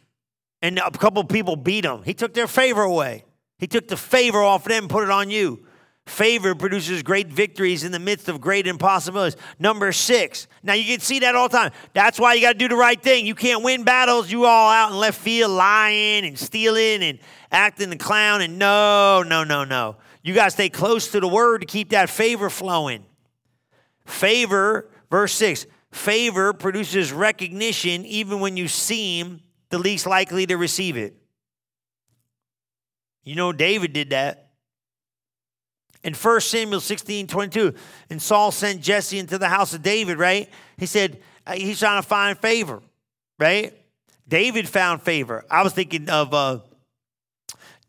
and 0.63 0.79
a 0.79 0.91
couple 0.91 1.25
people 1.25 1.57
beat 1.57 1.83
them? 1.83 2.03
He 2.05 2.15
took 2.15 2.35
their 2.35 2.47
favor 2.47 2.83
away. 2.83 3.25
He 3.59 3.67
took 3.67 3.89
the 3.89 3.97
favor 3.97 4.43
off 4.43 4.65
them 4.65 4.85
and 4.85 4.91
put 4.91 5.05
it 5.05 5.11
on 5.11 5.31
you. 5.31 5.67
Favor 6.05 6.55
produces 6.55 7.03
great 7.03 7.27
victories 7.27 7.83
in 7.83 7.91
the 7.91 7.99
midst 7.99 8.29
of 8.29 8.41
great 8.41 8.69
impossibilities. 8.69 9.37
Number 9.59 9.91
six. 9.91 10.47
Now 10.63 10.75
you 10.75 10.85
can 10.85 11.01
see 11.01 11.19
that 11.21 11.35
all 11.35 11.49
the 11.49 11.57
time. 11.57 11.73
That's 11.95 12.21
why 12.21 12.35
you 12.35 12.43
got 12.43 12.53
to 12.53 12.59
do 12.59 12.69
the 12.69 12.77
right 12.77 13.03
thing. 13.03 13.27
You 13.27 13.35
can't 13.35 13.65
win 13.65 13.83
battles. 13.83 14.31
You 14.31 14.45
all 14.45 14.71
out 14.71 14.93
in 14.93 14.99
left 14.99 15.19
field 15.19 15.51
lying 15.51 16.25
and 16.25 16.39
stealing 16.39 17.03
and 17.03 17.19
acting 17.51 17.91
the 17.91 17.97
clown. 17.97 18.41
And 18.41 18.57
no, 18.57 19.25
no, 19.27 19.43
no, 19.43 19.65
no. 19.65 19.97
You 20.23 20.33
got 20.33 20.45
to 20.45 20.51
stay 20.53 20.69
close 20.69 21.11
to 21.11 21.19
the 21.19 21.27
word 21.27 21.63
to 21.63 21.67
keep 21.67 21.91
that 21.91 22.09
favor 22.09 22.51
flowing. 22.51 23.05
Favor, 24.05 24.89
verse 25.11 25.33
six. 25.33 25.67
Favor 25.97 26.53
produces 26.53 27.11
recognition 27.11 28.05
even 28.05 28.39
when 28.39 28.59
you 28.59 28.69
seem 28.69 29.41
the 29.71 29.79
least 29.79 30.07
likely 30.07 30.47
to 30.47 30.57
receive 30.57 30.99
it. 30.99 31.17
You 33.25 33.35
know, 33.35 33.51
David 33.51 33.95
did 33.95 34.11
that. 34.11 34.51
In 36.05 36.13
1 36.13 36.41
Samuel 36.43 36.81
16 36.81 37.27
22, 37.27 37.75
and 38.11 38.21
Saul 38.21 38.53
sent 38.53 38.83
Jesse 38.83 39.19
into 39.19 39.39
the 39.39 39.49
house 39.49 39.73
of 39.73 39.83
David, 39.83 40.19
right? 40.19 40.51
He 40.77 40.85
said, 40.85 41.23
uh, 41.47 41.55
he's 41.55 41.79
trying 41.79 42.03
to 42.03 42.07
find 42.07 42.39
favor, 42.39 42.83
right? 43.39 43.73
David 44.29 44.69
found 44.69 45.01
favor. 45.01 45.47
I 45.51 45.63
was 45.63 45.73
thinking 45.73 46.11
of 46.11 46.35
uh, 46.35 46.59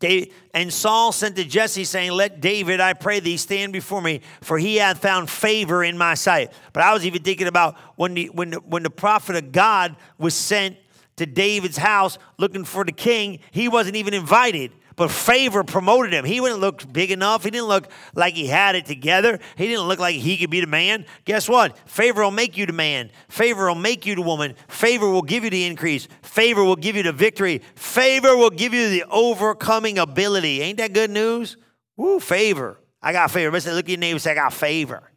And 0.00 0.72
Saul 0.72 1.12
sent 1.12 1.36
to 1.36 1.44
Jesse 1.44 1.84
saying, 1.84 2.12
Let 2.12 2.40
David, 2.40 2.80
I 2.80 2.92
pray 2.92 3.20
thee, 3.20 3.36
stand 3.36 3.72
before 3.72 4.00
me, 4.00 4.20
for 4.40 4.58
he 4.58 4.76
hath 4.76 4.98
found 4.98 5.28
favor 5.28 5.82
in 5.82 5.98
my 5.98 6.14
sight. 6.14 6.52
But 6.72 6.84
I 6.84 6.92
was 6.92 7.04
even 7.04 7.22
thinking 7.22 7.48
about 7.48 7.76
when 7.96 8.14
the, 8.14 8.26
when 8.26 8.50
the, 8.50 8.56
when 8.58 8.82
the 8.82 8.90
prophet 8.90 9.36
of 9.36 9.50
God 9.50 9.96
was 10.18 10.34
sent 10.34 10.76
to 11.16 11.26
David's 11.26 11.76
house 11.76 12.18
looking 12.38 12.64
for 12.64 12.84
the 12.84 12.92
king, 12.92 13.40
he 13.50 13.68
wasn't 13.68 13.96
even 13.96 14.14
invited 14.14 14.70
but 14.98 15.12
favor 15.12 15.62
promoted 15.62 16.12
him. 16.12 16.24
He 16.24 16.40
wouldn't 16.40 16.60
look 16.60 16.92
big 16.92 17.12
enough. 17.12 17.44
He 17.44 17.50
didn't 17.50 17.68
look 17.68 17.88
like 18.16 18.34
he 18.34 18.48
had 18.48 18.74
it 18.74 18.84
together. 18.84 19.38
He 19.56 19.68
didn't 19.68 19.86
look 19.86 20.00
like 20.00 20.16
he 20.16 20.36
could 20.36 20.50
be 20.50 20.60
the 20.60 20.66
man. 20.66 21.06
Guess 21.24 21.48
what? 21.48 21.78
Favor 21.88 22.22
will 22.22 22.32
make 22.32 22.56
you 22.56 22.66
the 22.66 22.72
man. 22.72 23.10
Favor 23.28 23.68
will 23.68 23.76
make 23.76 24.04
you 24.04 24.16
the 24.16 24.22
woman. 24.22 24.56
Favor 24.66 25.08
will 25.08 25.22
give 25.22 25.44
you 25.44 25.50
the 25.50 25.64
increase. 25.64 26.08
Favor 26.22 26.64
will 26.64 26.76
give 26.76 26.96
you 26.96 27.04
the 27.04 27.12
victory. 27.12 27.62
Favor 27.76 28.36
will 28.36 28.50
give 28.50 28.74
you 28.74 28.90
the 28.90 29.04
overcoming 29.04 29.98
ability. 29.98 30.62
Ain't 30.62 30.78
that 30.78 30.92
good 30.92 31.10
news? 31.10 31.56
Woo, 31.96 32.18
favor. 32.18 32.76
I 33.00 33.12
got 33.12 33.30
favor. 33.30 33.52
Listen, 33.52 33.74
look 33.74 33.84
at 33.84 33.90
your 33.90 33.98
neighbor 33.98 34.16
and 34.16 34.22
say, 34.22 34.32
I 34.32 34.34
got 34.34 34.52
favor. 34.52 35.12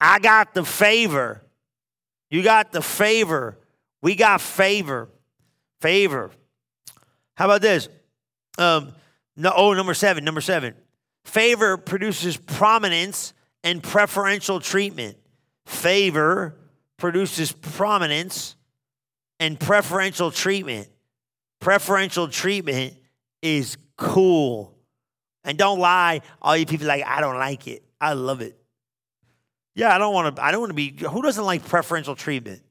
I 0.00 0.18
got 0.20 0.54
the 0.54 0.64
favor. 0.64 1.42
You 2.30 2.42
got 2.42 2.72
the 2.72 2.80
favor. 2.80 3.58
We 4.00 4.14
got 4.14 4.40
favor. 4.40 5.10
Favor. 5.82 6.30
How 7.34 7.44
about 7.44 7.60
this? 7.60 7.90
Um, 8.58 8.92
no, 9.36 9.52
oh, 9.54 9.72
number 9.74 9.94
seven, 9.94 10.24
number 10.24 10.40
seven. 10.40 10.74
Favor 11.24 11.76
produces 11.76 12.36
prominence 12.36 13.32
and 13.62 13.82
preferential 13.82 14.60
treatment. 14.60 15.16
Favor 15.66 16.54
produces 16.98 17.52
prominence 17.52 18.56
and 19.40 19.58
preferential 19.58 20.30
treatment. 20.30 20.88
Preferential 21.60 22.28
treatment 22.28 22.94
is 23.42 23.76
cool. 23.96 24.76
And 25.44 25.58
don't 25.58 25.78
lie, 25.78 26.20
all 26.40 26.56
you 26.56 26.66
people 26.66 26.86
like, 26.86 27.04
I 27.04 27.20
don't 27.20 27.38
like 27.38 27.66
it. 27.66 27.82
I 28.00 28.12
love 28.12 28.40
it. 28.40 28.56
Yeah, 29.74 29.94
I 29.94 29.98
don't 29.98 30.14
want 30.14 30.36
to, 30.36 30.44
I 30.44 30.52
don't 30.52 30.60
want 30.60 30.70
to 30.70 30.74
be, 30.74 30.94
who 31.08 31.22
doesn't 31.22 31.44
like 31.44 31.66
preferential 31.66 32.14
treatment? 32.14 32.62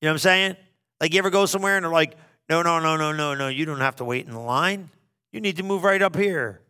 You 0.00 0.06
know 0.06 0.10
what 0.10 0.14
I'm 0.14 0.18
saying? 0.18 0.56
Like 1.00 1.12
you 1.12 1.18
ever 1.18 1.30
go 1.30 1.46
somewhere 1.46 1.76
and 1.76 1.84
they're 1.84 1.92
like, 1.92 2.16
no, 2.48 2.62
no, 2.62 2.78
no, 2.78 2.96
no, 2.96 3.12
no, 3.12 3.34
no. 3.34 3.48
You 3.48 3.64
don't 3.64 3.80
have 3.80 3.96
to 3.96 4.04
wait 4.04 4.26
in 4.26 4.34
line. 4.34 4.90
You 5.32 5.40
need 5.40 5.56
to 5.56 5.62
move 5.62 5.84
right 5.84 6.00
up 6.00 6.16
here. 6.16 6.60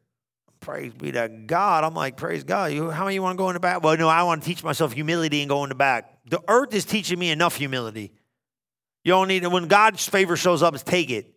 Praise 0.61 0.93
be 0.93 1.13
to 1.13 1.29
God. 1.29 1.85
I'm 1.85 1.95
like, 1.95 2.17
praise 2.17 2.45
God. 2.45 2.73
You, 2.73 2.91
how 2.91 3.05
many 3.05 3.15
you 3.15 3.23
want 3.23 3.37
to 3.37 3.43
go 3.43 3.51
in 3.51 3.55
the 3.55 3.61
back? 3.61 3.83
Well, 3.83 3.97
no, 3.97 4.09
I 4.09 4.23
want 4.23 4.43
to 4.43 4.49
teach 4.49 4.65
myself 4.65 4.93
humility 4.93 5.43
and 5.43 5.49
go 5.49 5.63
in 5.65 5.69
the 5.69 5.75
back. 5.75 6.19
The 6.29 6.43
earth 6.49 6.75
is 6.75 6.85
teaching 6.85 7.19
me 7.19 7.31
enough 7.31 7.57
humility. 7.57 8.13
You 9.05 9.13
don't 9.13 9.29
need 9.29 9.45
it. 9.45 9.51
When 9.51 9.69
God's 9.69 10.09
favor 10.09 10.37
shows 10.37 10.63
up, 10.63 10.75
take 10.83 11.11
it. 11.11 11.33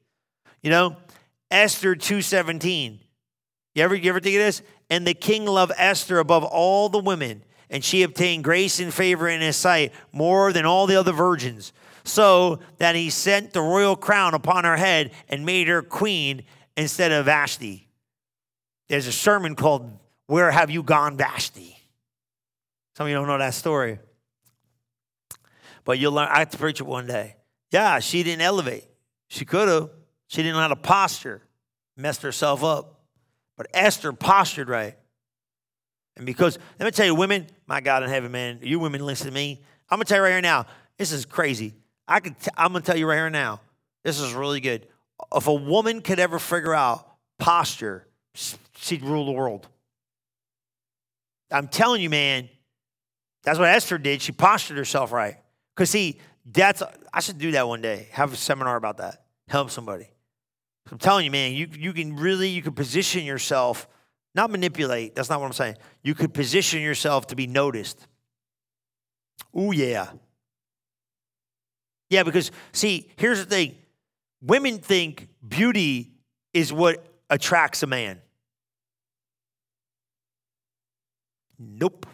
You 0.64 0.72
know, 0.72 0.96
Esther 1.52 1.96
2.17. 1.96 3.00
You 3.76 3.84
ever, 3.84 3.94
you 3.94 4.10
ever 4.10 4.20
think 4.20 4.36
of 4.36 4.42
this? 4.42 4.62
And 4.90 5.06
the 5.06 5.14
king 5.14 5.46
loved 5.46 5.74
Esther 5.78 6.18
above 6.18 6.44
all 6.44 6.90
the 6.90 6.98
women, 6.98 7.44
and 7.70 7.84
she 7.84 8.02
obtained 8.04 8.44
grace 8.44 8.80
and 8.80 8.92
favor 8.92 9.28
in 9.28 9.42
his 9.42 9.56
sight 9.56 9.94
more 10.12 10.52
than 10.52 10.66
all 10.66 10.88
the 10.88 10.96
other 10.96 11.12
virgins 11.12 11.72
so 12.10 12.60
that 12.78 12.96
he 12.96 13.10
sent 13.10 13.54
the 13.54 13.62
royal 13.62 13.96
crown 13.96 14.34
upon 14.34 14.66
her 14.66 14.76
head 14.76 15.12
and 15.30 15.46
made 15.46 15.68
her 15.68 15.82
queen 15.82 16.44
instead 16.76 17.12
of 17.12 17.26
Vashti. 17.26 17.88
There's 18.88 19.08
a 19.08 19.12
sermon 19.12 19.56
called 19.56 19.98
Where 20.26 20.52
Have 20.52 20.70
You 20.70 20.84
Gone, 20.84 21.16
Vashti? 21.18 21.78
Some 22.96 23.06
of 23.06 23.10
you 23.10 23.16
don't 23.16 23.28
know 23.28 23.38
that 23.38 23.54
story. 23.54 24.00
But 25.86 26.00
you'll 26.00 26.14
learn, 26.14 26.28
I 26.30 26.40
have 26.40 26.50
to 26.50 26.58
preach 26.58 26.82
it 26.82 26.86
one 26.86 27.08
day. 27.08 27.36
Yeah, 27.72 28.00
she 28.00 28.24
didn't 28.24 28.42
elevate. 28.42 28.86
She 29.28 29.46
could 29.46 29.70
have. 29.70 29.90
She 30.28 30.44
didn't 30.44 30.56
know 30.56 30.62
how 30.62 30.68
to 30.68 30.76
posture, 30.76 31.42
messed 31.98 32.22
herself 32.22 32.64
up. 32.64 33.02
But 33.58 33.68
Esther 33.74 34.14
postured 34.14 34.70
right. 34.70 34.96
And 36.16 36.26
because, 36.26 36.60
let 36.80 36.86
me 36.86 36.92
tell 36.92 37.06
you, 37.06 37.16
women, 37.16 37.48
my 37.66 37.82
God 37.82 38.04
in 38.04 38.10
heaven, 38.10 38.32
man, 38.32 38.60
you 38.62 38.80
women 38.80 39.06
listen 39.06 39.28
to 39.28 39.34
me. 39.34 39.62
I'm 39.90 39.98
going 39.98 40.06
to 40.06 40.10
tell 40.10 40.18
you 40.18 40.24
right 40.24 40.32
here 40.32 40.42
now, 40.42 40.66
this 40.98 41.12
is 41.12 41.26
crazy. 41.26 41.74
I 42.10 42.20
could 42.20 42.38
t- 42.40 42.50
I'm 42.58 42.72
going 42.72 42.82
to 42.82 42.86
tell 42.86 42.98
you 42.98 43.08
right 43.08 43.16
here 43.16 43.30
now. 43.30 43.62
This 44.04 44.20
is 44.20 44.34
really 44.34 44.60
good. 44.60 44.88
If 45.34 45.48
a 45.48 45.54
woman 45.54 46.02
could 46.02 46.20
ever 46.20 46.40
figure 46.40 46.74
out 46.74 47.08
posture, 47.38 48.08
she'd 48.34 49.04
rule 49.04 49.26
the 49.28 49.32
world. 49.32 49.68
I'm 51.52 51.68
telling 51.68 52.02
you, 52.02 52.10
man, 52.10 52.50
that's 53.44 53.60
what 53.60 53.70
Esther 53.70 53.98
did. 53.98 54.22
She 54.22 54.32
postured 54.32 54.78
herself 54.78 55.12
right. 55.12 55.38
Because, 55.76 55.92
see, 55.92 56.20
that's, 56.46 56.82
I 57.14 57.20
should 57.20 57.38
do 57.38 57.52
that 57.52 57.68
one 57.68 57.82
day, 57.82 58.08
have 58.12 58.34
a 58.34 58.36
seminar 58.36 58.76
about 58.76 58.98
that, 58.98 59.24
help 59.48 59.70
somebody. 59.70 60.10
I'm 60.92 60.98
telling 60.98 61.26
you, 61.26 61.32
man, 61.32 61.54
you, 61.54 61.68
you 61.78 61.94
can 61.94 62.16
really, 62.16 62.50
you 62.50 62.64
can 62.64 62.74
position 62.74 63.24
yourself, 63.24 63.88
not 64.34 64.50
manipulate, 64.50 65.16
that's 65.16 65.30
not 65.30 65.40
what 65.40 65.46
I'm 65.46 65.54
saying. 65.54 65.78
You 66.02 66.16
could 66.16 66.34
position 66.34 66.82
yourself 66.82 67.28
to 67.28 67.36
be 67.36 67.46
noticed. 67.46 68.08
Oh, 69.54 69.72
yeah. 69.72 70.08
Yeah, 72.10 72.24
because 72.24 72.52
see, 72.72 73.10
here's 73.18 73.40
the 73.40 73.46
thing 73.46 73.76
women 74.42 74.80
think 74.80 75.28
beauty 75.48 76.12
is 76.54 76.74
what 76.74 77.06
attracts 77.30 77.84
a 77.84 77.88
man. 77.88 78.20
Nope. 81.60 82.06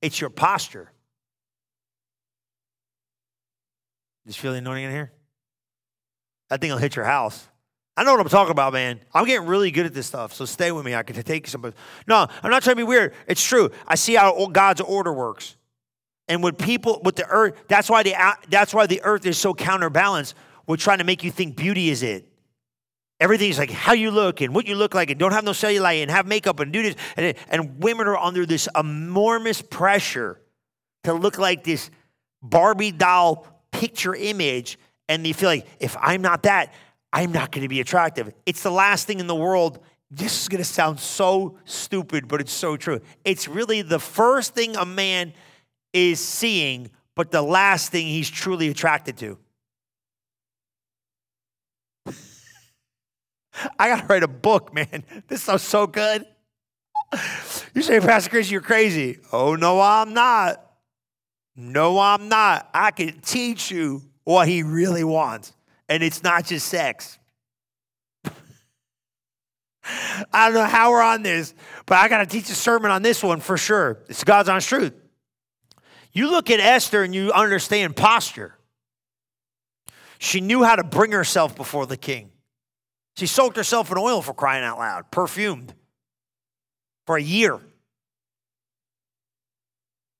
It's 0.00 0.20
your 0.20 0.30
posture. 0.30 0.90
Just 4.26 4.38
feel 4.38 4.52
the 4.52 4.58
anointing 4.58 4.84
in 4.84 4.90
here? 4.90 5.12
That 6.48 6.60
thing 6.60 6.70
will 6.70 6.78
hit 6.78 6.96
your 6.96 7.04
house. 7.04 7.46
I 7.96 8.04
know 8.04 8.12
what 8.12 8.20
I'm 8.20 8.28
talking 8.28 8.52
about, 8.52 8.72
man. 8.72 9.00
I'm 9.12 9.26
getting 9.26 9.46
really 9.46 9.70
good 9.70 9.84
at 9.84 9.92
this 9.92 10.06
stuff, 10.06 10.32
so 10.32 10.44
stay 10.44 10.72
with 10.72 10.84
me. 10.84 10.94
I 10.94 11.02
can 11.02 11.14
take 11.22 11.46
you 11.46 11.50
some. 11.50 11.74
No, 12.06 12.26
I'm 12.42 12.50
not 12.50 12.62
trying 12.62 12.76
to 12.76 12.80
be 12.80 12.84
weird. 12.84 13.12
It's 13.26 13.42
true. 13.42 13.70
I 13.86 13.96
see 13.96 14.14
how 14.14 14.46
God's 14.46 14.80
order 14.80 15.12
works. 15.12 15.56
And 16.28 16.42
when 16.42 16.54
people 16.54 17.00
with 17.04 17.16
the 17.16 17.26
earth, 17.26 17.64
that's 17.68 17.90
why 17.90 18.02
the 18.02 18.14
that's 18.48 18.72
why 18.72 18.86
the 18.86 19.02
earth 19.02 19.26
is 19.26 19.38
so 19.38 19.54
counterbalanced. 19.54 20.34
We're 20.66 20.76
trying 20.76 20.98
to 20.98 21.04
make 21.04 21.24
you 21.24 21.30
think 21.30 21.56
beauty 21.56 21.90
is 21.90 22.02
it. 22.02 22.28
Everything's 23.20 23.58
like 23.58 23.70
how 23.70 23.92
you 23.92 24.10
look 24.10 24.40
and 24.40 24.54
what 24.54 24.66
you 24.66 24.74
look 24.74 24.94
like, 24.94 25.10
and 25.10 25.18
don't 25.18 25.32
have 25.32 25.44
no 25.44 25.52
cellulite 25.52 26.02
and 26.02 26.10
have 26.10 26.26
makeup 26.26 26.58
and 26.60 26.72
do 26.72 26.82
this. 26.82 26.96
And, 27.16 27.36
and 27.48 27.82
women 27.82 28.06
are 28.08 28.16
under 28.16 28.46
this 28.46 28.68
enormous 28.76 29.62
pressure 29.62 30.40
to 31.04 31.12
look 31.12 31.38
like 31.38 31.64
this 31.64 31.90
Barbie 32.42 32.92
doll 32.92 33.46
picture 33.70 34.14
image, 34.14 34.78
and 35.08 35.24
they 35.24 35.32
feel 35.32 35.48
like 35.48 35.66
if 35.78 35.96
I'm 36.00 36.22
not 36.22 36.44
that, 36.44 36.72
I'm 37.12 37.32
not 37.32 37.52
going 37.52 37.62
to 37.62 37.68
be 37.68 37.80
attractive. 37.80 38.32
It's 38.46 38.62
the 38.62 38.70
last 38.70 39.06
thing 39.06 39.20
in 39.20 39.26
the 39.26 39.34
world. 39.34 39.80
This 40.10 40.42
is 40.42 40.48
going 40.48 40.62
to 40.62 40.68
sound 40.68 41.00
so 41.00 41.58
stupid, 41.64 42.28
but 42.28 42.40
it's 42.40 42.52
so 42.52 42.76
true. 42.76 43.00
It's 43.24 43.48
really 43.48 43.82
the 43.82 43.98
first 43.98 44.54
thing 44.54 44.76
a 44.76 44.84
man 44.84 45.32
is 45.92 46.20
seeing, 46.20 46.90
but 47.14 47.30
the 47.30 47.42
last 47.42 47.92
thing 47.92 48.06
he's 48.06 48.30
truly 48.30 48.68
attracted 48.68 49.16
to. 49.18 49.38
I 53.78 53.88
gotta 53.88 54.06
write 54.06 54.22
a 54.22 54.28
book, 54.28 54.72
man. 54.74 55.04
This 55.28 55.42
sounds 55.42 55.62
so 55.62 55.86
good. 55.86 56.26
You 57.74 57.82
say, 57.82 58.00
Pastor 58.00 58.30
Chris, 58.30 58.50
you're 58.50 58.60
crazy. 58.60 59.18
Oh, 59.32 59.54
no, 59.54 59.80
I'm 59.80 60.14
not. 60.14 60.64
No, 61.54 61.98
I'm 61.98 62.28
not. 62.28 62.68
I 62.72 62.90
can 62.90 63.20
teach 63.20 63.70
you 63.70 64.02
what 64.24 64.48
he 64.48 64.62
really 64.62 65.04
wants. 65.04 65.52
And 65.88 66.02
it's 66.02 66.22
not 66.22 66.46
just 66.46 66.66
sex. 66.68 67.18
I 70.32 70.46
don't 70.46 70.54
know 70.54 70.64
how 70.64 70.90
we're 70.90 71.02
on 71.02 71.22
this, 71.22 71.54
but 71.86 71.98
I 71.98 72.08
got 72.08 72.18
to 72.18 72.26
teach 72.26 72.48
a 72.48 72.54
sermon 72.54 72.90
on 72.90 73.02
this 73.02 73.22
one 73.22 73.40
for 73.40 73.58
sure. 73.58 73.98
It's 74.08 74.24
God's 74.24 74.48
honest 74.48 74.68
truth. 74.68 74.94
You 76.12 76.30
look 76.30 76.50
at 76.50 76.60
Esther 76.60 77.02
and 77.02 77.14
you 77.14 77.32
understand 77.32 77.96
posture. 77.96 78.54
She 80.18 80.40
knew 80.40 80.62
how 80.62 80.76
to 80.76 80.84
bring 80.84 81.12
herself 81.12 81.56
before 81.56 81.86
the 81.86 81.96
king. 81.96 82.30
She 83.16 83.26
soaked 83.26 83.56
herself 83.56 83.90
in 83.90 83.98
oil 83.98 84.22
for 84.22 84.32
crying 84.32 84.64
out 84.64 84.78
loud, 84.78 85.10
perfumed 85.10 85.74
for 87.06 87.16
a 87.16 87.22
year 87.22 87.60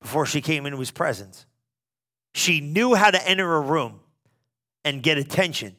before 0.00 0.26
she 0.26 0.40
came 0.40 0.66
into 0.66 0.78
his 0.78 0.90
presence. 0.90 1.46
She 2.34 2.60
knew 2.60 2.94
how 2.94 3.10
to 3.10 3.28
enter 3.28 3.54
a 3.54 3.60
room 3.60 4.00
and 4.84 5.02
get 5.02 5.18
attention 5.18 5.76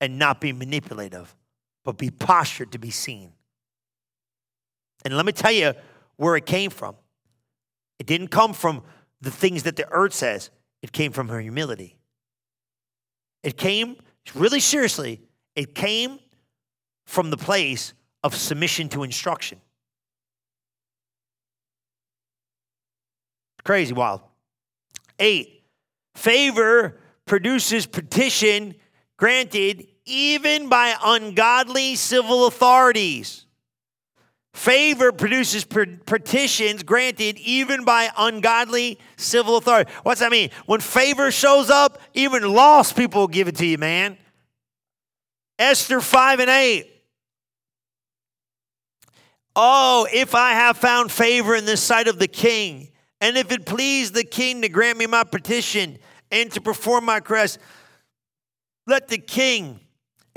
and 0.00 0.18
not 0.18 0.40
be 0.40 0.52
manipulative, 0.52 1.34
but 1.84 1.98
be 1.98 2.10
postured 2.10 2.72
to 2.72 2.78
be 2.78 2.90
seen. 2.90 3.32
And 5.04 5.16
let 5.16 5.26
me 5.26 5.32
tell 5.32 5.52
you 5.52 5.74
where 6.16 6.36
it 6.36 6.46
came 6.46 6.70
from. 6.70 6.94
It 7.98 8.06
didn't 8.06 8.28
come 8.28 8.52
from 8.52 8.82
the 9.24 9.30
things 9.30 9.64
that 9.64 9.76
the 9.76 9.88
earth 9.90 10.12
says. 10.12 10.50
It 10.82 10.92
came 10.92 11.12
from 11.12 11.28
her 11.28 11.40
humility. 11.40 11.96
It 13.42 13.56
came, 13.56 13.96
really 14.34 14.60
seriously, 14.60 15.22
it 15.56 15.74
came 15.74 16.18
from 17.06 17.30
the 17.30 17.36
place 17.36 17.94
of 18.22 18.34
submission 18.34 18.88
to 18.90 19.02
instruction. 19.02 19.60
Crazy 23.64 23.94
wild. 23.94 24.20
Eight, 25.18 25.64
favor 26.14 27.00
produces 27.24 27.86
petition 27.86 28.74
granted 29.16 29.86
even 30.04 30.68
by 30.68 30.94
ungodly 31.02 31.94
civil 31.96 32.46
authorities. 32.46 33.43
Favor 34.54 35.10
produces 35.10 35.64
petitions 35.64 36.84
granted 36.84 37.38
even 37.40 37.84
by 37.84 38.08
ungodly 38.16 39.00
civil 39.16 39.56
authority. 39.56 39.90
What's 40.04 40.20
that 40.20 40.30
mean? 40.30 40.50
When 40.66 40.80
favor 40.80 41.32
shows 41.32 41.70
up, 41.70 42.00
even 42.14 42.54
lost 42.54 42.96
people 42.96 43.22
will 43.22 43.28
give 43.28 43.48
it 43.48 43.56
to 43.56 43.66
you, 43.66 43.78
man. 43.78 44.16
Esther 45.58 46.00
5 46.00 46.38
and 46.38 46.48
8. 46.48 46.88
Oh, 49.56 50.06
if 50.12 50.36
I 50.36 50.52
have 50.52 50.76
found 50.76 51.10
favor 51.10 51.56
in 51.56 51.64
the 51.64 51.76
sight 51.76 52.06
of 52.06 52.20
the 52.20 52.28
king, 52.28 52.90
and 53.20 53.36
if 53.36 53.50
it 53.50 53.66
please 53.66 54.12
the 54.12 54.24
king 54.24 54.62
to 54.62 54.68
grant 54.68 54.98
me 54.98 55.08
my 55.08 55.24
petition 55.24 55.98
and 56.30 56.50
to 56.52 56.60
perform 56.60 57.06
my 57.06 57.16
request, 57.16 57.58
let 58.86 59.08
the 59.08 59.18
king 59.18 59.80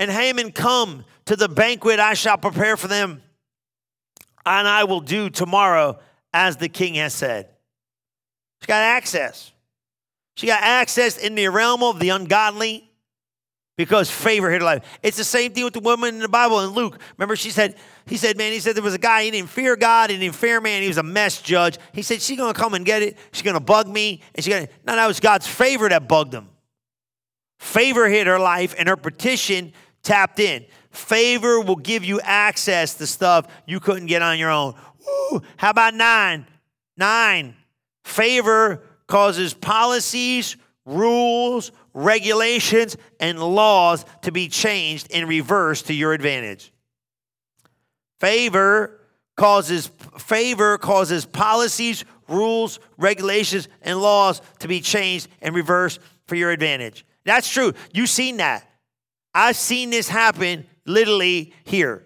and 0.00 0.10
Haman 0.10 0.50
come 0.50 1.04
to 1.26 1.36
the 1.36 1.48
banquet 1.48 2.00
I 2.00 2.14
shall 2.14 2.36
prepare 2.36 2.76
for 2.76 2.88
them 2.88 3.22
and 4.48 4.68
I 4.68 4.84
will 4.84 5.00
do 5.00 5.30
tomorrow 5.30 5.98
as 6.32 6.56
the 6.56 6.68
king 6.68 6.94
has 6.94 7.14
said. 7.14 7.48
She 8.60 8.66
got 8.66 8.82
access. 8.82 9.52
She 10.36 10.46
got 10.46 10.62
access 10.62 11.18
in 11.18 11.34
the 11.34 11.48
realm 11.48 11.82
of 11.82 11.98
the 12.00 12.10
ungodly 12.10 12.88
because 13.76 14.10
favor 14.10 14.50
hit 14.50 14.60
her 14.60 14.64
life. 14.64 14.84
It's 15.02 15.16
the 15.16 15.24
same 15.24 15.52
thing 15.52 15.64
with 15.64 15.72
the 15.72 15.80
woman 15.80 16.16
in 16.16 16.20
the 16.20 16.28
Bible 16.28 16.60
in 16.60 16.70
Luke. 16.70 17.00
Remember, 17.16 17.36
she 17.36 17.50
said, 17.50 17.76
he 18.06 18.16
said, 18.16 18.36
man, 18.36 18.52
he 18.52 18.58
said 18.58 18.74
there 18.74 18.82
was 18.82 18.94
a 18.94 18.98
guy, 18.98 19.22
he 19.22 19.30
didn't 19.30 19.50
fear 19.50 19.76
God, 19.76 20.10
he 20.10 20.18
didn't 20.18 20.34
fear 20.34 20.60
man, 20.60 20.82
he 20.82 20.88
was 20.88 20.98
a 20.98 21.02
mess 21.02 21.40
judge. 21.40 21.78
He 21.92 22.02
said, 22.02 22.20
she's 22.20 22.36
gonna 22.36 22.54
come 22.54 22.74
and 22.74 22.84
get 22.84 23.02
it, 23.02 23.16
she's 23.32 23.42
gonna 23.42 23.60
bug 23.60 23.88
me, 23.88 24.20
and 24.34 24.44
she's 24.44 24.52
gonna, 24.52 24.68
no, 24.84 24.96
that 24.96 25.06
was 25.06 25.20
God's 25.20 25.46
favor 25.46 25.88
that 25.88 26.08
bugged 26.08 26.34
him. 26.34 26.48
Favor 27.58 28.08
hit 28.08 28.26
her 28.26 28.38
life, 28.38 28.74
and 28.78 28.88
her 28.88 28.96
petition 28.96 29.72
tapped 30.02 30.40
in. 30.40 30.64
Favor 30.90 31.60
will 31.60 31.76
give 31.76 32.04
you 32.04 32.20
access 32.20 32.94
to 32.94 33.06
stuff 33.06 33.46
you 33.66 33.80
couldn't 33.80 34.06
get 34.06 34.22
on 34.22 34.38
your 34.38 34.50
own. 34.50 34.74
How 35.56 35.70
about 35.70 35.94
nine? 35.94 36.46
Nine. 36.96 37.54
Favor 38.04 38.82
causes 39.06 39.54
policies, 39.54 40.56
rules, 40.84 41.72
regulations, 41.94 42.96
and 43.20 43.38
laws 43.38 44.04
to 44.22 44.32
be 44.32 44.48
changed 44.48 45.10
in 45.10 45.26
reverse 45.26 45.82
to 45.82 45.94
your 45.94 46.12
advantage. 46.12 46.72
Favor 48.20 49.00
causes 49.36 49.90
favor 50.18 50.78
causes 50.78 51.24
policies, 51.24 52.04
rules, 52.28 52.80
regulations, 52.96 53.68
and 53.82 54.00
laws 54.00 54.42
to 54.58 54.68
be 54.68 54.80
changed 54.80 55.28
in 55.40 55.54
reverse 55.54 55.98
for 56.26 56.34
your 56.34 56.50
advantage. 56.50 57.04
That's 57.24 57.48
true. 57.50 57.72
You've 57.92 58.10
seen 58.10 58.38
that. 58.38 58.68
I've 59.34 59.56
seen 59.56 59.90
this 59.90 60.08
happen 60.08 60.66
literally 60.88 61.52
here. 61.64 62.04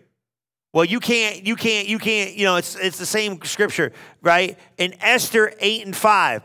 Well, 0.72 0.85
you 0.85 1.01
can't, 1.01 1.47
you 1.47 1.57
can't, 1.57 1.87
you 1.87 1.99
can't, 1.99 2.35
you 2.35 2.45
know, 2.45 2.57
it's 2.57 2.76
it's 2.76 2.99
the 2.99 3.07
same 3.07 3.43
scripture, 3.45 3.93
right? 4.22 4.59
In 4.78 4.95
Esther 5.01 5.55
8 5.61 5.87
and 5.87 5.97
5. 5.97 6.43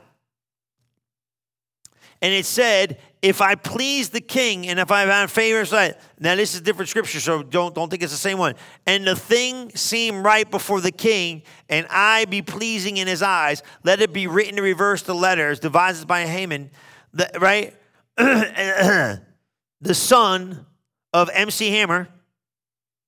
And 2.22 2.34
it 2.34 2.46
said, 2.46 2.98
if 3.22 3.42
I 3.42 3.56
please 3.56 4.10
the 4.10 4.22
king 4.22 4.68
and 4.68 4.80
if 4.80 4.92
I 4.92 5.02
have 5.02 5.32
favor 5.32 5.66
sight. 5.66 5.96
Now 6.20 6.36
this 6.36 6.56
is 6.56 6.62
different 6.62 6.90
scripture, 6.90 7.20
so 7.20 7.42
don't 7.42 7.74
don't 7.74 7.90
think 7.90 8.04
it's 8.04 8.12
the 8.12 8.18
same 8.18 8.38
one. 8.38 8.56
And 8.86 9.06
the 9.06 9.16
thing 9.16 9.76
seem 9.76 10.24
right 10.24 10.50
before 10.50 10.82
the 10.82 10.92
king, 10.92 11.44
and 11.70 11.88
I 11.90 12.26
be 12.26 12.42
pleasing 12.42 12.98
in 12.98 13.08
his 13.08 13.22
eyes. 13.22 13.64
Let 13.84 14.02
it 14.02 14.14
be 14.14 14.28
written 14.28 14.56
to 14.58 14.62
reverse 14.62 15.02
the 15.04 15.16
letters 15.16 15.60
devised 15.60 16.08
by 16.08 16.26
Haman, 16.26 16.70
the, 17.14 17.30
right? 17.40 17.76
the 18.18 19.94
son 19.94 20.66
of 21.14 21.30
MC 21.34 21.72
Hammer. 21.72 22.10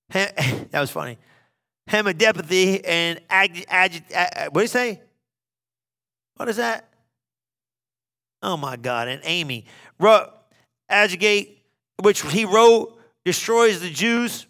that 0.12 0.70
was 0.74 0.90
funny. 0.90 1.18
Hammedatha 1.90 2.82
and 2.86 3.20
ag, 3.30 3.66
ag, 3.68 4.04
ag, 4.14 4.48
what 4.48 4.56
do 4.56 4.62
you 4.62 4.68
say? 4.68 5.02
What 6.36 6.50
is 6.50 6.58
that? 6.58 6.90
Oh 8.42 8.58
my 8.58 8.76
God. 8.76 9.08
And 9.08 9.22
Amy. 9.24 9.66
Wrote, 10.00 10.30
Agagite, 10.90 11.58
which 12.02 12.22
he 12.22 12.46
wrote, 12.46 12.98
destroys 13.26 13.82
the 13.82 13.90
Jews, 13.90 14.48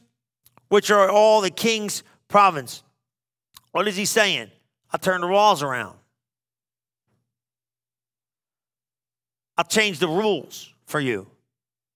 which 0.69 0.91
are 0.91 1.09
all 1.09 1.41
the 1.41 1.49
king's 1.49 2.03
province. 2.27 2.83
What 3.71 3.87
is 3.87 3.95
he 3.95 4.05
saying? 4.05 4.51
I'll 4.91 4.99
turn 4.99 5.21
the 5.21 5.27
walls 5.27 5.63
around. 5.63 5.97
I'll 9.57 9.65
change 9.65 9.99
the 9.99 10.07
rules 10.07 10.73
for 10.85 10.99
you. 10.99 11.27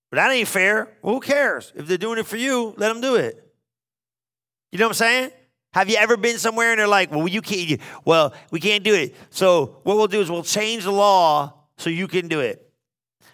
But 0.09 0.17
that 0.17 0.31
ain't 0.31 0.47
fair. 0.47 0.89
Well, 1.01 1.15
who 1.15 1.21
cares? 1.21 1.71
If 1.75 1.87
they're 1.87 1.97
doing 1.97 2.19
it 2.19 2.25
for 2.25 2.37
you, 2.37 2.73
let 2.77 2.89
them 2.89 3.01
do 3.01 3.15
it. 3.15 3.52
You 4.73 4.79
know 4.79 4.85
what 4.85 4.93
I'm 4.93 5.05
saying? 5.05 5.31
Have 5.75 5.87
you 5.87 5.97
ever 5.97 6.17
been 6.17 6.39
somewhere 6.39 6.71
and 6.71 6.79
they're 6.79 6.87
like, 6.87 7.11
well, 7.11 7.27
you 7.27 7.43
can't, 7.43 7.79
well, 8.05 8.33
we 8.49 8.59
can't 8.59 8.83
do 8.83 8.95
it. 8.95 9.13
So 9.29 9.77
what 9.83 9.97
we'll 9.97 10.07
do 10.07 10.19
is 10.19 10.31
we'll 10.31 10.41
change 10.41 10.85
the 10.85 10.91
law 10.91 11.53
so 11.77 11.91
you 11.91 12.07
can 12.07 12.27
do 12.27 12.39
it. 12.39 12.71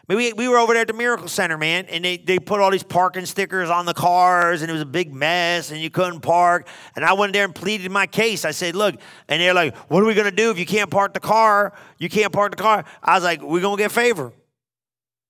Maybe 0.10 0.34
we 0.34 0.50
were 0.50 0.58
over 0.58 0.74
there 0.74 0.82
at 0.82 0.90
the 0.90 0.94
Miracle 0.94 1.30
Center, 1.30 1.58
man, 1.58 1.86
and 1.86 2.04
they, 2.04 2.18
they 2.18 2.40
put 2.40 2.60
all 2.60 2.72
these 2.72 2.84
parking 2.84 3.26
stickers 3.26 3.70
on 3.70 3.86
the 3.86 3.94
cars, 3.94 4.62
and 4.62 4.70
it 4.70 4.74
was 4.74 4.82
a 4.82 4.86
big 4.86 5.14
mess, 5.14 5.72
and 5.72 5.80
you 5.80 5.90
couldn't 5.90 6.20
park. 6.20 6.68
And 6.98 7.06
I 7.06 7.14
went 7.14 7.32
there 7.32 7.46
and 7.46 7.56
pleaded 7.56 7.90
my 7.90 8.06
case. 8.06 8.44
I 8.44 8.52
said, 8.52 8.76
look, 8.76 8.96
and 9.30 9.42
they're 9.42 9.54
like, 9.54 9.78
what 9.90 10.04
are 10.04 10.06
we 10.06 10.16
going 10.16 10.30
to 10.30 10.36
do 10.36 10.52
if 10.52 10.60
you 10.60 10.66
can't 10.66 10.92
park 10.92 11.14
the 11.14 11.22
car? 11.22 11.72
You 12.00 12.10
can't 12.10 12.34
park 12.34 12.52
the 12.52 12.62
car. 12.62 12.84
I 13.02 13.16
was 13.16 13.24
like, 13.24 13.42
we're 13.42 13.62
going 13.62 13.78
to 13.78 13.84
get 13.84 13.94
favor. 13.94 14.34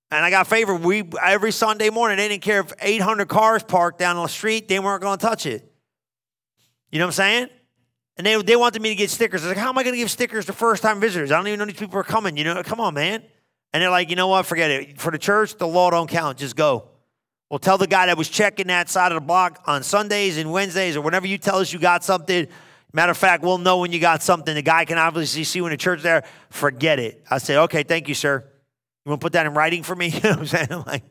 And 0.09 0.25
I 0.25 0.31
got 0.31 0.47
favor. 0.47 0.73
We 0.73 1.03
every 1.23 1.51
Sunday 1.51 1.91
morning, 1.91 2.17
they 2.17 2.29
didn't 2.29 2.41
care 2.41 2.61
if 2.61 2.73
800 2.81 3.27
cars 3.27 3.61
parked 3.61 3.99
down 3.99 4.15
the 4.15 4.25
street, 4.25 4.67
they 4.67 4.79
weren't 4.79 5.03
going 5.03 5.19
to 5.19 5.23
touch 5.23 5.45
it. 5.45 5.68
You 6.91 6.99
know 6.99 7.05
what 7.05 7.09
I'm 7.09 7.13
saying? 7.13 7.49
And 8.17 8.25
they, 8.25 8.41
they 8.41 8.55
wanted 8.55 8.81
me 8.81 8.89
to 8.89 8.95
get 8.95 9.09
stickers. 9.09 9.43
I 9.43 9.47
was 9.47 9.55
like, 9.55 9.63
how 9.63 9.69
am 9.69 9.77
I 9.77 9.83
going 9.83 9.93
to 9.93 9.97
give 9.97 10.11
stickers 10.11 10.45
to 10.47 10.53
first 10.53 10.83
time 10.83 10.99
visitors? 10.99 11.31
I 11.31 11.37
don't 11.37 11.47
even 11.47 11.59
know 11.59 11.65
these 11.65 11.75
people 11.77 11.99
are 11.99 12.03
coming. 12.03 12.35
You 12.35 12.43
know, 12.43 12.61
come 12.63 12.81
on, 12.81 12.93
man. 12.93 13.23
And 13.71 13.81
they're 13.81 13.89
like, 13.89 14.09
you 14.09 14.15
know 14.15 14.27
what? 14.27 14.45
Forget 14.45 14.71
it. 14.71 14.99
For 14.99 15.11
the 15.11 15.17
church, 15.17 15.57
the 15.57 15.67
law 15.67 15.89
don't 15.89 16.09
count. 16.09 16.37
Just 16.37 16.55
go. 16.55 16.89
Well, 17.49 17.59
tell 17.59 17.77
the 17.77 17.87
guy 17.87 18.07
that 18.07 18.17
was 18.17 18.29
checking 18.29 18.67
that 18.67 18.89
side 18.89 19.11
of 19.11 19.15
the 19.15 19.25
block 19.25 19.63
on 19.65 19.83
Sundays 19.83 20.37
and 20.37 20.51
Wednesdays 20.51 20.95
or 20.95 21.01
whenever 21.01 21.27
you 21.27 21.37
tell 21.37 21.57
us 21.59 21.71
you 21.71 21.79
got 21.79 22.03
something. 22.03 22.47
Matter 22.91 23.11
of 23.11 23.17
fact, 23.17 23.43
we'll 23.43 23.57
know 23.57 23.77
when 23.77 23.91
you 23.91 23.99
got 23.99 24.21
something. 24.21 24.53
The 24.53 24.61
guy 24.61 24.85
can 24.85 24.97
obviously 24.97 25.43
see 25.43 25.61
when 25.61 25.71
the 25.71 25.77
church 25.77 26.01
there. 26.01 26.23
Forget 26.49 26.99
it. 26.99 27.23
I 27.29 27.37
say, 27.37 27.57
okay, 27.57 27.83
thank 27.83 28.07
you, 28.07 28.15
sir. 28.15 28.43
You 29.05 29.09
want 29.11 29.21
to 29.21 29.25
put 29.25 29.33
that 29.33 29.45
in 29.45 29.53
writing 29.53 29.83
for 29.83 29.95
me? 29.95 30.07
you 30.09 30.19
know 30.21 30.31
what 30.31 30.39
I'm 30.39 30.45
saying? 30.47 30.67
I'm 30.71 30.83
like, 30.83 31.03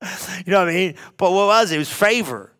you 0.46 0.52
know 0.52 0.60
what 0.60 0.68
I 0.68 0.72
mean? 0.72 0.94
But 1.16 1.32
what 1.32 1.46
was 1.46 1.72
it? 1.72 1.76
It 1.76 1.78
was 1.78 1.92
favor. 1.92 2.52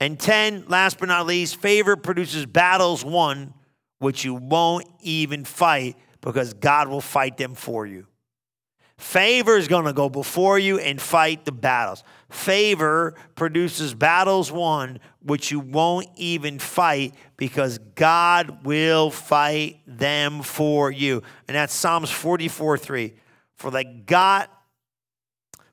And 0.00 0.18
10, 0.18 0.66
last 0.68 0.98
but 0.98 1.08
not 1.08 1.26
least, 1.26 1.56
favor 1.56 1.96
produces 1.96 2.46
battles 2.46 3.04
won, 3.04 3.54
which 3.98 4.24
you 4.24 4.34
won't 4.34 4.86
even 5.00 5.44
fight 5.44 5.96
because 6.20 6.54
God 6.54 6.88
will 6.88 7.00
fight 7.00 7.36
them 7.36 7.54
for 7.54 7.86
you. 7.86 8.06
Favor 8.98 9.56
is 9.56 9.68
going 9.68 9.84
to 9.84 9.92
go 9.92 10.08
before 10.08 10.58
you 10.58 10.80
and 10.80 11.00
fight 11.00 11.44
the 11.44 11.52
battles. 11.52 12.02
Favor 12.30 13.14
produces 13.36 13.94
battles 13.94 14.50
won, 14.50 14.98
which 15.22 15.52
you 15.52 15.60
won't 15.60 16.08
even 16.16 16.58
fight 16.58 17.14
because 17.36 17.78
God 17.94 18.64
will 18.64 19.10
fight 19.10 19.80
them 19.86 20.42
for 20.42 20.90
you. 20.90 21.22
And 21.46 21.56
that's 21.56 21.72
Psalms 21.72 22.10
44 22.10 22.76
3. 22.76 23.14
For 23.54 23.70
they 23.70 23.84
got, 23.84 24.50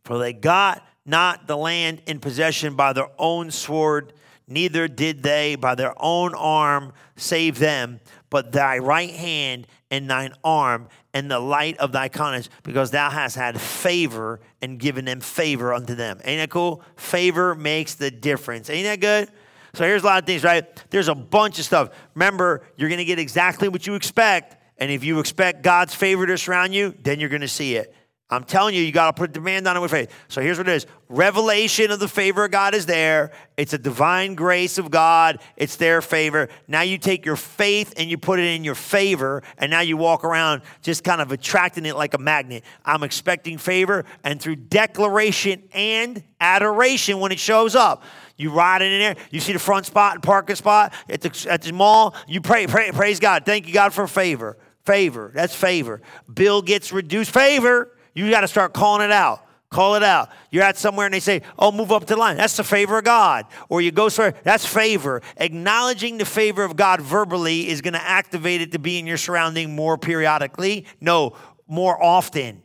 for 0.03 0.19
they 0.19 0.33
got 0.33 0.85
not 1.05 1.47
the 1.47 1.57
land 1.57 2.01
in 2.07 2.19
possession 2.19 2.75
by 2.75 2.93
their 2.93 3.09
own 3.19 3.51
sword, 3.51 4.13
neither 4.47 4.87
did 4.87 5.23
they 5.23 5.55
by 5.55 5.75
their 5.75 5.93
own 5.97 6.33
arm 6.33 6.93
save 7.15 7.59
them, 7.59 7.99
but 8.29 8.51
thy 8.51 8.77
right 8.77 9.11
hand 9.11 9.67
and 9.91 10.09
thine 10.09 10.33
arm 10.43 10.87
and 11.13 11.31
the 11.31 11.39
light 11.39 11.77
of 11.77 11.91
thy 11.91 12.09
countenance, 12.09 12.49
because 12.63 12.91
thou 12.91 13.09
hast 13.09 13.35
had 13.35 13.59
favor 13.59 14.39
and 14.61 14.79
given 14.79 15.05
them 15.05 15.21
favor 15.21 15.73
unto 15.73 15.95
them. 15.95 16.19
Ain't 16.25 16.41
that 16.41 16.49
cool? 16.49 16.83
Favor 16.97 17.55
makes 17.55 17.95
the 17.95 18.11
difference. 18.11 18.69
Ain't 18.69 18.85
that 18.85 18.99
good? 18.99 19.29
So 19.73 19.83
here's 19.83 20.03
a 20.03 20.05
lot 20.05 20.19
of 20.19 20.25
things, 20.25 20.43
right? 20.43 20.65
There's 20.89 21.07
a 21.07 21.15
bunch 21.15 21.59
of 21.59 21.65
stuff. 21.65 21.89
Remember, 22.15 22.63
you're 22.75 22.89
going 22.89 22.99
to 22.99 23.05
get 23.05 23.19
exactly 23.19 23.67
what 23.67 23.85
you 23.87 23.95
expect. 23.95 24.57
And 24.77 24.91
if 24.91 25.03
you 25.03 25.19
expect 25.19 25.63
God's 25.63 25.93
favor 25.93 26.25
to 26.25 26.37
surround 26.37 26.73
you, 26.73 26.93
then 27.01 27.19
you're 27.19 27.29
going 27.29 27.41
to 27.41 27.47
see 27.47 27.75
it. 27.75 27.93
I'm 28.27 28.43
telling 28.43 28.73
you, 28.73 28.81
you 28.81 28.91
got 28.91 29.15
to 29.15 29.19
put 29.19 29.33
demand 29.33 29.67
on 29.67 29.77
it 29.77 29.79
with 29.81 29.91
faith. 29.91 30.11
So 30.29 30.41
here's 30.41 30.57
what 30.57 30.67
it 30.67 30.73
is 30.73 30.87
revelation 31.09 31.91
of 31.91 31.99
the 31.99 32.07
favor 32.07 32.45
of 32.45 32.49
God 32.49 32.73
is 32.73 32.87
there. 32.87 33.31
It's 33.55 33.73
a 33.73 33.77
divine 33.77 34.33
grace 34.33 34.79
of 34.79 34.89
God, 34.89 35.39
it's 35.55 35.75
their 35.75 36.01
favor. 36.01 36.49
Now 36.67 36.81
you 36.81 36.97
take 36.97 37.23
your 37.23 37.35
faith 37.35 37.93
and 37.97 38.09
you 38.09 38.17
put 38.17 38.39
it 38.39 38.45
in 38.45 38.63
your 38.63 38.73
favor, 38.73 39.43
and 39.59 39.69
now 39.69 39.81
you 39.81 39.95
walk 39.95 40.23
around 40.23 40.63
just 40.81 41.03
kind 41.03 41.21
of 41.21 41.31
attracting 41.31 41.85
it 41.85 41.95
like 41.95 42.15
a 42.15 42.17
magnet. 42.17 42.63
I'm 42.83 43.03
expecting 43.03 43.59
favor, 43.59 44.05
and 44.23 44.41
through 44.41 44.55
declaration 44.55 45.61
and 45.71 46.23
adoration 46.41 47.19
when 47.19 47.31
it 47.31 47.39
shows 47.39 47.75
up. 47.75 48.03
You 48.37 48.51
ride 48.51 48.81
in 48.81 48.99
there. 48.99 49.15
You 49.29 49.39
see 49.39 49.53
the 49.53 49.59
front 49.59 49.85
spot 49.85 50.15
and 50.15 50.23
parking 50.23 50.55
spot 50.55 50.93
at 51.07 51.21
the, 51.21 51.47
at 51.49 51.61
the 51.61 51.71
mall. 51.73 52.15
You 52.27 52.41
pray, 52.41 52.65
pray, 52.65 52.91
praise 52.91 53.19
God. 53.19 53.45
Thank 53.45 53.67
you, 53.67 53.73
God, 53.73 53.93
for 53.93 54.07
favor. 54.07 54.57
Favor. 54.83 55.31
That's 55.33 55.55
favor. 55.55 56.01
Bill 56.31 56.63
gets 56.63 56.91
reduced. 56.91 57.31
Favor. 57.31 57.91
You 58.15 58.29
got 58.31 58.41
to 58.41 58.47
start 58.47 58.73
calling 58.73 59.05
it 59.05 59.11
out. 59.11 59.45
Call 59.69 59.95
it 59.95 60.03
out. 60.03 60.29
You're 60.51 60.63
at 60.63 60.77
somewhere 60.77 61.05
and 61.05 61.13
they 61.13 61.19
say, 61.19 61.41
Oh, 61.59 61.71
move 61.71 61.91
up 61.91 62.05
to 62.05 62.13
the 62.13 62.19
line. 62.19 62.37
That's 62.37 62.55
the 62.55 62.63
favor 62.63 62.97
of 62.97 63.03
God. 63.03 63.45
Or 63.67 63.81
you 63.81 63.91
go 63.91 64.09
somewhere, 64.09 64.35
that's 64.43 64.65
favor. 64.65 65.21
Acknowledging 65.37 66.17
the 66.17 66.25
favor 66.25 66.63
of 66.63 66.77
God 66.77 67.01
verbally 67.01 67.67
is 67.67 67.81
going 67.81 67.93
to 67.93 68.01
activate 68.01 68.61
it 68.61 68.71
to 68.71 68.79
be 68.79 68.97
in 68.99 69.05
your 69.05 69.17
surrounding 69.17 69.75
more 69.75 69.97
periodically. 69.97 70.85
No, 71.01 71.35
more 71.67 72.01
often. 72.01 72.63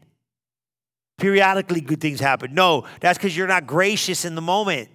Periodically, 1.19 1.81
good 1.81 2.01
things 2.01 2.21
happen. 2.21 2.55
No, 2.55 2.87
that's 3.01 3.19
because 3.19 3.37
you're 3.37 3.49
not 3.49 3.67
gracious 3.67 4.25
in 4.25 4.35
the 4.37 4.41
moment. 4.41 4.89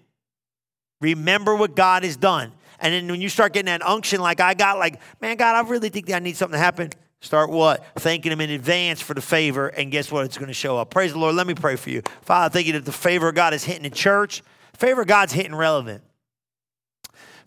Remember 1.01 1.55
what 1.55 1.75
God 1.75 2.03
has 2.03 2.15
done. 2.15 2.53
And 2.79 2.93
then 2.93 3.07
when 3.09 3.21
you 3.21 3.29
start 3.29 3.53
getting 3.53 3.67
that 3.67 3.85
unction, 3.85 4.21
like 4.21 4.39
I 4.39 4.53
got, 4.53 4.79
like, 4.79 5.01
man, 5.21 5.37
God, 5.37 5.55
I 5.55 5.67
really 5.67 5.89
think 5.89 6.07
that 6.07 6.15
I 6.15 6.19
need 6.19 6.37
something 6.37 6.57
to 6.57 6.63
happen. 6.63 6.91
Start 7.25 7.49
what? 7.49 7.83
Thanking 7.95 8.31
Him 8.31 8.39
in 8.39 8.51
advance 8.51 9.01
for 9.01 9.15
the 9.15 9.21
favor, 9.21 9.69
and 9.69 9.91
guess 9.91 10.11
what? 10.11 10.25
It's 10.25 10.37
going 10.37 10.47
to 10.47 10.53
show 10.53 10.77
up. 10.77 10.91
Praise 10.91 11.11
the 11.11 11.17
Lord. 11.17 11.33
Let 11.33 11.47
me 11.47 11.55
pray 11.55 11.75
for 11.75 11.89
you. 11.89 12.03
Father, 12.21 12.53
thank 12.53 12.67
you 12.67 12.73
that 12.73 12.85
the 12.85 12.91
favor 12.91 13.27
of 13.29 13.33
God 13.33 13.55
is 13.55 13.63
hitting 13.63 13.81
the 13.81 13.89
church. 13.89 14.43
Favor 14.77 15.01
of 15.01 15.07
God's 15.07 15.33
hitting 15.33 15.55
relevant. 15.55 16.03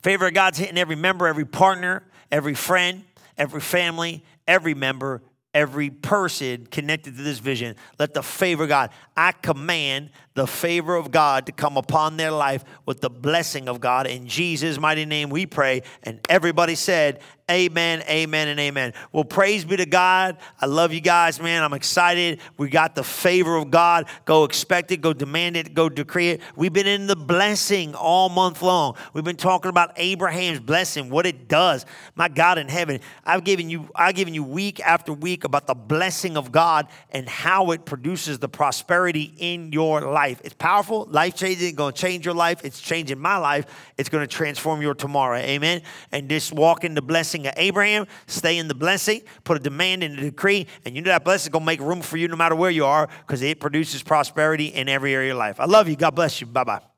Favor 0.03 0.27
of 0.27 0.35
God's 0.35 0.59
hitting 0.59 0.79
every 0.79 0.97
member, 0.97 1.29
every 1.29 1.45
partner, 1.45 2.03
every 2.33 2.55
friend, 2.55 3.05
every 3.37 3.61
family, 3.61 4.25
every 4.49 4.75
member, 4.75 5.23
every 5.55 5.91
person 5.91 6.67
connected 6.67 7.17
to 7.17 7.23
this 7.23 7.39
vision. 7.39 7.77
Let 8.01 8.15
the 8.15 8.23
favor 8.25 8.65
of 8.65 8.69
God, 8.69 8.91
I 9.17 9.31
command 9.31 10.11
the 10.39 10.47
favor 10.47 10.97
of 10.97 11.11
God 11.11 11.47
to 11.47 11.53
come 11.53 11.77
upon 11.77 12.17
their 12.17 12.31
life 12.31 12.65
with 12.87 13.01
the 13.01 13.11
blessing 13.11 13.69
of 13.69 13.81
God. 13.81 14.07
In 14.07 14.27
Jesus' 14.27 14.79
mighty 14.79 15.05
name 15.05 15.31
we 15.31 15.47
pray. 15.47 15.83
And 16.03 16.21
everybody 16.29 16.75
said, 16.75 17.21
Amen, 17.51 18.03
amen, 18.11 18.49
and 18.49 18.61
amen. 18.61 18.93
Well, 19.11 19.25
praise 19.25 19.65
be 19.65 19.79
to 19.79 19.87
God. 19.87 20.37
I 20.61 20.67
love 20.67 20.93
you 20.93 21.01
guys, 21.01 21.41
man. 21.41 21.63
I'm 21.63 21.73
excited. 21.73 22.41
We 22.59 22.69
got 22.69 22.95
the 22.95 23.03
favor 23.03 23.57
of 23.57 23.71
God. 23.71 24.05
Go 24.27 24.45
expect 24.45 24.93
it, 24.93 24.99
go 24.99 25.15
demand 25.15 25.57
it, 25.57 25.73
go 25.73 25.89
decree 25.89 26.29
it. 26.29 26.43
We've 26.57 26.75
been 26.75 26.87
in 26.87 27.07
the 27.07 27.17
blessing 27.17 27.95
all 27.95 28.29
month 28.29 28.61
long. 28.61 28.97
We've 29.15 29.25
been 29.25 29.37
talking 29.37 29.71
about 29.71 29.93
Abraham's 29.97 30.61
blessing, 30.61 31.09
what 31.09 31.25
it 31.25 31.49
does. 31.49 31.87
My 32.17 32.29
God 32.29 32.59
in 32.59 32.69
heaven, 32.69 33.01
I've 33.25 33.45
given 33.45 33.71
you, 33.71 33.89
I've 33.95 34.15
given 34.15 34.35
you 34.35 34.45
week 34.45 34.81
after 34.81 35.15
week 35.15 35.45
about 35.45 35.67
the 35.67 35.75
blessing 35.75 36.37
of 36.37 36.53
God 36.53 36.89
and 37.13 37.27
how 37.27 37.71
it 37.71 37.87
produces 37.87 38.41
the 38.41 38.49
prosperity 38.51 39.33
in 39.39 39.73
your 39.73 40.03
life. 40.03 40.28
It's 40.45 40.55
powerful, 40.55 41.07
life 41.11 41.35
changing, 41.35 41.75
going 41.75 41.93
to 41.95 41.99
change 41.99 42.25
your 42.27 42.35
life. 42.35 42.65
It's 42.65 42.81
changing 42.81 43.19
my 43.19 43.37
life. 43.37 43.67
It's 43.97 44.09
going 44.09 44.27
to 44.27 44.33
transform 44.33 44.83
your 44.83 44.95
tomorrow. 44.95 45.39
Amen. 45.39 45.83
And 46.13 46.29
just 46.29 46.53
walk 46.53 46.85
in 46.85 46.95
the 46.95 47.03
blessing 47.03 47.47
of 47.47 47.55
Abraham, 47.57 48.07
stay 48.27 48.59
in 48.59 48.69
the 48.69 48.75
blessing, 48.75 49.23
put 49.45 49.57
a 49.57 49.61
demand 49.61 50.03
in 50.03 50.17
the 50.17 50.23
decree, 50.23 50.67
and 50.85 50.95
you 50.95 51.03
know 51.03 51.11
that 51.11 51.25
blessing 51.25 51.51
is 51.51 51.53
going 51.53 51.63
to 51.63 51.67
make 51.67 51.81
room 51.81 52.03
for 52.03 52.17
you 52.17 52.29
no 52.29 52.37
matter 52.37 52.55
where 52.55 52.71
you 52.71 52.85
are 52.85 53.09
because 53.27 53.43
it 53.43 53.61
produces 53.61 54.03
prosperity 54.03 54.67
in 54.67 54.89
every 54.89 55.15
area 55.15 55.33
of 55.33 55.39
life. 55.39 55.61
I 55.61 55.65
love 55.65 55.89
you. 55.89 55.97
God 55.97 56.15
bless 56.15 56.41
you. 56.41 56.47
Bye 56.47 56.65
bye. 56.65 56.98